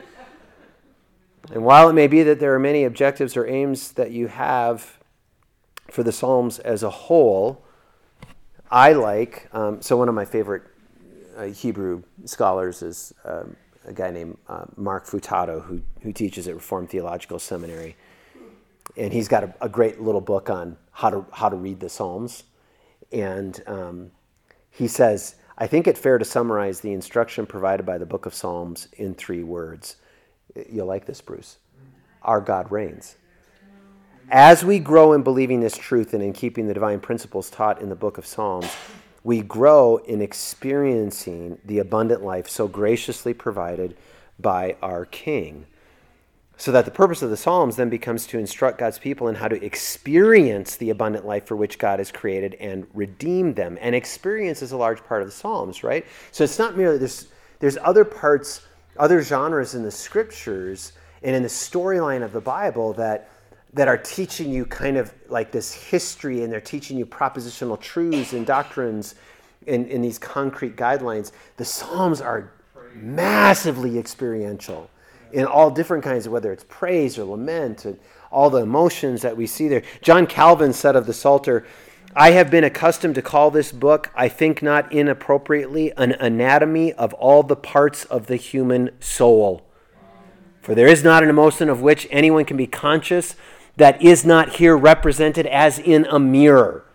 And 1.52 1.64
while 1.64 1.90
it 1.90 1.94
may 1.94 2.08
be 2.08 2.24
that 2.24 2.40
there 2.40 2.56
are 2.56 2.60
many 2.60 2.86
objectives 2.86 3.38
or 3.38 3.46
aims 3.46 3.92
that 3.94 4.12
you 4.12 4.28
have 4.28 4.98
for 5.92 6.02
the 6.02 6.12
Psalms 6.12 6.60
as 6.60 6.82
a 6.82 6.90
whole, 6.90 7.64
I 8.72 8.94
like, 8.94 9.48
um, 9.54 9.82
so 9.82 9.96
one 9.96 10.10
of 10.10 10.16
my 10.16 10.26
favorite 10.26 10.64
uh, 11.38 11.44
Hebrew 11.44 12.04
scholars 12.26 12.82
is 12.82 13.14
um, 13.24 13.56
a 13.86 13.94
guy 13.94 14.12
named 14.12 14.38
uh, 14.48 14.66
Mark 14.76 15.06
Futato, 15.06 15.64
who, 15.64 15.82
who 16.02 16.12
teaches 16.12 16.48
at 16.48 16.56
Reformed 16.56 16.90
Theological 16.90 17.40
Seminary. 17.40 17.96
And 18.98 19.12
he's 19.14 19.28
got 19.28 19.44
a, 19.44 19.54
a 19.62 19.70
great 19.70 20.02
little 20.02 20.22
book 20.22 20.50
on 20.50 20.78
how 20.92 21.10
to, 21.10 21.26
how 21.32 21.50
to 21.50 21.56
read 21.56 21.80
the 21.80 21.90
Psalms. 21.90 22.44
And 23.12 23.62
um, 23.68 24.12
he 24.70 24.88
says, 24.88 25.36
I 25.58 25.68
think 25.68 25.88
it 25.88 25.98
fair 25.98 26.18
to 26.18 26.26
summarize 26.26 26.82
the 26.82 26.92
instruction 26.92 27.46
provided 27.46 27.86
by 27.86 27.98
the 27.98 28.06
book 28.06 28.26
of 28.26 28.34
Psalms 28.34 28.88
in 28.94 29.14
three 29.14 29.44
words. 29.44 29.98
You'll 30.70 30.88
like 30.88 31.06
this, 31.06 31.22
Bruce. 31.22 31.58
Our 32.22 32.42
God 32.42 32.72
reigns. 32.72 33.16
As 34.30 34.66
we 34.66 34.80
grow 34.80 35.14
in 35.14 35.22
believing 35.22 35.60
this 35.60 35.78
truth 35.78 36.14
and 36.14 36.24
in 36.24 36.34
keeping 36.34 36.68
the 36.68 36.74
divine 36.74 37.00
principles 37.00 37.50
taught 37.50 37.82
in 37.82 37.90
the 37.90 37.96
book 37.96 38.18
of 38.18 38.26
Psalms, 38.26 38.70
we 39.26 39.42
grow 39.42 39.98
in 39.98 40.22
experiencing 40.22 41.58
the 41.66 41.80
abundant 41.80 42.24
life 42.24 42.48
so 42.48 42.68
graciously 42.68 43.34
provided 43.34 43.98
by 44.40 44.78
our 44.84 45.04
King. 45.06 45.66
So 46.58 46.72
that 46.72 46.86
the 46.86 46.92
purpose 46.92 47.24
of 47.24 47.32
the 47.32 47.36
Psalms 47.36 47.76
then 47.76 47.90
becomes 47.90 48.28
to 48.28 48.38
instruct 48.38 48.78
God's 48.78 49.00
people 49.00 49.28
in 49.28 49.34
how 49.34 49.48
to 49.48 49.66
experience 49.66 50.78
the 50.78 50.92
abundant 50.92 51.26
life 51.26 51.48
for 51.48 51.56
which 51.56 51.80
God 51.80 51.98
has 51.98 52.12
created 52.12 52.54
and 52.60 52.86
redeem 52.94 53.56
them. 53.56 53.80
And 53.82 53.96
experience 53.96 54.62
is 54.62 54.72
a 54.72 54.78
large 54.78 55.04
part 55.04 55.24
of 55.24 55.28
the 55.28 55.34
Psalms, 55.34 55.84
right? 55.84 56.06
So 56.32 56.44
it's 56.44 56.60
not 56.60 56.78
merely 56.78 57.00
there's 57.00 57.28
there's 57.60 57.78
other 57.82 58.06
parts, 58.06 58.62
other 58.98 59.24
genres 59.24 59.74
in 59.74 59.82
the 59.82 59.92
scriptures 59.92 60.94
and 61.24 61.36
in 61.36 61.42
the 61.42 61.50
storyline 61.50 62.24
of 62.24 62.32
the 62.32 62.42
Bible 62.42 62.94
that 62.94 63.32
that 63.76 63.90
are 63.90 63.98
teaching 63.98 64.50
you 64.50 64.66
kind 64.66 64.98
of 64.98 65.14
like 65.28 65.52
this 65.52 65.74
history 65.74 66.44
and 66.44 66.52
they're 66.52 66.62
teaching 66.62 66.98
you 66.98 67.06
propositional 67.06 67.80
truths 67.80 68.32
and 68.32 68.46
doctrines 68.46 69.16
in, 69.68 69.86
in 69.88 70.02
these 70.02 70.18
concrete 70.18 70.78
guidelines. 70.78 71.34
The 71.58 71.66
Psalms 71.66 72.22
are 72.22 72.54
massively 72.94 74.00
experiential 74.00 74.90
in 75.34 75.46
all 75.46 75.70
different 75.70 76.06
kinds 76.06 76.26
of 76.26 76.32
whether 76.32 76.54
it's 76.54 76.64
praise 76.70 77.20
or 77.20 77.26
lament 77.26 77.84
and 77.84 78.00
all 78.32 78.50
the 78.50 78.62
emotions 78.62 79.22
that 79.24 79.36
we 79.36 79.46
see 79.46 79.68
there. 79.68 79.84
John 80.02 80.26
Calvin 80.26 80.72
said 80.72 80.96
of 80.96 81.06
the 81.06 81.14
Psalter, 81.14 81.66
I 82.16 82.32
have 82.32 82.50
been 82.50 82.64
accustomed 82.64 83.16
to 83.16 83.22
call 83.22 83.52
this 83.52 83.74
book, 83.74 84.10
I 84.16 84.30
think 84.30 84.62
not 84.62 84.90
inappropriately, 84.94 85.92
an 85.98 86.14
anatomy 86.14 86.94
of 86.94 87.14
all 87.16 87.44
the 87.44 87.58
parts 87.58 88.06
of 88.06 88.28
the 88.28 88.38
human 88.38 88.92
soul. 89.02 89.66
For 90.62 90.74
there 90.74 90.88
is 90.88 91.04
not 91.04 91.24
an 91.24 91.30
emotion 91.30 91.70
of 91.70 91.82
which 91.82 92.08
anyone 92.10 92.46
can 92.46 92.56
be 92.56 92.68
conscious 92.68 93.36
that 93.78 94.02
is 94.02 94.26
not 94.26 94.56
here 94.56 94.76
represented 94.76 95.46
as 95.48 95.80
in 95.80 96.06
a 96.06 96.20
mirror. 96.20 96.86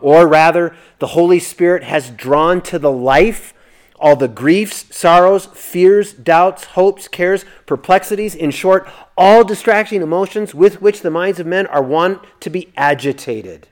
Or 0.00 0.26
rather, 0.26 0.74
the 0.98 1.08
Holy 1.08 1.38
Spirit 1.38 1.84
has 1.84 2.10
drawn 2.10 2.60
to 2.62 2.78
the 2.78 2.92
life 2.92 3.54
all 4.00 4.16
the 4.16 4.28
griefs, 4.28 4.96
sorrows, 4.96 5.46
fears, 5.46 6.14
doubts, 6.14 6.64
hopes, 6.64 7.06
cares, 7.06 7.44
perplexities, 7.66 8.34
in 8.34 8.50
short, 8.50 8.90
all 9.16 9.44
distracting 9.44 10.00
emotions 10.00 10.54
with 10.54 10.80
which 10.80 11.02
the 11.02 11.10
minds 11.10 11.38
of 11.38 11.46
men 11.46 11.66
are 11.66 11.82
wont 11.82 12.18
to 12.40 12.48
be 12.48 12.72
agitated. 12.78 13.68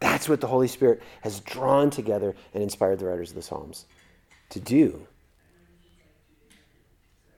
That's 0.00 0.28
what 0.28 0.42
the 0.42 0.48
Holy 0.48 0.68
Spirit 0.68 1.02
has 1.22 1.40
drawn 1.40 1.88
together 1.88 2.36
and 2.52 2.62
inspired 2.62 2.98
the 2.98 3.06
writers 3.06 3.30
of 3.30 3.36
the 3.36 3.42
Psalms 3.42 3.86
to 4.50 4.60
do. 4.60 5.08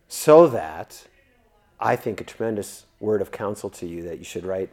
So 0.09 0.49
that 0.49 1.07
I 1.79 1.95
think 1.95 2.21
a 2.21 2.25
tremendous 2.25 2.87
word 3.01 3.21
of 3.23 3.33
counsel 3.33 3.71
to 3.71 3.87
you 3.87 4.03
that 4.03 4.19
you 4.19 4.25
should 4.25 4.45
write 4.45 4.71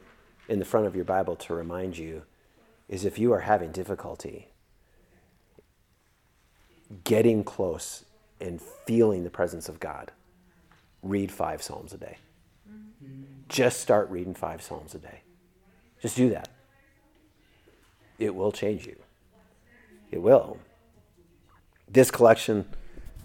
in 0.48 0.60
the 0.60 0.66
front 0.66 0.86
of 0.86 0.96
your 0.96 1.06
Bible 1.06 1.36
to 1.36 1.54
remind 1.54 1.98
you 1.98 2.24
is 2.88 3.04
if 3.04 3.18
you 3.18 3.34
are 3.34 3.42
having 3.42 3.72
difficulty 3.72 4.48
getting 7.04 7.44
close 7.44 8.06
and 8.40 8.62
feeling 8.62 9.24
the 9.24 9.30
presence 9.30 9.68
of 9.68 9.80
God, 9.80 10.12
read 11.02 11.32
five 11.32 11.62
Psalms 11.62 11.94
a 11.94 11.98
day. 11.98 12.18
Just 13.50 13.80
start 13.80 14.10
reading 14.10 14.34
five 14.34 14.62
Psalms 14.62 14.94
a 14.96 15.00
day. 15.00 15.22
Just 16.02 16.16
do 16.16 16.30
that. 16.30 16.50
It 18.20 18.36
will 18.36 18.52
change 18.52 18.86
you. 18.86 18.96
It 20.12 20.22
will. 20.22 20.58
This 21.90 22.12
collection 22.12 22.66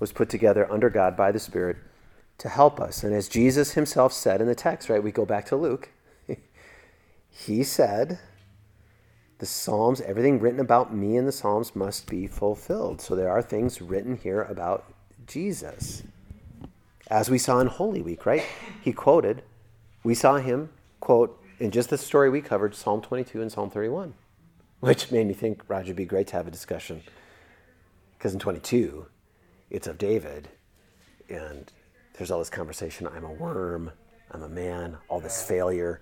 was 0.01 0.13
put 0.13 0.29
together 0.29 0.71
under 0.71 0.91
God 0.91 1.17
by 1.17 1.33
the 1.33 1.39
Spirit 1.39 1.77
to 2.43 2.49
help 2.49 2.81
us. 2.81 3.05
And 3.05 3.15
as 3.15 3.29
Jesus 3.29 3.75
himself 3.75 4.13
said 4.13 4.41
in 4.41 4.49
the 4.49 4.57
text, 4.57 4.89
right, 4.89 5.01
we 5.01 5.13
go 5.13 5.25
back 5.25 5.47
to 5.47 5.57
Luke. 5.57 5.91
he 7.31 7.63
said, 7.63 8.19
the 9.39 9.47
Psalms, 9.47 10.01
everything 10.01 10.41
written 10.41 10.59
about 10.59 10.93
me 10.93 11.17
in 11.17 11.25
the 11.25 11.31
Psalms 11.31 11.77
must 11.77 12.11
be 12.11 12.27
fulfilled. 12.27 13.01
So 13.01 13.15
there 13.15 13.31
are 13.31 13.43
things 13.43 13.81
written 13.81 14.17
here 14.17 14.43
about 14.43 14.93
Jesus. 15.25 16.03
As 17.09 17.31
we 17.31 17.39
saw 17.39 17.61
in 17.61 17.69
Holy 17.69 18.03
Week, 18.03 18.27
right? 18.27 18.43
He 18.83 18.93
quoted, 18.93 19.45
we 20.03 20.17
saw 20.17 20.39
him 20.39 20.71
quote 20.99 21.41
in 21.61 21.71
just 21.71 21.91
the 21.91 21.99
story 21.99 22.29
we 22.29 22.41
covered, 22.41 22.75
Psalm 22.75 23.03
22 23.03 23.41
and 23.41 23.53
Psalm 23.53 23.71
31, 23.71 24.15
which 24.81 25.13
made 25.13 25.29
me 25.29 25.35
think, 25.35 25.63
Roger, 25.69 25.85
it'd 25.85 25.97
be 25.97 26.07
great 26.07 26.27
to 26.29 26.37
have 26.37 26.49
a 26.49 26.51
discussion. 26.51 27.03
Because 28.19 28.35
in 28.35 28.41
22, 28.41 29.07
it's 29.71 29.87
of 29.87 29.97
David, 29.97 30.49
and 31.29 31.71
there's 32.23 32.31
all 32.31 32.39
this 32.39 32.51
conversation 32.51 33.09
I'm 33.09 33.25
a 33.25 33.33
worm, 33.33 33.91
I'm 34.31 34.45
a 34.45 34.49
man, 34.49 34.97
all 35.09 35.19
this 35.19 35.43
failure. 35.43 36.01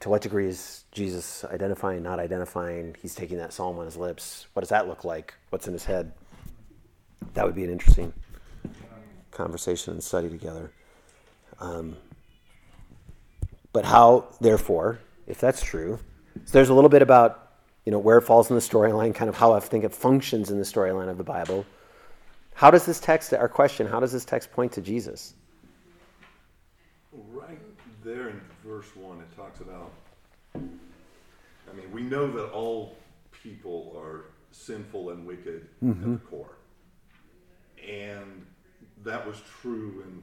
To 0.00 0.10
what 0.10 0.20
degree 0.20 0.48
is 0.48 0.84
Jesus 0.92 1.46
identifying, 1.46 2.02
not 2.02 2.18
identifying? 2.18 2.94
He's 3.00 3.14
taking 3.14 3.38
that 3.38 3.54
psalm 3.54 3.78
on 3.78 3.86
his 3.86 3.96
lips. 3.96 4.48
What 4.52 4.60
does 4.60 4.68
that 4.68 4.86
look 4.86 5.02
like? 5.02 5.32
What's 5.48 5.66
in 5.66 5.72
his 5.72 5.86
head? 5.86 6.12
That 7.32 7.46
would 7.46 7.54
be 7.54 7.64
an 7.64 7.70
interesting 7.70 8.12
conversation 9.30 9.94
and 9.94 10.04
study 10.04 10.28
together. 10.28 10.72
Um, 11.58 11.96
but 13.72 13.86
how, 13.86 14.26
therefore, 14.42 15.00
if 15.26 15.40
that's 15.40 15.62
true, 15.62 15.98
so 16.44 16.52
there's 16.52 16.68
a 16.68 16.74
little 16.74 16.90
bit 16.90 17.00
about 17.00 17.52
you 17.86 17.92
know 17.92 17.98
where 17.98 18.18
it 18.18 18.24
falls 18.24 18.50
in 18.50 18.56
the 18.56 18.62
storyline, 18.62 19.14
kind 19.14 19.30
of 19.30 19.36
how 19.38 19.54
I 19.54 19.60
think 19.60 19.84
it 19.84 19.94
functions 19.94 20.50
in 20.50 20.58
the 20.58 20.64
storyline 20.64 21.08
of 21.08 21.16
the 21.16 21.24
Bible. 21.24 21.64
How 22.52 22.70
does 22.70 22.84
this 22.84 23.00
text, 23.00 23.32
our 23.32 23.48
question, 23.48 23.86
how 23.86 24.00
does 24.00 24.12
this 24.12 24.26
text 24.26 24.52
point 24.52 24.72
to 24.72 24.82
Jesus? 24.82 25.32
Right 27.32 27.58
there 28.04 28.28
in 28.28 28.40
verse 28.64 28.94
1, 28.94 29.20
it 29.20 29.36
talks 29.36 29.60
about, 29.60 29.92
I 30.54 31.74
mean, 31.74 31.90
we 31.92 32.02
know 32.02 32.30
that 32.32 32.50
all 32.52 32.96
people 33.42 33.94
are 33.98 34.26
sinful 34.50 35.10
and 35.10 35.26
wicked 35.26 35.62
at 35.62 35.80
the 35.80 35.86
mm-hmm. 35.86 36.16
core. 36.16 36.56
And 37.86 38.46
that 39.04 39.26
was 39.26 39.40
true 39.60 40.04
in 40.04 40.22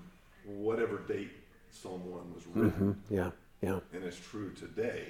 whatever 0.57 0.97
date 0.99 1.31
Psalm 1.71 2.09
1 2.09 2.33
was 2.33 2.43
written. 2.53 2.71
Mm-hmm. 2.71 3.15
Yeah, 3.15 3.31
yeah. 3.61 3.79
and 3.93 4.03
it's 4.03 4.19
true 4.19 4.51
today. 4.51 5.05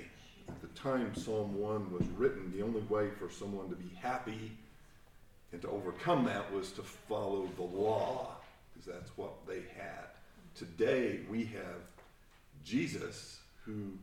At 0.48 0.62
the 0.62 0.68
time 0.80 1.16
Psalm 1.16 1.58
1 1.60 1.92
was 1.92 2.06
written, 2.18 2.52
the 2.56 2.64
only 2.64 2.82
way 2.82 3.10
for 3.10 3.30
someone 3.30 3.70
to 3.70 3.76
be 3.76 3.94
happy 3.96 4.52
and 5.52 5.62
to 5.62 5.70
overcome 5.70 6.26
that 6.26 6.52
was 6.54 6.72
to 6.74 6.82
follow 6.82 7.50
the 7.56 7.64
law, 7.64 8.36
because 8.74 8.94
that's 8.94 9.12
what 9.18 9.34
they 9.48 9.64
had. 9.78 10.08
Today 10.56 11.22
we 11.30 11.45
have 11.45 11.82
Jesus 12.64 13.39
who, 13.66 13.93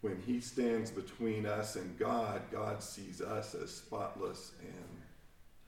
when 0.00 0.20
he 0.26 0.40
stands 0.40 0.90
between 0.90 1.44
us 1.44 1.76
and 1.76 1.98
God, 1.98 2.40
God 2.50 2.82
sees 2.82 3.20
us 3.20 3.54
as 3.54 3.70
spotless 3.70 4.52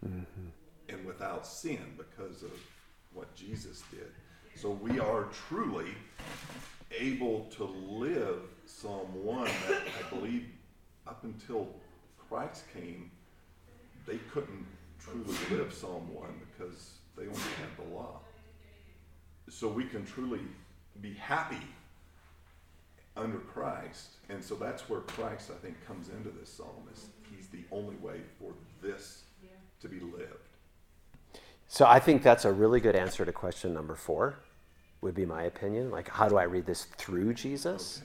and, 0.02 0.12
mm-hmm. 0.12 0.48
and 0.94 1.06
without 1.06 1.46
sin 1.46 1.82
because 1.96 2.42
of 2.42 2.52
what 3.12 3.34
Jesus 3.34 3.82
did. 3.90 4.10
So 4.54 4.70
we 4.70 4.98
are 4.98 5.26
truly 5.48 5.90
able 6.98 7.44
to 7.56 7.64
live 7.64 8.40
Psalm 8.64 9.08
1 9.22 9.44
that 9.44 9.82
I 9.98 10.14
believe 10.14 10.46
up 11.06 11.24
until 11.24 11.68
Christ 12.28 12.64
came, 12.72 13.10
they 14.06 14.18
couldn't 14.32 14.66
truly 14.98 15.36
live 15.50 15.72
Psalm 15.72 16.12
1 16.14 16.28
because 16.50 16.90
they 17.16 17.24
only 17.24 17.34
had 17.34 17.86
the 17.86 17.94
law. 17.94 18.20
So 19.48 19.68
we 19.68 19.84
can 19.84 20.04
truly 20.04 20.40
be 21.00 21.14
happy 21.14 21.66
under 23.16 23.38
Christ. 23.38 24.10
And 24.28 24.42
so 24.42 24.54
that's 24.54 24.88
where 24.88 25.00
Christ, 25.00 25.50
I 25.50 25.58
think, 25.64 25.76
comes 25.86 26.08
into 26.08 26.30
this 26.30 26.52
psalm. 26.52 26.88
Is 26.92 27.06
he's 27.34 27.48
the 27.48 27.64
only 27.72 27.96
way 27.96 28.20
for 28.38 28.52
this 28.82 29.22
to 29.80 29.88
be 29.88 30.00
lived. 30.00 30.48
So 31.68 31.86
I 31.86 31.98
think 32.00 32.22
that's 32.22 32.44
a 32.44 32.52
really 32.52 32.80
good 32.80 32.96
answer 32.96 33.24
to 33.24 33.32
question 33.32 33.74
number 33.74 33.94
four, 33.94 34.36
would 35.00 35.14
be 35.14 35.26
my 35.26 35.44
opinion. 35.44 35.90
Like, 35.90 36.08
how 36.08 36.28
do 36.28 36.36
I 36.36 36.44
read 36.44 36.66
this 36.66 36.84
through 36.96 37.34
Jesus? 37.34 38.02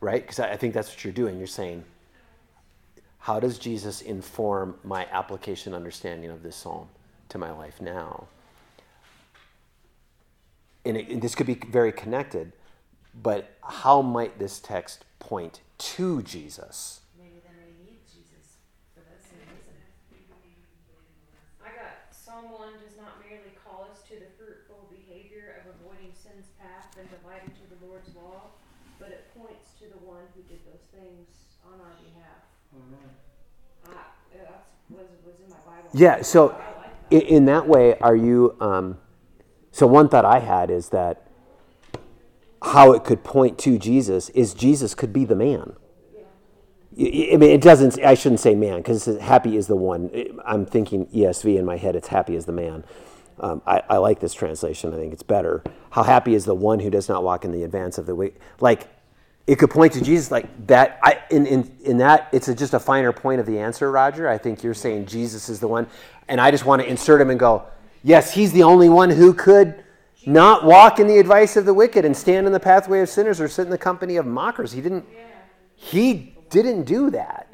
Right? 0.00 0.22
Because 0.22 0.38
I 0.40 0.56
think 0.56 0.72
that's 0.74 0.90
what 0.90 1.04
you're 1.04 1.12
doing. 1.12 1.38
You're 1.38 1.46
saying, 1.46 1.84
how 3.18 3.40
does 3.40 3.58
Jesus 3.58 4.02
inform 4.02 4.76
my 4.84 5.06
application 5.10 5.74
understanding 5.74 6.30
of 6.30 6.42
this 6.42 6.54
psalm 6.54 6.88
to 7.30 7.38
my 7.38 7.50
life 7.50 7.80
now? 7.80 8.28
And, 10.86 10.96
it, 10.96 11.08
and 11.08 11.20
this 11.20 11.34
could 11.34 11.50
be 11.50 11.58
very 11.58 11.90
connected, 11.90 12.52
but 13.10 13.58
how 13.60 14.02
might 14.02 14.38
this 14.38 14.60
text 14.60 15.04
point 15.18 15.58
to 15.98 16.22
Jesus? 16.22 17.00
Maybe 17.18 17.42
then 17.42 17.58
we 17.58 17.74
need 17.82 18.06
Jesus 18.06 18.62
for 18.94 19.02
that 19.02 19.18
same 19.18 19.42
reason. 19.50 19.74
I 21.58 21.74
got 21.74 22.14
Psalm 22.14 22.54
one 22.54 22.78
does 22.78 22.94
not 22.94 23.18
merely 23.18 23.50
call 23.66 23.90
us 23.90 24.06
to 24.06 24.14
the 24.14 24.30
fruitful 24.38 24.86
behavior 24.86 25.58
of 25.58 25.74
avoiding 25.74 26.14
sin's 26.14 26.54
path 26.62 26.94
and 26.94 27.10
delighting 27.18 27.50
to 27.50 27.66
the 27.66 27.82
Lord's 27.82 28.14
law, 28.14 28.54
but 29.02 29.10
it 29.10 29.26
points 29.34 29.74
to 29.82 29.90
the 29.90 29.98
one 30.06 30.22
who 30.38 30.42
did 30.46 30.62
those 30.70 30.86
things 30.94 31.26
on 31.66 31.82
our 31.82 31.98
behalf. 31.98 32.46
I, 33.90 34.06
was 34.94 35.10
was 35.26 35.40
in 35.42 35.50
my 35.50 35.58
Bible. 35.66 35.90
Yeah, 35.92 36.22
so 36.22 36.46
like 36.46 36.58
that. 37.10 37.10
in, 37.10 37.20
in 37.22 37.44
that 37.46 37.66
way, 37.66 37.98
are 37.98 38.14
you? 38.14 38.54
Um, 38.60 38.98
so 39.76 39.86
one 39.86 40.08
thought 40.08 40.24
I 40.24 40.38
had 40.38 40.70
is 40.70 40.88
that 40.88 41.26
how 42.62 42.92
it 42.92 43.04
could 43.04 43.22
point 43.22 43.58
to 43.58 43.78
Jesus 43.78 44.30
is 44.30 44.54
Jesus 44.54 44.94
could 44.94 45.12
be 45.12 45.26
the 45.26 45.34
man. 45.34 45.74
I 46.98 47.36
mean, 47.36 47.42
it 47.42 47.60
doesn't. 47.60 48.02
I 48.02 48.14
shouldn't 48.14 48.40
say 48.40 48.54
man 48.54 48.78
because 48.78 49.04
happy 49.04 49.54
is 49.54 49.66
the 49.66 49.76
one. 49.76 50.10
I'm 50.46 50.64
thinking 50.64 51.04
ESV 51.08 51.58
in 51.58 51.66
my 51.66 51.76
head. 51.76 51.94
It's 51.94 52.08
happy 52.08 52.36
is 52.36 52.46
the 52.46 52.52
man. 52.52 52.84
Um, 53.38 53.60
I, 53.66 53.82
I 53.90 53.96
like 53.98 54.18
this 54.18 54.32
translation. 54.32 54.94
I 54.94 54.96
think 54.96 55.12
it's 55.12 55.22
better. 55.22 55.62
How 55.90 56.04
happy 56.04 56.34
is 56.34 56.46
the 56.46 56.54
one 56.54 56.80
who 56.80 56.88
does 56.88 57.10
not 57.10 57.22
walk 57.22 57.44
in 57.44 57.52
the 57.52 57.62
advance 57.62 57.98
of 57.98 58.06
the 58.06 58.14
way. 58.14 58.32
Like, 58.60 58.88
it 59.46 59.56
could 59.56 59.68
point 59.68 59.92
to 59.92 60.00
Jesus 60.00 60.30
like 60.30 60.68
that. 60.68 60.98
I 61.02 61.22
in 61.30 61.44
in, 61.44 61.76
in 61.82 61.98
that 61.98 62.30
it's 62.32 62.48
a, 62.48 62.54
just 62.54 62.72
a 62.72 62.80
finer 62.80 63.12
point 63.12 63.40
of 63.40 63.46
the 63.46 63.58
answer, 63.58 63.90
Roger. 63.90 64.26
I 64.26 64.38
think 64.38 64.62
you're 64.62 64.72
saying 64.72 65.04
Jesus 65.04 65.50
is 65.50 65.60
the 65.60 65.68
one, 65.68 65.86
and 66.28 66.40
I 66.40 66.50
just 66.50 66.64
want 66.64 66.80
to 66.80 66.88
insert 66.88 67.20
him 67.20 67.28
and 67.28 67.38
go, 67.38 67.66
yes, 68.06 68.32
he's 68.32 68.52
the 68.52 68.62
only 68.62 68.88
one 68.88 69.10
who 69.10 69.34
could 69.34 69.82
not 70.24 70.64
walk 70.64 70.98
in 71.00 71.06
the 71.06 71.18
advice 71.18 71.56
of 71.56 71.66
the 71.66 71.74
wicked 71.74 72.04
and 72.04 72.16
stand 72.16 72.46
in 72.46 72.52
the 72.52 72.60
pathway 72.60 73.00
of 73.00 73.08
sinners 73.08 73.40
or 73.40 73.48
sit 73.48 73.62
in 73.62 73.70
the 73.70 73.78
company 73.78 74.16
of 74.16 74.24
mockers. 74.24 74.72
He 74.72 74.80
didn't. 74.80 75.04
He 75.74 76.34
didn't 76.48 76.84
do 76.84 77.10
that. 77.10 77.48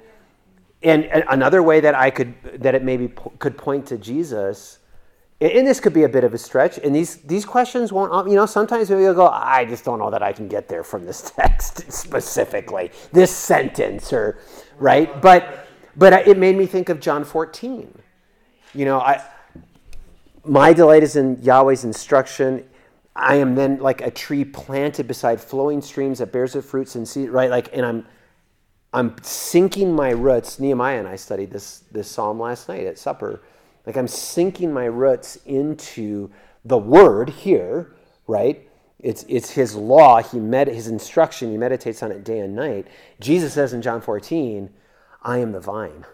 And 0.82 1.04
another 1.28 1.62
way 1.62 1.80
that 1.80 1.94
I 1.94 2.10
could 2.10 2.34
that 2.62 2.74
it 2.74 2.84
maybe 2.84 3.08
could 3.38 3.56
point 3.56 3.86
to 3.86 3.98
Jesus, 3.98 4.78
and- 5.40 5.66
this 5.66 5.80
could 5.80 5.92
be 5.92 6.04
a 6.04 6.08
bit 6.08 6.24
of 6.24 6.34
a 6.34 6.38
stretch. 6.38 6.78
And 6.78 6.94
these 6.94 7.16
these 7.16 7.44
questions 7.44 7.92
won't. 7.92 8.12
Uh, 8.12 8.24
you 8.28 8.36
know, 8.36 8.46
sometimes 8.46 8.90
we'll 8.90 9.14
go, 9.14 9.28
I 9.28 9.64
just 9.64 9.84
don't 9.84 9.98
know 9.98 10.10
that 10.10 10.22
I 10.22 10.32
can 10.32 10.48
get 10.48 10.68
there 10.68 10.84
from 10.84 11.04
this 11.04 11.30
text 11.36 11.90
specifically, 11.90 12.90
this 13.12 13.30
sentence, 13.30 14.12
or 14.12 14.38
right. 14.78 15.20
But 15.20 15.66
but 15.96 16.26
it 16.26 16.38
made 16.38 16.56
me 16.56 16.66
think 16.66 16.88
of 16.88 17.00
John 17.00 17.24
14. 17.24 17.98
You 18.74 18.84
know, 18.86 19.00
I 19.00 19.22
my 20.44 20.72
delight 20.72 21.02
is 21.02 21.16
in 21.16 21.36
Yahweh's 21.42 21.84
instruction. 21.84 22.68
I 23.14 23.36
am 23.36 23.54
then 23.54 23.78
like 23.78 24.00
a 24.00 24.10
tree 24.10 24.44
planted 24.44 25.06
beside 25.06 25.40
flowing 25.40 25.80
streams 25.80 26.18
that 26.18 26.32
bears 26.32 26.54
its 26.56 26.66
fruits 26.66 26.94
and 26.94 27.06
seed, 27.06 27.30
right? 27.30 27.50
Like, 27.50 27.68
and 27.72 27.84
I'm, 27.84 28.06
I'm 28.92 29.16
sinking 29.22 29.94
my 29.94 30.10
roots. 30.10 30.58
Nehemiah 30.58 30.98
and 30.98 31.08
I 31.08 31.16
studied 31.16 31.50
this 31.50 31.84
this 31.92 32.08
psalm 32.08 32.40
last 32.40 32.68
night 32.68 32.86
at 32.86 32.98
supper. 32.98 33.42
Like 33.86 33.96
I'm 33.96 34.08
sinking 34.08 34.72
my 34.72 34.84
roots 34.84 35.36
into 35.46 36.30
the 36.64 36.78
word 36.78 37.30
here, 37.30 37.94
right? 38.26 38.68
It's 39.00 39.24
it's 39.28 39.50
his 39.50 39.74
law. 39.74 40.22
He 40.22 40.38
med 40.38 40.68
his 40.68 40.88
instruction. 40.88 41.50
He 41.50 41.56
meditates 41.56 42.02
on 42.02 42.12
it 42.12 42.24
day 42.24 42.40
and 42.40 42.54
night. 42.54 42.86
Jesus 43.18 43.54
says 43.54 43.72
in 43.72 43.82
John 43.82 44.00
14, 44.00 44.70
"I 45.22 45.38
am 45.38 45.52
the 45.52 45.60
vine." 45.60 46.04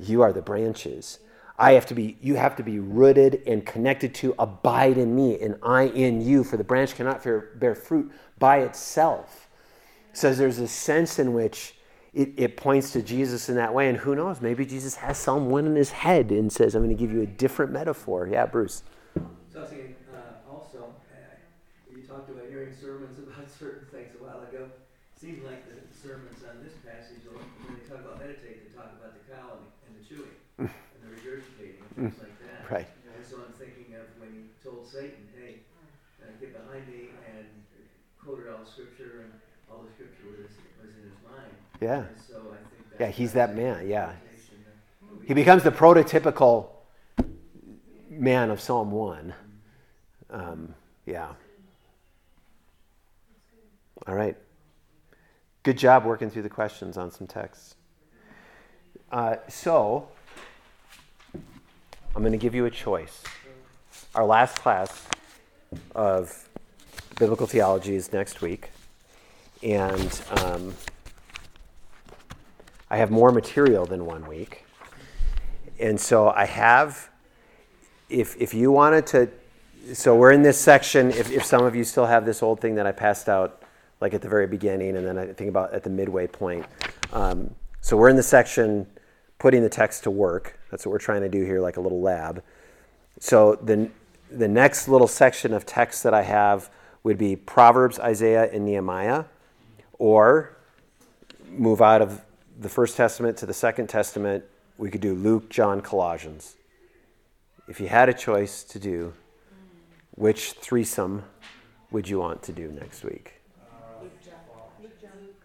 you 0.00 0.22
are 0.22 0.32
the 0.32 0.42
branches 0.42 1.18
i 1.60 1.72
have 1.72 1.86
to 1.86 1.94
be 1.94 2.16
you 2.20 2.34
have 2.36 2.56
to 2.56 2.62
be 2.62 2.78
rooted 2.80 3.42
and 3.46 3.64
connected 3.66 4.14
to 4.14 4.34
abide 4.38 4.98
in 4.98 5.14
me 5.14 5.40
and 5.40 5.56
i 5.62 5.84
in 5.84 6.20
you 6.20 6.42
for 6.42 6.56
the 6.56 6.64
branch 6.64 6.94
cannot 6.96 7.22
bear, 7.22 7.74
fruit 7.74 8.10
by 8.38 8.58
itself. 8.58 9.48
Says 10.12 10.38
there's 10.38 10.58
a 10.58 10.66
sense 10.66 11.18
in 11.20 11.34
which 11.34 11.74
it, 12.12 12.32
it 12.36 12.56
points 12.56 12.92
to 12.92 13.02
jesus 13.02 13.48
in 13.48 13.54
that 13.56 13.72
way 13.72 13.88
and 13.88 13.98
who 13.98 14.16
knows 14.16 14.40
maybe 14.40 14.66
jesus 14.66 14.96
has 14.96 15.24
1 15.26 15.66
in 15.66 15.76
his 15.76 15.90
head 15.90 16.32
and 16.32 16.52
says 16.52 16.74
i'm 16.74 16.82
going 16.82 16.96
to 16.96 17.00
give 17.00 17.12
you 17.12 17.22
a 17.22 17.26
different 17.26 17.70
metaphor. 17.70 18.26
Yeah 18.26 18.46
bruce. 18.46 18.82
So 19.52 19.58
I 19.58 19.62
was 19.62 19.70
thinking, 19.70 19.96
uh, 20.14 20.46
also, 20.46 20.94
uh, 21.10 21.90
you 21.90 22.06
talked 22.06 22.30
about 22.30 22.46
hearing 22.48 22.70
sermons 22.80 23.18
about 23.26 23.50
certain 23.58 23.86
things 23.90 24.14
a 24.14 24.22
while 24.22 24.46
ago. 24.46 24.70
Seems 25.18 25.42
like 25.42 25.66
the 25.66 25.82
sermons 25.90 26.38
on 26.46 26.62
this 26.62 26.72
passage, 26.86 27.20
when 27.26 27.74
they 27.76 27.84
talk 27.90 28.00
about 28.00 28.22
meditate, 28.22 28.62
they 28.62 28.72
talk 28.72 28.94
about 28.94 29.12
the 29.18 29.24
cow 29.26 29.58
and, 29.58 29.66
and 29.84 29.92
the 29.98 30.04
chewing 30.06 30.38
and 30.62 30.70
the 31.02 31.10
regurgitating 31.12 31.82
and 31.82 32.14
things 32.14 32.16
like 32.22 32.36
that. 32.46 32.70
right 32.70 32.88
And 32.88 33.26
so 33.26 33.42
I'm 33.42 33.52
thinking 33.58 33.98
of 33.98 34.06
when 34.22 34.30
he 34.32 34.42
told 34.62 34.86
Satan, 34.86 35.28
"Hey, 35.36 35.66
uh, 36.22 36.30
get 36.40 36.54
behind 36.56 36.88
me," 36.88 37.12
and 37.36 37.44
quoted 38.22 38.48
all 38.48 38.62
the 38.64 38.70
scripture, 38.70 39.28
and 39.28 39.32
all 39.68 39.84
the 39.84 39.92
scripture 39.92 40.30
was 40.30 40.48
was 40.80 40.94
in 40.94 41.10
his 41.10 41.20
mind. 41.26 41.52
Yeah 41.80 42.04
so 42.28 42.42
Yeah, 42.98 43.08
he's 43.08 43.32
that 43.32 43.54
man, 43.56 43.88
yeah. 43.88 44.12
connotation 44.12 44.64
that 44.64 45.18
we- 45.20 45.26
he 45.26 45.34
becomes 45.34 45.62
the 45.62 45.70
prototypical 45.72 46.68
man 48.08 48.50
of 48.50 48.60
psalm 48.60 48.90
1 48.90 49.34
um, 50.30 50.74
yeah 51.06 51.32
all 54.06 54.14
right 54.14 54.36
Good 55.62 55.76
job 55.76 56.06
working 56.06 56.30
through 56.30 56.40
the 56.40 56.48
questions 56.48 56.96
on 56.96 57.10
some 57.10 57.26
texts. 57.26 57.74
Uh, 59.12 59.36
so, 59.46 60.08
I'm 61.34 62.22
going 62.22 62.32
to 62.32 62.38
give 62.38 62.54
you 62.54 62.64
a 62.64 62.70
choice. 62.70 63.22
Our 64.14 64.24
last 64.24 64.58
class 64.58 65.06
of 65.94 66.48
biblical 67.18 67.46
theology 67.46 67.94
is 67.94 68.10
next 68.10 68.40
week, 68.40 68.70
and 69.62 70.22
um, 70.38 70.72
I 72.90 72.96
have 72.96 73.10
more 73.10 73.30
material 73.30 73.86
than 73.86 74.04
one 74.04 74.26
week. 74.26 74.64
And 75.78 75.98
so 75.98 76.28
I 76.28 76.44
have, 76.44 77.08
if, 78.08 78.36
if 78.36 78.52
you 78.52 78.72
wanted 78.72 79.06
to, 79.08 79.30
so 79.94 80.16
we're 80.16 80.32
in 80.32 80.42
this 80.42 80.58
section, 80.58 81.10
if, 81.10 81.30
if 81.30 81.44
some 81.44 81.64
of 81.64 81.74
you 81.76 81.84
still 81.84 82.06
have 82.06 82.26
this 82.26 82.42
old 82.42 82.60
thing 82.60 82.74
that 82.74 82.86
I 82.86 82.92
passed 82.92 83.28
out 83.28 83.62
like 84.00 84.12
at 84.14 84.22
the 84.22 84.28
very 84.28 84.46
beginning, 84.46 84.96
and 84.96 85.06
then 85.06 85.18
I 85.18 85.32
think 85.32 85.48
about 85.48 85.72
at 85.72 85.84
the 85.84 85.90
midway 85.90 86.26
point. 86.26 86.66
Um, 87.12 87.54
so 87.80 87.96
we're 87.96 88.08
in 88.08 88.16
the 88.16 88.22
section 88.22 88.86
putting 89.38 89.62
the 89.62 89.68
text 89.68 90.02
to 90.04 90.10
work. 90.10 90.58
That's 90.70 90.84
what 90.84 90.92
we're 90.92 90.98
trying 90.98 91.20
to 91.22 91.28
do 91.28 91.44
here, 91.44 91.60
like 91.60 91.76
a 91.76 91.80
little 91.80 92.00
lab. 92.00 92.42
So 93.20 93.56
the, 93.62 93.90
the 94.30 94.48
next 94.48 94.88
little 94.88 95.06
section 95.06 95.52
of 95.52 95.64
text 95.64 96.02
that 96.02 96.14
I 96.14 96.22
have 96.22 96.70
would 97.02 97.18
be 97.18 97.36
Proverbs, 97.36 97.98
Isaiah, 97.98 98.50
and 98.52 98.64
Nehemiah, 98.64 99.24
or 99.98 100.56
move 101.50 101.80
out 101.80 102.02
of 102.02 102.22
the 102.60 102.68
First 102.68 102.96
Testament 102.96 103.38
to 103.38 103.46
the 103.46 103.54
Second 103.54 103.88
Testament. 103.88 104.44
We 104.76 104.90
could 104.90 105.00
do 105.00 105.14
Luke, 105.14 105.48
John, 105.48 105.80
Colossians. 105.80 106.56
If 107.68 107.80
you 107.80 107.88
had 107.88 108.08
a 108.08 108.14
choice 108.14 108.62
to 108.64 108.78
do, 108.78 109.14
which 110.16 110.52
threesome 110.52 111.24
would 111.90 112.08
you 112.08 112.18
want 112.18 112.42
to 112.44 112.52
do 112.52 112.70
next 112.70 113.02
week? 113.02 113.40
Luke, 114.02 114.12
John, 114.22 114.34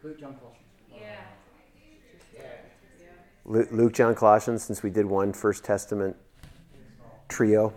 Luke, 0.04 0.20
John, 0.20 0.36
Colossians. 0.36 0.60
Yeah. 0.94 2.42
Lu- 3.46 3.68
Luke, 3.72 3.94
John, 3.94 4.14
Colossians, 4.14 4.64
since 4.64 4.84
we 4.84 4.90
did 4.90 5.06
one 5.06 5.32
First 5.32 5.64
Testament 5.64 6.18
trio, 7.30 7.74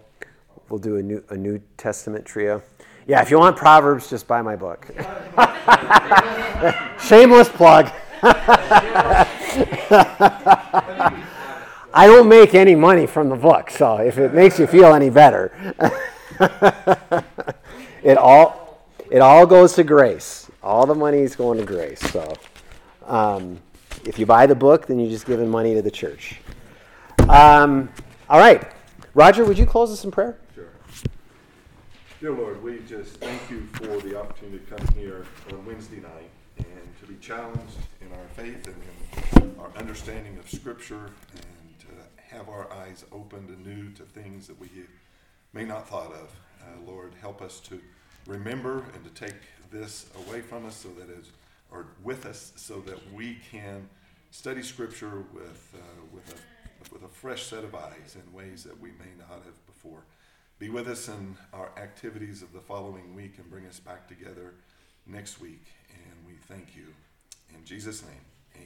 we'll 0.69 0.81
do 0.81 0.97
a 0.97 1.03
New, 1.03 1.23
a 1.31 1.37
New 1.37 1.61
Testament 1.77 2.25
trio. 2.25 2.61
Yeah, 3.07 3.23
if 3.23 3.31
you 3.31 3.39
want 3.39 3.57
Proverbs, 3.57 4.11
just 4.11 4.27
buy 4.27 4.43
my 4.43 4.57
book. 4.57 4.87
Shameless 7.01 7.49
plug. 7.49 7.91
I 11.95 12.07
don't 12.07 12.29
make 12.29 12.55
any 12.55 12.75
money 12.75 13.07
from 13.07 13.29
the 13.29 13.37
book, 13.37 13.71
so 13.71 13.97
if 13.97 14.19
it 14.19 14.33
makes 14.33 14.59
you 14.59 14.67
feel 14.67 14.95
any 14.95 15.11
better, 15.11 15.53
it 18.03 18.17
all 18.17 18.81
it 19.11 19.19
all 19.19 19.47
goes 19.47 19.75
to 19.75 19.85
grace. 19.85 20.51
All 20.63 20.87
the 20.87 20.95
money 20.95 21.19
is 21.21 21.35
going 21.35 21.59
to 21.59 21.65
grace. 21.65 22.01
So, 22.01 22.35
um, 23.07 23.59
if 24.05 24.19
you 24.19 24.27
buy 24.27 24.47
the 24.47 24.55
book, 24.55 24.87
then 24.87 24.99
you're 24.99 25.11
just 25.11 25.27
giving 25.27 25.49
money 25.49 25.75
to 25.75 25.83
the 25.83 25.91
church. 25.91 26.37
Um, 27.29 27.91
all 28.29 28.39
right, 28.39 28.71
Roger, 29.15 29.45
would 29.45 29.59
you 29.59 29.67
close 29.67 29.91
us 29.91 30.05
in 30.05 30.11
prayer? 30.11 30.39
Sure. 30.55 30.69
Dear 32.21 32.33
Lord, 32.33 32.63
we 32.63 32.81
just 32.89 33.17
thank 33.17 33.51
you 33.51 33.67
for 33.73 33.99
the 34.01 34.19
opportunity 34.19 34.59
to 34.59 34.77
come 34.77 34.87
here 34.95 35.27
on 35.53 35.65
Wednesday 35.65 36.01
night 36.01 36.31
and 36.59 36.67
to 37.01 37.07
be 37.07 37.15
challenged 37.21 37.79
faith 38.39 38.69
and 38.69 39.43
in 39.43 39.59
our 39.59 39.71
understanding 39.77 40.39
of 40.39 40.49
Scripture 40.49 41.11
and 41.35 41.79
to 41.81 41.87
have 42.33 42.49
our 42.49 42.73
eyes 42.73 43.05
opened 43.11 43.49
anew 43.49 43.91
to 43.91 44.05
things 44.05 44.47
that 44.47 44.59
we 44.61 44.69
may 45.53 45.65
not 45.65 45.89
thought 45.89 46.13
of. 46.13 46.31
Uh, 46.61 46.67
Lord, 46.87 47.15
help 47.21 47.43
us 47.43 47.59
to 47.61 47.81
remember 48.29 48.85
and 48.95 49.03
to 49.03 49.11
take 49.11 49.35
this 49.73 50.07
away 50.29 50.41
from 50.41 50.67
us 50.67 50.77
so 50.77 50.89
that 50.91 51.09
that 51.09 51.19
is, 51.19 51.33
or 51.73 51.87
with 52.05 52.27
us, 52.27 52.53
so 52.55 52.79
that 52.83 53.13
we 53.13 53.39
can 53.51 53.89
study 54.31 54.63
Scripture 54.63 55.25
with 55.35 55.75
uh, 55.75 56.05
with 56.13 56.33
a 56.33 56.93
with 56.95 57.03
a 57.03 57.09
fresh 57.09 57.43
set 57.43 57.65
of 57.65 57.75
eyes 57.75 58.15
in 58.15 58.33
ways 58.33 58.63
that 58.63 58.79
we 58.81 58.91
may 58.91 59.13
not 59.19 59.43
have 59.45 59.67
before. 59.67 60.05
Be 60.61 60.69
with 60.69 60.87
us 60.87 61.09
in 61.09 61.37
our 61.53 61.71
activities 61.77 62.43
of 62.43 62.53
the 62.53 62.61
following 62.61 63.17
week 63.17 63.35
and 63.39 63.51
bring 63.51 63.67
us 63.67 63.81
back 63.81 64.07
together 64.07 64.55
next 65.09 65.41
week. 65.41 65.65
And 65.93 66.15
we 66.25 66.35
thank 66.47 66.77
you. 66.77 66.95
In 67.55 67.65
Jesus' 67.65 68.03
name, 68.03 68.65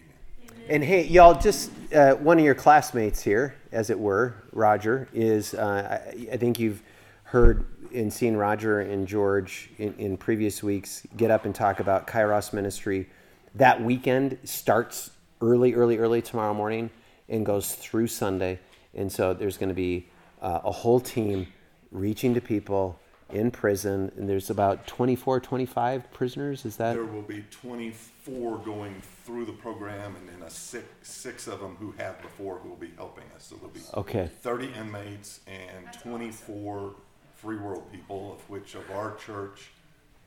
amen. 0.49 0.65
And 0.69 0.85
hey, 0.85 1.07
y'all, 1.07 1.39
just 1.39 1.71
uh, 1.95 2.15
one 2.15 2.39
of 2.39 2.45
your 2.45 2.55
classmates 2.55 3.23
here, 3.23 3.57
as 3.73 3.91
it 3.91 3.99
were, 3.99 4.35
Roger, 4.53 5.09
is 5.13 5.55
uh, 5.55 6.01
I, 6.15 6.33
I 6.33 6.37
think 6.37 6.59
you've 6.59 6.83
heard 7.25 7.65
and 7.95 8.13
seen 8.13 8.37
Roger 8.37 8.81
and 8.81 9.07
George 9.07 9.71
in, 9.79 9.95
in 9.99 10.17
previous 10.17 10.63
weeks 10.63 11.07
get 11.17 11.31
up 11.31 11.45
and 11.45 11.55
talk 11.55 11.81
about 11.81 12.07
Kairos 12.07 12.53
ministry. 12.53 13.09
That 13.55 13.83
weekend 13.83 14.39
starts 14.45 15.11
early, 15.41 15.75
early, 15.75 15.99
early 15.99 16.23
tomorrow 16.23 16.55
morning 16.55 16.91
and 17.29 17.45
goes 17.45 17.75
through 17.75 18.07
Sunday. 18.07 18.59
And 18.95 19.11
so 19.11 19.35
there's 19.35 19.59
going 19.59 19.69
to 19.69 19.75
be 19.75 20.09
uh, 20.41 20.61
a 20.65 20.71
whole 20.71 21.01
team 21.01 21.47
reaching 21.91 22.35
to 22.35 22.41
people 22.41 22.99
in 23.33 23.51
prison. 23.51 24.13
And 24.17 24.29
there's 24.29 24.51
about 24.51 24.87
24, 24.87 25.41
25 25.41 26.13
prisoners. 26.13 26.65
Is 26.65 26.77
that? 26.77 26.95
There 26.95 27.05
will 27.05 27.23
be 27.23 27.45
24 27.51 28.59
going 28.59 29.01
through 29.25 29.45
the 29.47 29.53
program, 29.53 30.17
and 30.17 30.29
then 30.29 30.47
a 30.47 30.51
six, 30.51 30.87
six 31.03 31.47
of 31.47 31.61
them 31.61 31.77
who 31.79 31.93
have 31.99 32.21
before 32.23 32.59
who 32.59 32.69
will 32.71 32.77
be 32.77 32.93
helping 32.97 33.25
us. 33.37 33.45
So 33.45 33.57
there'll 33.57 33.71
be 33.71 33.81
Okay. 33.95 34.29
30 34.43 34.73
inmates 34.79 35.41
and 35.47 35.93
24 36.03 36.95
free 37.37 37.57
world 37.57 37.91
people, 37.91 38.33
of 38.35 38.51
which 38.51 38.75
of 38.75 38.89
our 38.91 39.17
church, 39.17 39.71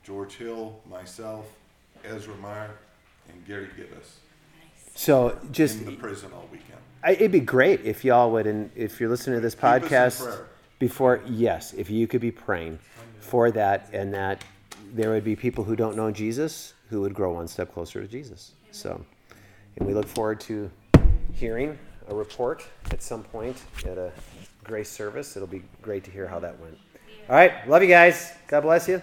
George 0.04 0.36
Hill, 0.36 0.80
myself, 0.90 1.46
Ezra 2.04 2.36
Meyer, 2.36 2.72
and 3.30 3.46
Gary 3.48 3.70
Gibbous 3.76 4.20
So 4.96 5.38
just 5.52 5.80
in 5.80 5.86
the 5.86 5.94
prison 5.94 6.32
all 6.34 6.48
weekend. 6.52 6.80
I, 7.04 7.12
it'd 7.12 7.32
be 7.32 7.40
great 7.40 7.82
if 7.86 8.04
y'all 8.04 8.32
would, 8.32 8.48
and 8.48 8.70
if 8.76 9.00
you're 9.00 9.10
listening 9.10 9.38
to 9.38 9.42
this 9.42 9.56
Keep 9.56 9.64
us 9.64 9.82
in 9.82 9.90
podcast 9.90 10.24
prayer. 10.24 10.48
Before, 10.80 11.22
yes, 11.28 11.74
if 11.74 11.90
you 11.90 12.08
could 12.08 12.22
be 12.22 12.32
praying 12.32 12.80
for 13.20 13.52
that, 13.52 13.90
and 13.94 14.14
that 14.14 14.44
there 14.94 15.12
would 15.12 15.24
be 15.24 15.36
people 15.36 15.64
who 15.64 15.76
don't 15.76 15.96
know 15.96 16.12
Jesus 16.12 16.74
who 16.90 17.02
would 17.02 17.14
grow 17.14 17.34
one 17.34 17.48
step 17.48 17.74
closer 17.74 18.02
to 18.02 18.08
Jesus. 18.08 18.54
So, 18.72 19.04
and 19.78 19.88
we 19.88 19.94
look 19.94 20.08
forward 20.08 20.40
to 20.42 20.70
hearing 21.34 21.78
a 22.08 22.16
report 22.16 22.66
at 22.92 23.02
some 23.02 23.24
point 23.24 23.58
at 23.86 23.98
a 23.98 24.12
grace 24.64 24.90
service. 24.90 25.36
It'll 25.36 25.48
be 25.48 25.64
great 25.82 26.04
to 26.04 26.12
hear 26.12 26.28
how 26.28 26.40
that 26.40 26.60
went. 26.60 26.78
All 27.30 27.36
right, 27.36 27.68
love 27.68 27.82
you 27.82 27.90
guys. 27.90 28.34
God 28.48 28.62
bless 28.62 28.88
you. 28.88 29.02